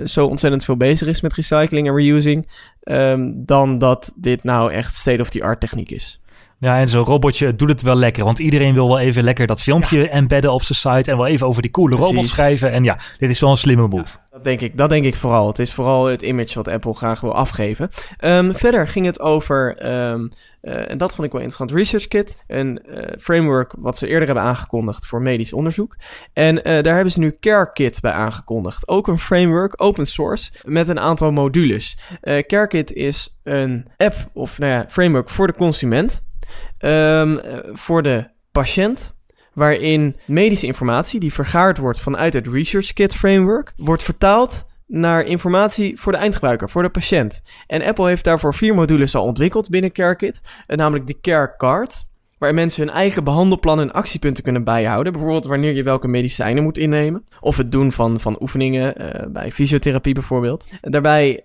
zo 0.06 0.26
ontzettend 0.26 0.64
veel 0.64 0.78
bezig 0.78 1.08
is 1.08 1.22
met 1.22 1.34
recycling 1.34 1.88
en 1.88 1.96
reusing... 1.96 2.50
ehm, 2.82 3.32
dan 3.36 3.78
dat 3.78 4.14
dit 4.16 4.44
nou 4.44 4.72
echt 4.72 4.96
state-of-the-art 4.96 5.60
techniek 5.60 5.92
is. 5.92 6.22
Ja, 6.60 6.80
en 6.80 6.88
zo'n 6.88 7.06
robotje 7.06 7.56
doet 7.56 7.70
het 7.70 7.82
wel 7.82 7.96
lekker. 7.96 8.24
Want 8.24 8.40
iedereen 8.40 8.74
wil 8.74 8.88
wel 8.88 9.00
even 9.00 9.24
lekker 9.24 9.48
dat 9.48 9.62
filmpje 9.62 10.10
embedden 10.10 10.54
op 10.54 10.64
zijn 10.64 10.78
site. 10.78 11.12
En 11.12 11.18
wel 11.18 11.28
even 11.28 11.48
over 11.48 11.62
die 11.62 11.72
coole 11.72 11.96
Precies. 11.96 12.12
robot 12.12 12.28
schrijven. 12.30 12.72
En 12.72 12.84
ja, 12.84 12.98
dit 13.18 13.30
is 13.30 13.40
wel 13.40 13.50
een 13.50 13.58
slimme 13.58 13.88
move. 13.88 14.18
Dat 14.32 14.44
denk 14.44 14.62
ik, 14.62 14.78
dat 14.78 14.90
denk 14.90 15.06
ik 15.06 15.16
vooral. 15.16 15.48
Het 15.48 15.60
is 15.60 15.74
vooral 15.74 16.06
het 16.06 16.22
image 16.22 16.56
wat 16.56 16.68
Apple 16.68 16.94
graag 16.94 17.22
wil 17.22 17.34
afgeven. 17.34 17.90
Ehm, 18.18 18.52
verder 18.52 18.88
ging 18.88 19.06
het 19.06 19.20
over, 19.20 19.78
ehm, 19.78 20.28
eh, 20.62 20.90
en 20.90 20.98
dat 20.98 21.16
vond 21.16 21.28
ik 21.28 21.34
wel 21.34 21.42
interessant, 21.42 21.72
Research 21.72 22.08
Kit. 22.08 22.44
Een 22.48 22.80
eh, 22.80 23.20
framework 23.20 23.74
wat 23.78 23.98
ze 23.98 24.08
eerder 24.08 24.26
hebben 24.26 24.44
aangekondigd 24.44 25.06
voor 25.06 25.22
medisch 25.22 25.54
onderzoek. 25.54 25.96
En 26.34 26.64
eh, 26.64 26.84
daar 26.84 26.96
hebben 26.96 27.14
ze 27.14 27.20
nu 27.20 27.38
CareKit 27.40 28.02
bij 28.02 28.12
aangekondigd. 28.12 28.88
Ook 28.88 29.08
een 29.08 29.20
framework, 29.20 29.82
open 29.82 30.06
source, 30.06 30.52
met 30.64 30.88
een 30.88 31.00
aantal 31.00 31.32
modules. 31.32 31.98
CareKit 32.22 32.94
is 32.94 33.40
een 33.44 33.86
app 33.98 34.16
of 34.34 34.58
nou 34.58 34.72
ja, 34.72 34.86
framework 34.88 35.30
voor 35.30 35.48
de 35.48 35.54
consument. 35.54 36.28
Ehm, 36.78 37.38
eh, 37.38 37.58
voor 37.74 38.04
de 38.04 38.28
patiënt 38.52 39.18
waarin 39.54 40.16
medische 40.26 40.66
informatie 40.66 41.20
die 41.20 41.34
vergaard 41.34 41.78
wordt 41.78 42.00
vanuit 42.00 42.34
het 42.34 42.48
Research 42.48 42.94
Kit 42.94 43.16
framework, 43.16 43.74
wordt 43.76 44.04
vertaald 44.04 44.66
naar 44.88 45.26
informatie 45.26 46.00
voor 46.00 46.12
de 46.12 46.18
eindgebruiker, 46.18 46.70
voor 46.70 46.84
de 46.84 46.90
patiënt. 46.90 47.42
En 47.68 47.82
Apple 47.82 48.08
heeft 48.08 48.24
daarvoor 48.24 48.54
vier 48.54 48.76
modules 48.76 49.16
al 49.16 49.24
ontwikkeld 49.24 49.70
binnen 49.70 49.92
CareKit, 49.92 50.42
eh, 50.68 50.78
namelijk 50.78 51.08
de 51.08 51.20
Care 51.22 51.54
Card, 51.58 52.08
waar 52.38 52.54
mensen 52.54 52.86
hun 52.86 52.94
eigen 52.94 53.24
behandelplan 53.24 53.80
en 53.80 53.92
actiepunten 53.92 54.44
kunnen 54.44 54.64
bijhouden. 54.64 55.14
Bijvoorbeeld 55.14 55.46
wanneer 55.46 55.74
je 55.74 55.84
welke 55.84 56.08
medicijnen 56.08 56.64
moet 56.64 56.78
innemen. 56.78 57.26
Of 57.40 57.58
het 57.58 57.72
doen 57.72 57.92
van, 57.92 58.20
van 58.20 58.38
oefeningen, 58.42 58.96
eh, 58.96 59.28
bij 59.30 59.52
fysiotherapie 59.52 60.14
bijvoorbeeld. 60.14 60.68
Daarbij 60.82 61.40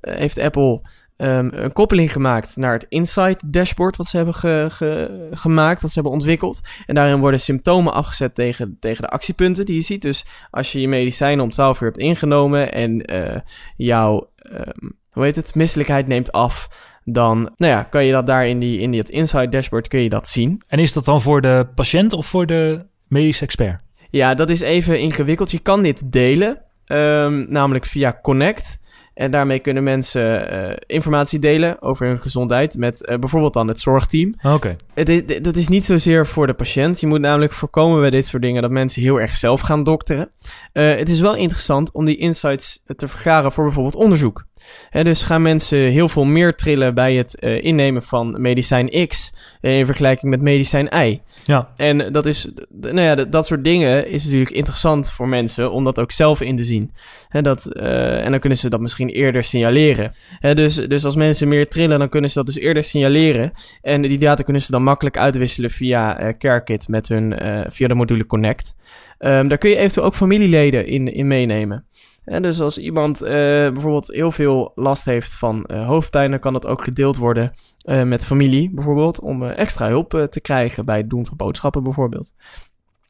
heeft 0.00 0.38
Apple 0.38 0.80
ehm, 1.20 1.48
een 1.52 1.72
koppeling 1.72 2.12
gemaakt 2.12 2.56
naar 2.56 2.72
het 2.72 2.86
Insight 2.88 3.52
dashboard 3.52 3.96
wat 3.96 4.06
ze 4.06 4.16
hebben 4.16 4.34
ge- 4.34 4.66
ge- 4.70 5.28
gemaakt, 5.32 5.82
wat 5.82 5.90
ze 5.90 5.94
hebben 5.94 6.12
ontwikkeld. 6.18 6.60
En 6.86 6.94
daarin 6.94 7.20
worden 7.20 7.40
symptomen 7.40 7.92
afgezet 7.92 8.34
tegen, 8.34 8.76
tegen 8.80 9.02
de 9.02 9.08
actiepunten 9.08 9.64
die 9.64 9.74
je 9.74 9.80
ziet. 9.80 10.02
Dus 10.02 10.24
als 10.50 10.72
je 10.72 10.80
je 10.80 10.88
medicijnen 10.88 11.44
om 11.44 11.50
12 11.50 11.80
uur 11.80 11.86
hebt 11.88 12.00
ingenomen 12.00 12.72
en 12.72 13.04
eh, 13.04 13.40
jouw, 13.76 14.30
ehm, 14.36 14.88
hoe 15.10 15.24
heet 15.24 15.36
het, 15.36 15.54
misselijkheid 15.54 16.06
neemt 16.06 16.32
af, 16.32 16.68
dan 17.04 17.38
nou 17.56 17.72
ja, 17.72 17.82
kan 17.82 18.04
je 18.04 18.12
dat 18.12 18.26
daar 18.26 18.46
in, 18.46 18.58
die, 18.58 18.80
in 18.80 18.92
het 18.92 19.10
Insight 19.10 19.52
dashboard 19.52 19.88
kun 19.88 20.00
je 20.00 20.08
dat 20.08 20.28
zien. 20.28 20.62
En 20.66 20.78
is 20.78 20.92
dat 20.92 21.04
dan 21.04 21.20
voor 21.20 21.40
de 21.40 21.66
patiënt 21.74 22.12
of 22.12 22.26
voor 22.26 22.46
de 22.46 22.86
medische 23.08 23.44
expert? 23.44 23.82
Ja, 24.10 24.34
dat 24.34 24.50
is 24.50 24.60
even 24.60 25.00
ingewikkeld. 25.00 25.50
Je 25.50 25.58
kan 25.58 25.82
dit 25.82 26.12
delen, 26.12 26.62
ehm, 26.84 27.44
namelijk 27.48 27.86
via 27.86 28.18
Connect. 28.22 28.79
En 29.20 29.30
daarmee 29.30 29.58
kunnen 29.58 29.82
mensen 29.82 30.50
eh, 30.50 30.76
informatie 30.86 31.38
delen 31.38 31.82
over 31.82 32.06
hun 32.06 32.18
gezondheid 32.18 32.76
met 32.76 33.04
eh, 33.04 33.18
bijvoorbeeld 33.18 33.52
dan 33.52 33.68
het 33.68 33.80
zorgteam. 33.80 34.34
Oké. 34.42 34.76
Het 34.94 35.44
dat 35.44 35.56
is 35.56 35.68
niet 35.68 35.84
zozeer 35.84 36.26
voor 36.26 36.46
de 36.46 36.54
patiënt. 36.54 37.00
Je 37.00 37.06
moet 37.06 37.20
namelijk 37.20 37.52
voorkomen 37.52 38.00
bij 38.00 38.10
dit 38.10 38.26
soort 38.26 38.42
dingen 38.42 38.62
dat 38.62 38.70
mensen 38.70 39.02
heel 39.02 39.20
erg 39.20 39.36
zelf 39.36 39.60
gaan 39.60 39.84
dokteren. 39.84 40.30
Eh, 40.72 40.96
het 40.96 41.08
is 41.08 41.20
wel 41.20 41.34
interessant 41.34 41.92
om 41.92 42.04
die 42.04 42.16
insights 42.16 42.84
te 42.96 43.08
vergaren 43.08 43.52
voor 43.52 43.64
bijvoorbeeld 43.64 43.94
onderzoek. 43.94 44.46
Dus 44.90 45.22
gaan 45.22 45.42
mensen 45.42 45.78
heel 45.78 46.08
veel 46.08 46.24
meer 46.24 46.54
trillen 46.54 46.94
bij 46.94 47.14
het 47.14 47.38
eh, 47.38 47.64
innemen 47.64 48.02
van 48.02 48.40
medicijn 48.40 49.08
X 49.08 49.34
eh, 49.60 49.78
in 49.78 49.86
vergelijking 49.86 50.30
met 50.30 50.40
medicijn 50.40 50.88
Y. 51.06 51.20
Ja. 51.44 51.68
En 51.76 52.12
dat 52.12 52.26
is, 52.26 52.48
nou 52.80 53.00
ja, 53.00 53.14
dat 53.14 53.46
soort 53.46 53.64
dingen 53.64 54.08
is 54.08 54.24
natuurlijk 54.24 54.50
interessant 54.50 55.10
voor 55.10 55.28
mensen 55.28 55.72
om 55.72 55.84
dat 55.84 55.98
ook 55.98 56.12
zelf 56.12 56.40
in 56.40 56.56
te 56.56 56.64
zien. 56.64 56.90
Hè, 57.28 57.42
dat, 57.42 57.66
eh, 57.66 58.24
en 58.24 58.30
dan 58.30 58.40
kunnen 58.40 58.58
ze 58.58 58.70
dat 58.70 58.80
misschien 58.80 59.08
eerder 59.08 59.44
signaleren. 59.44 60.14
Dus, 60.54 60.74
dus 60.74 61.04
als 61.04 61.14
mensen 61.14 61.48
meer 61.48 61.68
trillen, 61.68 61.98
dan 61.98 62.08
kunnen 62.08 62.30
ze 62.30 62.38
dat 62.38 62.46
dus 62.46 62.58
eerder 62.58 62.82
signaleren. 62.82 63.52
En 63.82 64.02
die 64.02 64.18
data 64.18 64.42
kunnen 64.42 64.62
ze 64.62 64.70
dan 64.70 64.82
makkelijk 64.82 65.18
uitwisselen 65.18 65.70
via 65.70 66.34
CareKit 66.38 66.88
met 66.88 67.08
hun, 67.08 67.38
via 67.70 67.88
de 67.88 67.94
module 67.94 68.26
Connect. 68.26 68.74
Ehm, 69.20 69.48
daar 69.48 69.58
kun 69.58 69.70
je 69.70 69.76
eventueel 69.76 70.06
ook 70.06 70.14
familieleden 70.14 70.86
in, 70.86 71.14
in 71.14 71.26
meenemen. 71.26 71.84
En 72.24 72.42
dus 72.42 72.60
als 72.60 72.78
iemand 72.78 73.22
eh, 73.22 73.30
bijvoorbeeld 73.70 74.08
heel 74.08 74.32
veel 74.32 74.72
last 74.74 75.04
heeft 75.04 75.34
van 75.34 75.64
eh, 75.64 75.86
hoofdpijn, 75.86 76.30
dan 76.30 76.40
kan 76.40 76.52
dat 76.52 76.66
ook 76.66 76.84
gedeeld 76.84 77.16
worden 77.16 77.52
eh, 77.84 78.02
met 78.02 78.26
familie 78.26 78.70
bijvoorbeeld, 78.70 79.20
om 79.20 79.44
extra 79.44 79.88
hulp 79.88 80.26
te 80.30 80.40
krijgen 80.40 80.84
bij 80.84 80.96
het 80.96 81.10
doen 81.10 81.26
van 81.26 81.36
boodschappen 81.36 81.82
bijvoorbeeld. 81.82 82.34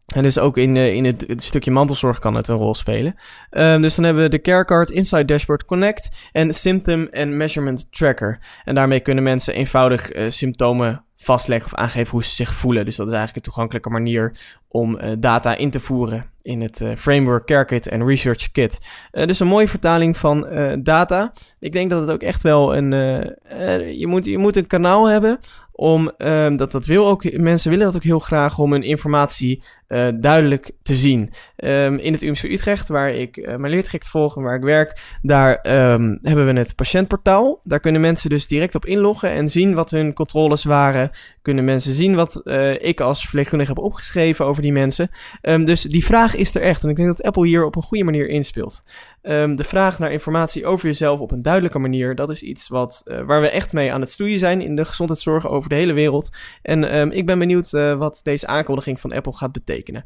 En 0.06 0.22
dus 0.22 0.38
ook 0.38 0.56
in, 0.56 0.76
in 0.76 1.04
het, 1.04 1.24
stukje 1.36 1.70
mantelzorg 1.70 2.18
kan 2.18 2.34
het 2.34 2.48
een 2.48 2.56
rol 2.56 2.74
spelen. 2.74 3.14
Ehm, 3.50 3.80
dus 3.80 3.94
dan 3.94 4.04
hebben 4.04 4.22
we 4.22 4.28
de 4.28 4.40
CareCard, 4.40 4.90
Inside 4.90 5.24
Dashboard 5.24 5.64
Connect 5.64 6.10
en 6.32 6.54
Symptom 6.54 7.08
and 7.12 7.30
Measurement 7.30 7.92
Tracker. 7.92 8.38
En 8.64 8.74
daarmee 8.74 9.00
kunnen 9.00 9.24
mensen 9.24 9.54
eenvoudig 9.54 10.10
symptomen 10.28 11.04
vastleggen 11.22 11.72
of 11.72 11.78
aangeven 11.78 12.10
hoe 12.10 12.24
ze 12.24 12.34
zich 12.34 12.54
voelen. 12.54 12.84
Dus 12.84 12.96
dat 12.96 13.06
is 13.06 13.12
eigenlijk 13.12 13.46
een 13.46 13.52
toegankelijke 13.52 13.90
manier 13.90 14.32
om 14.68 14.98
eh, 14.98 15.12
data 15.18 15.56
in 15.56 15.70
te 15.70 15.80
voeren 15.80 16.24
in 16.42 16.60
het 16.60 16.80
eh, 16.80 16.96
framework 16.96 17.46
CareKit 17.46 17.88
en 17.88 18.06
Research 18.06 18.50
Kit. 18.50 18.78
Eh, 19.10 19.26
dus 19.26 19.40
een 19.40 19.46
mooie 19.46 19.68
vertaling 19.68 20.16
van 20.16 20.46
data. 20.82 21.32
Ik 21.58 21.72
denk 21.72 21.90
dat 21.90 22.00
het 22.00 22.10
ook 22.10 22.22
echt 22.22 22.42
wel 22.42 22.76
een... 22.76 22.90
je, 23.98 24.06
moet, 24.06 24.24
je 24.24 24.38
moet 24.38 24.56
een 24.56 24.66
kanaal 24.66 25.08
hebben 25.08 25.38
om, 25.80 26.12
um, 26.18 26.56
dat, 26.56 26.72
dat 26.72 26.86
wil 26.86 27.06
ook, 27.06 27.32
mensen 27.32 27.70
willen 27.70 27.86
dat 27.86 27.96
ook 27.96 28.02
heel 28.02 28.18
graag 28.18 28.58
om 28.58 28.72
hun 28.72 28.82
informatie 28.82 29.62
uh, 29.88 30.08
duidelijk 30.20 30.70
te 30.82 30.94
zien. 30.94 31.32
Um, 31.56 31.98
in 31.98 32.12
het 32.12 32.22
UMC 32.22 32.42
Utrecht, 32.42 32.88
waar 32.88 33.10
ik 33.10 33.36
uh, 33.36 33.56
mijn 33.56 33.72
leertraject 33.72 34.08
volg 34.08 34.36
en 34.36 34.42
waar 34.42 34.54
ik 34.54 34.62
werk, 34.62 35.00
daar 35.22 35.52
um, 35.92 36.18
hebben 36.22 36.46
we 36.46 36.52
het 36.52 36.74
patiëntportaal. 36.74 37.60
Daar 37.62 37.80
kunnen 37.80 38.00
mensen 38.00 38.30
dus 38.30 38.46
direct 38.46 38.74
op 38.74 38.86
inloggen 38.86 39.30
en 39.30 39.50
zien 39.50 39.74
wat 39.74 39.90
hun 39.90 40.12
controles 40.12 40.64
waren. 40.64 41.10
Kunnen 41.42 41.64
mensen 41.64 41.92
zien 41.92 42.14
wat 42.14 42.40
uh, 42.44 42.82
ik 42.82 43.00
als 43.00 43.20
verpleegkundige 43.20 43.72
heb 43.72 43.82
opgeschreven 43.82 44.44
over 44.44 44.62
die 44.62 44.72
mensen. 44.72 45.08
dus 45.40 45.82
die 45.82 46.04
vraag 46.04 46.36
is 46.36 46.54
er 46.54 46.62
echt. 46.62 46.82
En 46.82 46.88
ik 46.88 46.96
denk 46.96 47.08
dat 47.08 47.22
Apple 47.22 47.46
hier 47.46 47.64
op 47.64 47.76
een 47.76 47.82
goede 47.82 48.04
manier 48.04 48.28
inspeelt. 48.28 48.84
De 49.22 49.64
vraag 49.64 49.98
naar 49.98 50.12
informatie 50.12 50.66
over 50.66 50.86
jezelf 50.86 51.20
op 51.20 51.30
een 51.30 51.42
duidelijke 51.42 51.78
manier, 51.78 52.14
dat 52.14 52.30
is 52.30 52.42
iets 52.42 52.68
wat, 52.68 53.02
waar 53.04 53.40
we 53.40 53.50
echt 53.50 53.72
mee 53.72 53.92
aan 53.92 54.00
het 54.00 54.10
stoeien 54.10 54.38
zijn 54.38 54.60
in 54.60 54.76
de 54.76 54.84
gezondheidszorg 54.84 55.48
over 55.48 55.68
de 55.68 55.74
hele 55.74 55.92
wereld. 55.92 56.28
En 56.62 57.12
ik 57.12 57.26
ben 57.26 57.38
benieuwd 57.38 57.70
wat 57.70 58.20
deze 58.22 58.46
aankondiging 58.46 59.00
van 59.00 59.12
Apple 59.12 59.32
gaat 59.32 59.52
betekenen. 59.52 60.04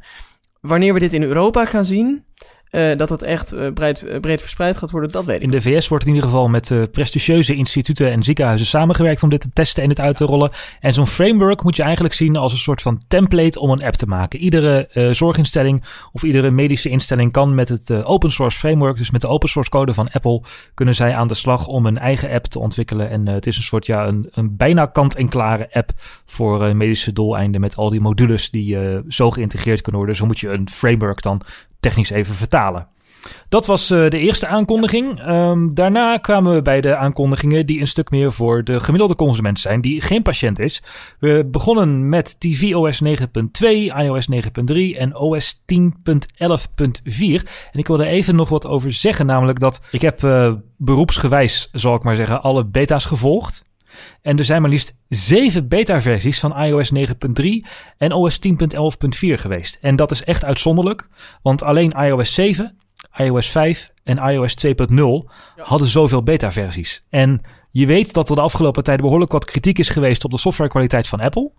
Wanneer 0.61 0.93
we 0.93 0.99
dit 0.99 1.13
in 1.13 1.23
Europa 1.23 1.65
gaan 1.65 1.85
zien, 1.85 2.25
uh, 2.75 2.97
dat 2.97 3.09
het 3.09 3.23
echt 3.23 3.53
uh, 3.53 3.73
breed, 3.73 4.03
uh, 4.03 4.19
breed 4.19 4.41
verspreid 4.41 4.77
gaat 4.77 4.91
worden, 4.91 5.11
dat 5.11 5.25
weet 5.25 5.35
ik. 5.35 5.41
In 5.41 5.51
de 5.51 5.61
VS 5.61 5.87
wordt 5.87 6.05
in 6.05 6.13
ieder 6.13 6.29
geval 6.29 6.47
met 6.47 6.91
prestigieuze 6.91 7.55
instituten 7.55 8.11
en 8.11 8.23
ziekenhuizen 8.23 8.67
samengewerkt 8.67 9.23
om 9.23 9.29
dit 9.29 9.41
te 9.41 9.49
testen 9.53 9.83
en 9.83 9.89
het 9.89 9.99
uit 9.99 10.15
te 10.15 10.25
rollen. 10.25 10.51
En 10.79 10.93
zo'n 10.93 11.07
framework 11.07 11.63
moet 11.63 11.75
je 11.75 11.83
eigenlijk 11.83 12.13
zien 12.13 12.35
als 12.35 12.51
een 12.51 12.57
soort 12.57 12.81
van 12.81 13.01
template 13.07 13.59
om 13.59 13.69
een 13.69 13.83
app 13.83 13.95
te 13.95 14.05
maken. 14.05 14.39
Iedere 14.39 14.89
zorginstelling 15.11 15.83
of 16.11 16.23
iedere 16.23 16.51
medische 16.51 16.89
instelling 16.89 17.31
kan 17.31 17.55
met 17.55 17.69
het 17.69 18.03
open 18.03 18.31
source 18.31 18.57
framework, 18.57 18.97
dus 18.97 19.11
met 19.11 19.21
de 19.21 19.27
open 19.27 19.49
source 19.49 19.69
code 19.69 19.93
van 19.93 20.09
Apple, 20.11 20.41
kunnen 20.73 20.95
zij 20.95 21.15
aan 21.15 21.27
de 21.27 21.33
slag 21.33 21.67
om 21.67 21.85
een 21.85 21.97
eigen 21.97 22.31
app 22.31 22.45
te 22.45 22.59
ontwikkelen. 22.59 23.09
En 23.09 23.27
het 23.27 23.47
is 23.47 23.57
een 23.57 23.63
soort, 23.63 23.85
ja, 23.85 24.07
een, 24.07 24.27
een 24.31 24.57
bijna 24.57 24.85
kant-en-klare 24.85 25.69
app 25.73 25.91
voor 26.25 26.75
medische 26.75 27.13
doeleinden 27.13 27.61
met 27.61 27.75
al 27.75 27.89
die 27.89 28.01
modules 28.01 28.49
die 28.49 28.77
zo 29.07 29.31
geïntegreerd 29.31 29.81
kunnen 29.81 30.01
worden. 30.01 30.19
Zo 30.19 30.25
moet 30.25 30.39
je 30.39 30.49
een 30.49 30.69
framework 30.69 31.21
dan 31.21 31.41
technisch 31.85 32.09
even 32.09 32.35
vertalen. 32.35 32.87
Dat 33.49 33.65
was 33.65 33.91
uh, 33.91 34.09
de 34.09 34.19
eerste 34.19 34.47
aankondiging. 34.47 35.27
Um, 35.27 35.73
daarna 35.73 36.17
kwamen 36.17 36.53
we 36.53 36.61
bij 36.61 36.81
de 36.81 36.95
aankondigingen 36.95 37.65
die 37.65 37.79
een 37.79 37.87
stuk 37.87 38.09
meer 38.09 38.33
voor 38.33 38.63
de 38.63 38.79
gemiddelde 38.79 39.15
consument 39.15 39.59
zijn, 39.59 39.81
die 39.81 40.01
geen 40.01 40.21
patiënt 40.21 40.59
is. 40.59 40.83
We 41.19 41.47
begonnen 41.51 42.09
met 42.09 42.39
tvOS 42.39 43.01
9.2, 43.03 43.17
iOS 44.01 44.27
9.3 44.31 44.41
en 44.97 45.15
OS 45.15 45.63
10.11.4. 45.73 45.81
En 47.71 47.79
ik 47.79 47.87
wil 47.87 47.99
even 47.99 48.35
nog 48.35 48.49
wat 48.49 48.67
over 48.67 48.93
zeggen, 48.93 49.25
namelijk 49.25 49.59
dat 49.59 49.81
ik 49.91 50.01
heb 50.01 50.23
uh, 50.23 50.53
beroepsgewijs, 50.77 51.69
zal 51.71 51.95
ik 51.95 52.03
maar 52.03 52.15
zeggen, 52.15 52.41
alle 52.41 52.65
beta's 52.65 53.05
gevolgd. 53.05 53.63
En 54.21 54.37
er 54.37 54.45
zijn 54.45 54.61
maar 54.61 54.69
liefst 54.69 54.95
zeven 55.09 55.67
beta-versies 55.67 56.39
van 56.39 56.57
iOS 56.57 56.91
9.3 56.97 57.45
en 57.97 58.11
OS 58.11 58.39
10.11.4 58.47 58.53
geweest. 59.19 59.77
En 59.81 59.95
dat 59.95 60.11
is 60.11 60.23
echt 60.23 60.45
uitzonderlijk, 60.45 61.09
want 61.41 61.63
alleen 61.63 61.91
iOS 61.91 62.33
7, 62.33 62.77
iOS 63.17 63.49
5 63.49 63.91
en 64.03 64.17
iOS 64.17 64.55
2.0 64.65 64.73
hadden 65.55 65.87
zoveel 65.87 66.23
beta-versies. 66.23 67.05
En 67.09 67.41
je 67.71 67.85
weet 67.85 68.13
dat 68.13 68.29
er 68.29 68.35
de 68.35 68.41
afgelopen 68.41 68.83
tijd 68.83 69.01
behoorlijk 69.01 69.31
wat 69.31 69.45
kritiek 69.45 69.79
is 69.79 69.89
geweest 69.89 70.23
op 70.23 70.31
de 70.31 70.37
softwarekwaliteit 70.37 71.07
van 71.07 71.19
Apple. 71.19 71.51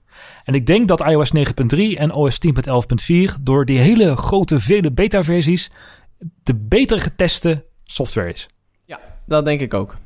En 0.44 0.54
ik 0.54 0.66
denk 0.66 0.88
dat 0.88 1.06
iOS 1.06 1.32
9.3 1.36 1.42
en 1.76 2.12
OS 2.12 2.38
10.11.4 2.46 3.40
door 3.40 3.64
die 3.64 3.78
hele 3.78 4.16
grote 4.16 4.60
vele 4.60 4.92
beta-versies 4.92 5.70
de 6.42 6.54
beter 6.54 7.00
geteste 7.00 7.64
software 7.84 8.32
is. 8.32 8.48
Ja, 8.84 9.00
dat 9.26 9.44
denk 9.44 9.60
ik 9.60 9.74
ook. 9.74 9.96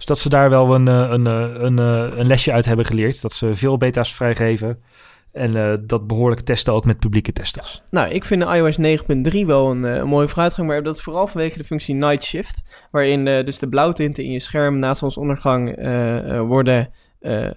Dus 0.00 0.08
dat 0.08 0.18
ze 0.18 0.28
daar 0.28 0.50
wel 0.50 0.74
een, 0.74 0.88
eh, 0.88 1.06
een, 1.10 1.26
eh, 1.26 1.62
een, 1.62 1.78
eh, 1.78 2.18
een 2.18 2.26
lesje 2.26 2.52
uit 2.52 2.64
hebben 2.64 2.86
geleerd. 2.86 3.22
Dat 3.22 3.32
ze 3.32 3.54
veel 3.54 3.76
beta's 3.76 4.14
vrijgeven. 4.14 4.82
En 5.32 5.82
dat 5.86 6.06
behoorlijk 6.06 6.40
testen 6.40 6.72
ook 6.72 6.84
met 6.84 6.98
publieke 6.98 7.32
testers. 7.32 7.82
Nou, 7.90 8.08
ik 8.08 8.24
vind 8.24 8.42
iOS 8.42 8.76
9.3 8.76 9.46
wel 9.46 9.70
een, 9.70 10.08
mooie 10.08 10.28
vooruitgang. 10.28 10.68
Maar 10.68 10.82
dat 10.82 11.02
vooral 11.02 11.26
vanwege 11.26 11.58
de 11.58 11.64
functie 11.64 11.94
Night 11.94 12.24
Shift. 12.24 12.86
Waarin 12.90 13.24
dus 13.24 13.58
de 13.58 13.68
blauwtinten 13.68 14.24
in 14.24 14.30
je 14.30 14.40
scherm 14.40 14.78
na 14.78 14.94
zonsondergang 14.94 15.78
uh, 15.78 16.40
worden 16.40 16.90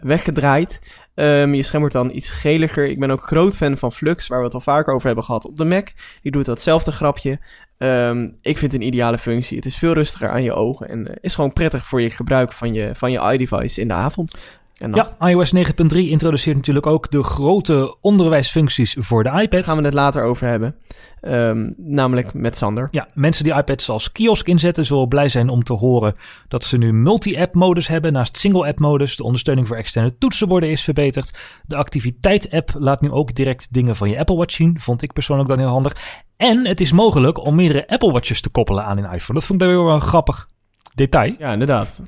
weggedraaid. 0.02 0.80
Um, 1.16 1.54
je 1.54 1.64
scherm 1.64 1.82
wordt 1.82 1.96
dan 1.96 2.16
iets 2.16 2.30
geliger. 2.30 2.88
Ik 2.88 3.00
ben 3.00 3.12
ook 3.12 3.22
groot 3.22 3.58
fan 3.58 3.78
van 3.78 3.92
Flux, 3.92 4.28
waar 4.28 4.40
we 4.40 4.46
het 4.46 4.54
al 4.54 4.62
vaker 4.62 4.94
over 4.94 5.06
hebben 5.06 5.24
gehad 5.24 5.46
op 5.46 5.58
de 5.58 5.66
Mac. 5.66 5.90
Die 6.22 6.32
doet 6.32 6.46
datzelfde 6.46 6.92
grapje. 6.92 7.40
Um, 7.78 8.38
ik 8.42 8.58
vind 8.58 8.72
het 8.72 8.82
een 8.82 8.88
ideale 8.88 9.18
functie. 9.18 9.58
Het 9.58 9.66
is 9.66 9.78
veel 9.78 9.94
rustiger 9.94 10.30
aan 10.30 10.44
je 10.44 10.54
ogen 10.54 10.90
en 10.90 11.00
uh, 11.00 11.16
is 11.22 11.36
gewoon 11.36 11.54
prettig 11.54 11.86
voor 11.86 12.02
je 12.02 12.10
gebruik 12.10 12.54
van 12.54 12.74
je, 12.74 12.96
van 12.96 13.12
je 13.12 13.32
iDevice 13.34 13.82
in 13.82 13.88
de 13.88 13.94
avond. 13.94 14.36
Ja, 14.74 15.28
iOS 15.28 15.54
9.3 15.56 15.98
introduceert 15.98 16.56
natuurlijk 16.56 16.88
ook 16.88 17.12
de 17.12 17.24
grote 17.24 17.98
onderwijsfuncties 18.02 18.96
voor 19.00 19.24
de 19.24 19.30
iPad. 19.30 19.52
Daar 19.52 19.64
gaan 19.64 19.78
we 19.78 19.84
het 19.84 19.94
later 19.94 20.24
over 20.24 20.48
hebben. 20.48 20.76
Um, 21.22 21.74
namelijk 21.78 22.34
met 22.34 22.58
Sander. 22.58 22.88
Ja, 22.92 23.08
mensen 23.14 23.44
die 23.44 23.54
iPads 23.54 23.90
als 23.90 24.12
kiosk 24.12 24.48
inzetten 24.48 24.86
zullen 24.86 25.08
blij 25.08 25.30
zijn 25.30 25.50
om 25.50 25.64
te 25.64 25.74
horen 25.74 26.14
dat 26.48 26.64
ze 26.64 26.78
nu 26.78 26.94
multi-app 26.94 27.56
modus 27.56 27.88
hebben 27.88 28.14
naast 28.14 28.38
single-app 28.38 28.80
modus. 28.80 29.16
De 29.16 29.24
ondersteuning 29.24 29.68
voor 29.68 29.78
externe 29.78 30.18
toetsenborden 30.18 30.70
is 30.70 30.84
verbeterd. 30.84 31.40
De 31.66 31.76
activiteit-app 31.76 32.72
laat 32.78 33.02
nu 33.02 33.12
ook 33.12 33.36
direct 33.36 33.68
dingen 33.72 33.96
van 33.96 34.10
je 34.10 34.20
Apple 34.20 34.36
Watch 34.36 34.54
zien. 34.54 34.80
Vond 34.80 35.02
ik 35.02 35.14
persoonlijk 35.14 35.50
dan 35.50 35.60
heel 35.60 35.68
handig. 35.68 36.22
En 36.38 36.66
het 36.66 36.82
is 36.82 36.92
mogelijk 36.92 37.46
om 37.46 37.56
meerdere 37.56 37.88
Apple 37.88 38.12
Watches 38.12 38.42
te 38.42 38.50
koppelen 38.50 38.86
aan 38.86 38.98
een 38.98 39.12
iPhone. 39.12 39.40
Dat 39.40 39.48
vond 39.48 39.62
ik 39.62 39.68
wel 39.68 40.00
grappig 40.00 40.48
detail. 40.94 41.36
Ja, 41.40 41.52
inderdaad. 41.52 42.00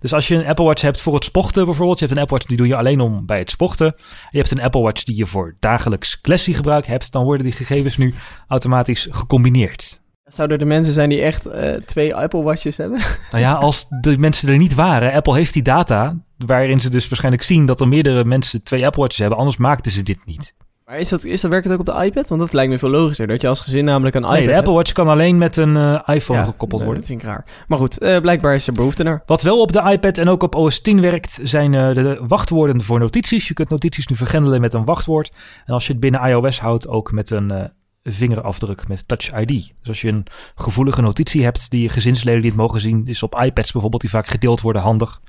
Dus 0.00 0.12
als 0.12 0.28
je 0.28 0.34
een 0.34 0.46
Apple 0.46 0.64
Watch 0.64 0.82
hebt 0.82 1.00
voor 1.00 1.14
het 1.14 1.24
sporten 1.24 1.64
bijvoorbeeld. 1.64 1.98
Je 1.98 2.04
hebt 2.04 2.16
een 2.16 2.22
Apple 2.22 2.36
Watch 2.36 2.48
die 2.48 2.56
doe 2.56 2.66
je 2.66 2.76
alleen 2.76 3.00
om 3.00 3.26
bij 3.26 3.38
het 3.38 3.50
sporten. 3.50 3.94
Je 4.30 4.38
hebt 4.38 4.50
een 4.50 4.62
Apple 4.62 4.80
Watch 4.80 5.02
die 5.02 5.16
je 5.16 5.26
voor 5.26 5.56
dagelijks 5.60 6.20
classy 6.20 6.52
gebruik 6.52 6.86
hebt. 6.86 7.12
Dan 7.12 7.24
worden 7.24 7.42
die 7.42 7.52
gegevens 7.52 7.96
nu 7.96 8.14
automatisch 8.48 9.08
gecombineerd. 9.10 10.02
Zouden 10.24 10.58
er 10.58 10.66
mensen 10.66 10.92
zijn 10.92 11.08
die 11.08 11.20
echt 11.20 11.46
uh, 11.46 11.72
twee 11.72 12.14
Apple 12.14 12.42
Watches 12.42 12.76
hebben? 12.76 13.00
Nou 13.30 13.42
ja, 13.42 13.52
als 13.52 13.86
de 14.00 14.18
mensen 14.18 14.48
er 14.48 14.58
niet 14.58 14.74
waren. 14.74 15.12
Apple 15.12 15.34
heeft 15.34 15.52
die 15.52 15.62
data 15.62 16.16
waarin 16.36 16.80
ze 16.80 16.90
dus 16.90 17.08
waarschijnlijk 17.08 17.44
zien 17.44 17.66
dat 17.66 17.80
er 17.80 17.88
meerdere 17.88 18.24
mensen 18.24 18.62
twee 18.62 18.86
Apple 18.86 19.00
Watches 19.00 19.20
hebben. 19.20 19.38
Anders 19.38 19.56
maakten 19.56 19.92
ze 19.92 20.02
dit 20.02 20.26
niet. 20.26 20.54
Maar 20.94 21.02
is 21.02 21.08
dat, 21.08 21.24
is 21.24 21.40
dat, 21.40 21.50
werkt 21.50 21.64
het 21.64 21.74
ook 21.74 21.88
op 21.88 21.94
de 21.94 22.04
iPad? 22.04 22.28
Want 22.28 22.40
dat 22.40 22.52
lijkt 22.52 22.70
me 22.70 22.78
veel 22.78 22.88
logischer. 22.88 23.26
Dat 23.26 23.40
je 23.40 23.48
als 23.48 23.60
gezin 23.60 23.84
namelijk 23.84 24.14
een 24.14 24.22
iPad 24.22 24.36
Nee, 24.36 24.46
de 24.46 24.56
Apple 24.56 24.72
Watch 24.72 24.92
kan 24.92 25.08
alleen 25.08 25.38
met 25.38 25.56
een 25.56 25.76
uh, 25.76 26.00
iPhone 26.06 26.44
gekoppeld 26.44 26.82
worden. 26.82 27.00
dat 27.00 27.06
vind 27.06 27.20
ik 27.20 27.26
raar. 27.26 27.44
Maar 27.68 27.78
goed, 27.78 28.02
uh, 28.02 28.18
blijkbaar 28.18 28.54
is 28.54 28.66
er 28.66 28.72
behoefte 28.72 29.02
naar. 29.02 29.22
Wat 29.26 29.42
wel 29.42 29.60
op 29.60 29.72
de 29.72 29.90
iPad 29.90 30.18
en 30.18 30.28
ook 30.28 30.42
op 30.42 30.54
OS 30.54 30.80
10 30.80 31.00
werkt, 31.00 31.40
zijn 31.42 31.72
uh, 31.72 31.94
de 31.94 32.20
wachtwoorden 32.26 32.82
voor 32.82 32.98
notities. 32.98 33.48
Je 33.48 33.54
kunt 33.54 33.68
notities 33.68 34.06
nu 34.06 34.16
vergrendelen 34.16 34.60
met 34.60 34.74
een 34.74 34.84
wachtwoord. 34.84 35.32
En 35.66 35.74
als 35.74 35.86
je 35.86 35.92
het 35.92 36.00
binnen 36.00 36.20
iOS 36.28 36.60
houdt, 36.60 36.88
ook 36.88 37.12
met 37.12 37.30
een 37.30 37.70
vingerafdruk 38.02 38.88
met 38.88 39.08
Touch 39.08 39.40
ID. 39.40 39.48
Dus 39.48 39.88
als 39.88 40.00
je 40.00 40.08
een 40.08 40.26
gevoelige 40.54 41.02
notitie 41.02 41.44
hebt 41.44 41.70
die 41.70 41.82
je 41.82 41.88
gezinsleden 41.88 42.42
niet 42.42 42.56
mogen 42.56 42.80
zien, 42.80 43.06
is 43.06 43.22
op 43.22 43.40
iPads 43.40 43.72
bijvoorbeeld 43.72 44.02
die 44.02 44.10
vaak 44.10 44.26
gedeeld 44.26 44.60
worden 44.60 44.82
handig. 44.82 45.20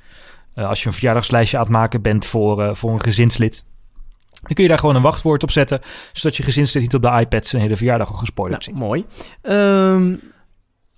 als 0.55 0.81
je 0.81 0.87
een 0.87 0.93
verjaardagslijstje 0.93 1.57
aan 1.57 1.63
het 1.63 1.71
maken 1.71 2.01
bent 2.01 2.25
voor, 2.25 2.75
voor 2.75 2.91
een 2.91 3.01
gezinslid, 3.01 3.65
dan 4.41 4.53
kun 4.53 4.63
je 4.63 4.69
daar 4.69 4.79
gewoon 4.79 4.95
een 4.95 5.01
wachtwoord 5.01 5.43
op 5.43 5.51
zetten, 5.51 5.81
zodat 6.13 6.37
je 6.37 6.43
gezinslid 6.43 6.83
niet 6.83 6.95
op 6.95 7.01
de 7.01 7.19
iPad 7.19 7.45
zijn 7.45 7.61
hele 7.61 7.77
verjaardag 7.77 8.09
al 8.09 8.15
gespoilerd 8.15 8.67
nou, 8.67 8.77
Mooi. 8.77 9.05
Um... 9.41 10.21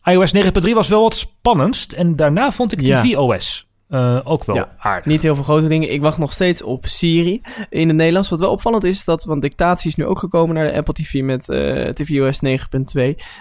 iOS 0.04 0.36
9.3 0.36 0.72
was 0.74 0.88
wel 0.88 1.02
wat 1.02 1.16
spannendst 1.16 1.92
en 1.92 2.16
daarna 2.16 2.52
vond 2.52 2.72
ik 2.72 2.82
ja. 2.82 3.02
tvOS 3.02 3.67
uh, 3.90 4.20
ook 4.24 4.44
wel 4.44 4.56
ja, 4.56 4.70
aardig. 4.78 5.06
Niet 5.06 5.22
heel 5.22 5.36
veel 5.36 5.44
grote 5.44 5.68
dingen. 5.68 5.92
Ik 5.92 6.02
wacht 6.02 6.18
nog 6.18 6.34
steeds 6.34 6.62
op 6.62 6.86
Siri 6.86 7.42
in 7.70 7.88
het 7.88 7.98
Nederlands. 7.98 8.30
Wat 8.30 8.40
wel 8.40 8.52
opvallend 8.52 8.84
is, 8.84 9.06
dat, 9.06 9.24
want 9.24 9.42
dictatie 9.42 9.90
is 9.90 9.96
nu 9.96 10.06
ook 10.06 10.20
gekomen 10.20 10.56
naar 10.56 10.68
de 10.68 10.78
Apple 10.78 10.94
TV 10.94 11.22
met 11.22 11.50
uh, 11.50 11.90
tvOS 11.90 12.40
9.2. 12.46 12.56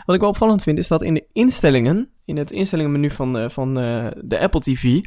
Wat 0.05 0.15
ik 0.15 0.21
wel 0.21 0.29
opvallend 0.29 0.63
vind, 0.63 0.79
is 0.79 0.89
dat 0.89 1.03
in 1.03 1.15
de 1.15 1.25
instellingen, 1.33 2.11
in 2.25 2.37
het 2.37 2.51
instellingenmenu 2.51 3.11
van, 3.11 3.41
uh, 3.41 3.49
van 3.49 3.83
uh, 3.83 4.07
de 4.21 4.39
Apple 4.39 4.61
TV, 4.61 5.01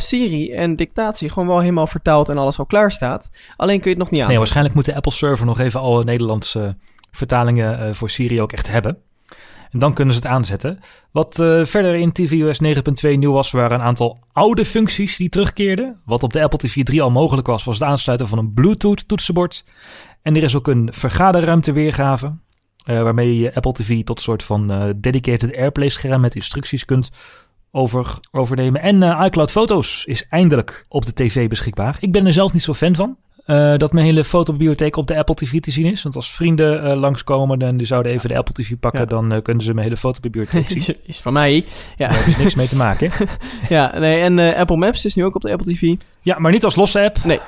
Siri 0.00 0.52
en 0.52 0.76
dictatie 0.76 1.28
gewoon 1.28 1.48
wel 1.48 1.60
helemaal 1.60 1.86
vertaald 1.86 2.28
en 2.28 2.38
alles 2.38 2.58
al 2.58 2.66
klaar 2.66 2.90
staat. 2.90 3.30
Alleen 3.56 3.80
kun 3.80 3.90
je 3.90 3.96
het 3.96 4.04
nog 4.04 4.10
niet 4.10 4.20
aan. 4.20 4.28
Nee, 4.28 4.38
waarschijnlijk 4.38 4.74
moet 4.74 4.84
de 4.84 4.94
Apple 4.94 5.12
server 5.12 5.46
nog 5.46 5.58
even 5.58 5.80
alle 5.80 6.04
Nederlandse 6.04 6.76
vertalingen 7.10 7.94
voor 7.94 8.10
Siri 8.10 8.40
ook 8.40 8.52
echt 8.52 8.70
hebben. 8.70 8.98
En 9.70 9.78
dan 9.78 9.94
kunnen 9.94 10.14
ze 10.14 10.20
het 10.20 10.30
aanzetten. 10.30 10.78
Wat 11.12 11.38
uh, 11.38 11.64
verder 11.64 11.94
in 11.94 12.12
tvOS 12.12 12.60
9.2 12.64 13.10
nieuw 13.18 13.32
was, 13.32 13.50
waren 13.50 13.80
een 13.80 13.86
aantal 13.86 14.18
oude 14.32 14.64
functies 14.64 15.16
die 15.16 15.28
terugkeerden. 15.28 16.00
Wat 16.04 16.22
op 16.22 16.32
de 16.32 16.42
Apple 16.42 16.58
TV 16.58 16.82
3 16.82 17.02
al 17.02 17.10
mogelijk 17.10 17.46
was, 17.46 17.64
was 17.64 17.78
het 17.78 17.88
aansluiten 17.88 18.28
van 18.28 18.38
een 18.38 18.52
Bluetooth 18.52 19.08
toetsenbord. 19.08 19.64
En 20.22 20.36
er 20.36 20.42
is 20.42 20.56
ook 20.56 20.68
een 20.68 20.88
vergaderruimte 20.92 21.72
weergave. 21.72 22.26
Uh, 22.86 23.02
waarmee 23.02 23.38
je 23.38 23.54
Apple 23.54 23.72
TV 23.72 24.04
tot 24.04 24.18
een 24.18 24.24
soort 24.24 24.42
van 24.42 24.72
uh, 24.72 24.84
dedicated 24.96 25.56
AirPlay 25.56 25.88
scherm 25.88 26.20
met 26.20 26.34
instructies 26.34 26.84
kunt 26.84 27.10
over, 27.70 28.18
overnemen. 28.30 28.80
En 28.80 29.02
iCloud 29.02 29.50
Foto's 29.50 30.04
is 30.04 30.28
eindelijk 30.28 30.86
op 30.88 31.06
de 31.06 31.12
tv 31.12 31.48
beschikbaar. 31.48 31.96
Ik 32.00 32.12
ben 32.12 32.26
er 32.26 32.32
zelf 32.32 32.52
niet 32.52 32.62
zo 32.62 32.74
fan 32.74 32.94
van. 32.94 33.16
Uh, 33.46 33.76
dat 33.76 33.92
mijn 33.92 34.06
hele 34.06 34.24
fotobibliotheek 34.24 34.96
op 34.96 35.06
de 35.06 35.16
Apple 35.16 35.34
TV 35.34 35.60
te 35.60 35.70
zien 35.70 35.86
is. 35.86 36.02
Want 36.02 36.16
als 36.16 36.32
vrienden 36.32 36.84
uh, 36.84 36.96
langskomen 37.00 37.58
en 37.58 37.76
die 37.76 37.86
zouden 37.86 38.12
even 38.12 38.28
de 38.28 38.36
Apple 38.36 38.54
TV 38.54 38.72
pakken, 38.80 39.08
dan 39.08 39.32
uh, 39.32 39.42
kunnen 39.42 39.64
ze 39.64 39.74
mijn 39.74 39.86
hele 39.86 39.98
fotobibliotheek 39.98 40.70
zien. 40.70 40.96
is 41.06 41.20
van 41.20 41.32
mij. 41.32 41.64
Ja. 41.96 42.08
Daar 42.08 42.28
is 42.28 42.36
niks 42.36 42.54
mee 42.54 42.68
te 42.68 42.76
maken. 42.76 43.10
ja, 43.68 43.98
nee, 43.98 44.20
en 44.20 44.38
Apple 44.56 44.76
Maps 44.76 45.04
is 45.04 45.14
nu 45.14 45.24
ook 45.24 45.34
op 45.34 45.42
de 45.42 45.52
Apple 45.52 45.74
TV. 45.74 45.94
Ja, 46.20 46.38
maar 46.38 46.52
niet 46.52 46.64
als 46.64 46.76
losse 46.76 47.04
app. 47.04 47.24
Nee. 47.24 47.40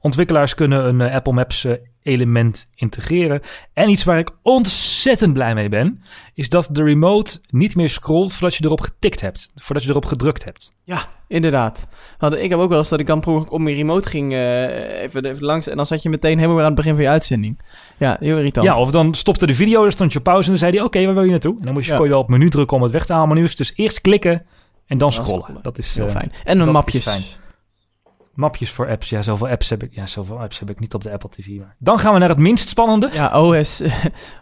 Ontwikkelaars 0.00 0.54
kunnen 0.54 0.84
een 0.86 1.00
eh, 1.00 1.14
Apple 1.14 1.32
Maps 1.32 1.64
eh, 1.64 1.72
element 2.02 2.68
integreren. 2.74 3.40
En 3.72 3.88
iets 3.88 4.04
waar 4.04 4.18
ik 4.18 4.30
ontzettend 4.42 5.32
blij 5.32 5.54
mee 5.54 5.68
ben, 5.68 6.02
is 6.34 6.48
dat 6.48 6.68
de 6.72 6.82
remote 6.82 7.40
niet 7.50 7.76
meer 7.76 7.88
scrolt 7.90 8.32
voordat 8.32 8.54
je 8.56 8.64
erop 8.64 8.80
getikt 8.80 9.20
hebt. 9.20 9.50
Voordat 9.54 9.84
je 9.84 9.90
erop 9.90 10.04
gedrukt 10.04 10.44
hebt. 10.44 10.72
Ja, 10.84 11.04
inderdaad. 11.28 11.88
Want 12.18 12.34
ik 12.34 12.50
heb 12.50 12.58
ook 12.58 12.68
wel 12.68 12.78
eens 12.78 12.88
dat 12.88 13.00
ik 13.00 13.06
dan 13.06 13.20
per 13.20 13.32
op 13.32 13.58
mijn 13.60 13.76
remote 13.76 14.08
ging 14.08 14.32
eh, 14.32 15.02
even, 15.02 15.24
even 15.24 15.44
langs. 15.44 15.66
En 15.68 15.76
dan 15.76 15.86
zat 15.86 16.02
je 16.02 16.08
meteen 16.08 16.34
helemaal 16.36 16.56
weer 16.56 16.64
aan 16.64 16.72
het 16.72 16.80
begin 16.80 16.94
van 16.94 17.02
je 17.04 17.10
uitzending. 17.10 17.60
Ja, 17.96 18.16
heel 18.20 18.36
irritant. 18.36 18.66
Ja, 18.66 18.78
of 18.80 18.90
dan 18.90 19.14
stopte 19.14 19.46
de 19.46 19.54
video, 19.54 19.82
dan 19.82 19.92
stond 19.92 20.12
je 20.12 20.20
pauze 20.20 20.42
en 20.44 20.48
dan 20.50 20.58
zei 20.58 20.72
hij, 20.76 20.82
oké, 20.84 21.04
waar 21.04 21.14
wil 21.14 21.24
je 21.24 21.30
naartoe? 21.30 21.58
En 21.58 21.64
dan 21.64 21.72
moest 21.72 21.84
je, 21.86 21.90
Ja. 21.90 21.96
kon 21.96 22.06
je 22.06 22.12
wel 22.12 22.22
op 22.22 22.28
menu 22.28 22.50
drukken 22.50 22.76
om 22.76 22.82
het 22.82 22.92
weg 22.92 23.06
te 23.06 23.12
halen. 23.12 23.28
Maar 23.28 23.36
nu 23.36 23.42
is 23.42 23.48
het 23.48 23.58
dus 23.58 23.72
eerst 23.76 24.00
klikken 24.00 24.46
en 24.86 24.98
dan 24.98 25.12
scrollen. 25.12 25.42
scrollen. 25.42 25.62
Dat 25.62 25.78
is 25.78 25.94
heel 25.94 26.08
fijn. 26.08 26.32
En 26.44 26.60
is 26.60 26.66
mapjes. 26.66 27.38
Mapjes 28.40 28.70
voor 28.70 28.88
apps. 28.88 29.08
Ja, 29.08 29.22
zoveel 29.22 29.48
apps 29.48 29.70
heb 29.70 29.82
ik. 29.82 29.94
Ja, 29.94 30.06
zoveel 30.06 30.40
apps 30.40 30.58
heb 30.58 30.70
ik 30.70 30.80
niet 30.80 30.94
op 30.94 31.02
de 31.02 31.10
Apple 31.10 31.28
TV. 31.28 31.46
Maar. 31.46 31.74
Dan 31.78 31.98
gaan 31.98 32.12
we 32.12 32.18
naar 32.18 32.28
het 32.28 32.38
minst 32.38 32.68
spannende. 32.68 33.10
Ja, 33.12 33.42
OS, 33.42 33.82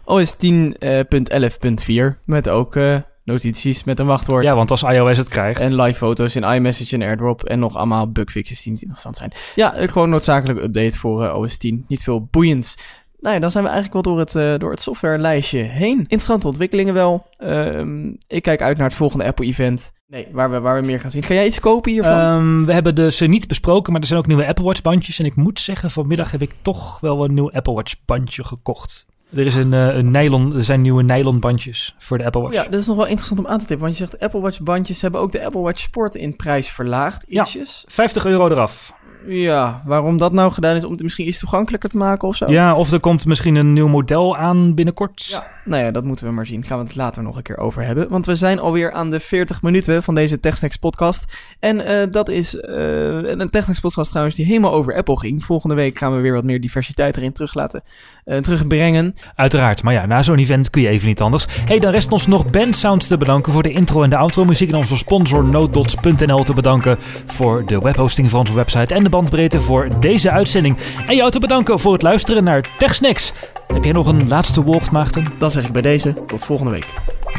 OS 0.05 0.35
10.11.4 0.35 2.25
met 2.25 2.49
ook 2.49 2.75
eh, 2.75 2.97
notities 3.23 3.83
met 3.83 3.99
een 3.99 4.05
wachtwoord. 4.05 4.43
Ja, 4.43 4.55
want 4.55 4.71
als 4.71 4.83
iOS 4.83 5.17
het 5.17 5.29
krijgt. 5.29 5.59
En 5.59 5.75
live 5.75 5.97
foto's 5.97 6.35
in 6.35 6.43
iMessage 6.43 6.95
en 6.95 7.01
AirDrop. 7.01 7.43
En 7.43 7.59
nog 7.59 7.75
allemaal 7.75 8.11
bugfixes 8.11 8.61
die 8.61 8.71
niet 8.71 8.81
interessant 8.81 9.17
zijn. 9.17 9.31
Ja, 9.55 9.73
eh, 9.73 9.87
gewoon 9.87 10.09
noodzakelijke 10.09 10.63
update 10.63 10.97
voor 10.97 11.25
eh, 11.25 11.35
OS 11.35 11.57
10. 11.57 11.85
Niet 11.87 12.03
veel 12.03 12.27
boeiends. 12.31 12.75
Nou 13.19 13.35
ja, 13.35 13.41
dan 13.41 13.51
zijn 13.51 13.63
we 13.63 13.69
eigenlijk 13.69 14.05
wel 14.05 14.13
door 14.13 14.23
het, 14.23 14.35
eh, 14.35 14.59
door 14.59 14.71
het 14.71 14.81
softwarelijstje 14.81 15.59
heen. 15.59 15.97
Interessante 15.97 16.47
ontwikkelingen 16.47 16.93
wel. 16.93 17.25
Ehm, 17.37 18.07
ik 18.27 18.41
kijk 18.41 18.61
uit 18.61 18.77
naar 18.77 18.87
het 18.87 18.95
volgende 18.95 19.25
Apple-event. 19.25 19.93
Nee, 20.07 20.27
waar 20.31 20.51
we, 20.51 20.59
waar 20.59 20.81
we 20.81 20.85
meer 20.85 20.99
gaan 20.99 21.11
zien. 21.11 21.23
Ga 21.23 21.33
jij 21.33 21.45
iets 21.45 21.59
kopen 21.59 21.91
hiervan? 21.91 22.19
Ehm, 22.19 22.65
we 22.65 22.73
hebben 22.73 22.95
dus 22.95 23.21
eh, 23.21 23.29
niet 23.29 23.47
besproken, 23.47 23.91
maar 23.91 24.01
er 24.01 24.07
zijn 24.07 24.19
ook 24.19 24.27
nieuwe 24.27 24.47
Apple 24.47 24.63
Watch 24.63 24.81
bandjes. 24.81 25.19
En 25.19 25.25
ik 25.25 25.35
moet 25.35 25.59
zeggen, 25.59 25.91
vanmiddag 25.91 26.31
heb 26.31 26.41
ik 26.41 26.51
toch 26.61 26.99
wel 26.99 27.23
een 27.23 27.33
nieuw 27.33 27.51
Apple 27.51 27.73
Watch 27.73 27.93
bandje 28.05 28.43
gekocht. 28.43 29.05
Er, 29.33 29.45
is 29.45 29.55
een, 29.55 29.73
eh, 29.73 29.95
een 29.95 30.11
nylon, 30.11 30.55
er 30.55 30.63
zijn 30.63 30.81
nieuwe 30.81 31.03
nylon 31.03 31.39
bandjes 31.39 31.95
voor 31.97 32.17
de 32.17 32.25
Apple 32.25 32.41
Watch. 32.41 32.53
ja, 32.53 32.63
dat 32.63 32.79
is 32.79 32.87
nog 32.87 32.95
wel 32.95 33.05
interessant 33.05 33.39
om 33.39 33.47
aan 33.47 33.59
te 33.59 33.65
tippen. 33.65 33.85
Want 33.85 33.97
je 33.97 34.05
zegt 34.05 34.19
Apple 34.19 34.39
Watch 34.39 34.59
bandjes 34.59 35.01
hebben 35.01 35.21
ook 35.21 35.31
de 35.31 35.45
Apple 35.45 35.61
Watch 35.61 35.79
Sport 35.79 36.15
in 36.15 36.35
prijs 36.35 36.69
verlaagd. 36.69 37.25
Ja. 37.27 37.41
Ietsjes. 37.41 37.83
50 37.87 38.25
euro 38.25 38.47
eraf. 38.47 38.93
Ja, 39.27 39.81
waarom 39.85 40.17
dat 40.17 40.31
nou 40.31 40.51
gedaan 40.51 40.75
is 40.75 40.83
om 40.83 40.91
het 40.91 41.03
misschien 41.03 41.27
iets 41.27 41.39
toegankelijker 41.39 41.89
te 41.89 41.97
maken 41.97 42.27
of 42.27 42.35
zo? 42.35 42.51
Ja, 42.51 42.75
of 42.75 42.91
er 42.91 42.99
komt 42.99 43.25
misschien 43.25 43.55
een 43.55 43.73
nieuw 43.73 43.87
model 43.87 44.37
aan 44.37 44.73
binnenkort. 44.73 45.25
Ja, 45.25 45.47
nou 45.65 45.83
ja, 45.83 45.91
dat 45.91 46.03
moeten 46.03 46.25
we 46.25 46.31
maar 46.31 46.45
zien. 46.45 46.63
Gaan 46.63 46.77
we 46.77 46.83
het 46.83 46.95
later 46.95 47.23
nog 47.23 47.35
een 47.35 47.41
keer 47.41 47.57
over 47.57 47.83
hebben. 47.83 48.09
Want 48.09 48.25
we 48.25 48.35
zijn 48.35 48.59
alweer 48.59 48.91
aan 48.91 49.09
de 49.09 49.19
40 49.19 49.61
minuten 49.61 50.03
van 50.03 50.15
deze 50.15 50.39
TechSnacks 50.39 50.77
podcast. 50.77 51.23
En 51.59 51.85
eh, 51.85 52.11
dat 52.11 52.29
is 52.29 52.59
eh, 52.59 52.75
een 53.21 53.49
TechSnacks 53.49 53.79
podcast 53.79 54.09
trouwens 54.09 54.35
die 54.35 54.45
helemaal 54.45 54.73
over 54.73 54.95
Apple 54.95 55.19
ging. 55.19 55.43
Volgende 55.43 55.75
week 55.75 55.97
gaan 55.97 56.15
we 56.15 56.21
weer 56.21 56.33
wat 56.33 56.43
meer 56.43 56.61
diversiteit 56.61 57.17
erin 57.17 57.33
terug 57.33 57.53
laten, 57.53 57.83
eh, 58.29 58.37
terugbrengen. 58.37 59.15
Uiteraard, 59.35 59.83
maar 59.83 59.93
ja, 59.93 60.05
na 60.05 60.23
zo'n 60.23 60.37
event 60.37 60.69
kun 60.69 60.81
je 60.81 60.87
even 60.87 61.07
niet 61.07 61.21
anders. 61.21 61.45
hey, 61.65 61.79
dan 61.79 61.91
rest 61.91 62.11
ons 62.11 62.27
nog 62.27 62.49
Band 62.49 62.75
Sounds 62.75 63.07
te 63.07 63.17
bedanken 63.17 63.53
voor 63.53 63.63
de 63.63 63.71
intro 63.71 64.03
en 64.03 64.09
de 64.09 64.17
outro 64.17 64.45
muziek. 64.45 64.69
En 64.69 64.75
onze 64.75 64.97
sponsor 64.97 65.43
Notedots.nl 65.45 66.43
te 66.43 66.53
bedanken 66.53 66.97
voor 67.25 67.65
de 67.65 67.79
webhosting 67.79 68.29
van 68.29 68.39
onze 68.39 68.53
website 68.53 68.93
en 68.93 69.03
de 69.03 69.09
bandbreedte 69.09 69.59
voor 69.59 69.87
deze 69.99 70.31
uitzending. 70.31 70.77
En 71.07 71.15
jou 71.15 71.31
te 71.31 71.39
bedanken 71.39 71.79
voor 71.79 71.93
het 71.93 72.01
luisteren 72.01 72.43
naar 72.43 72.69
TechSnacks. 72.77 73.33
Heb 73.73 73.83
jij 73.83 73.93
nog 73.93 74.07
een 74.07 74.27
laatste 74.27 74.63
woord, 74.63 74.91
Maarten? 74.91 75.25
Dan 75.37 75.51
zeg 75.51 75.65
ik 75.65 75.71
bij 75.71 75.81
deze 75.81 76.13
tot 76.27 76.45
volgende 76.45 76.71
week. 76.71 76.87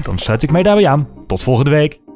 Dan 0.02 0.18
sluit 0.18 0.42
ik 0.42 0.50
mij 0.50 0.62
daarbij 0.62 0.86
aan. 0.86 1.08
Tot 1.26 1.42
volgende 1.42 1.70
week. 1.70 2.09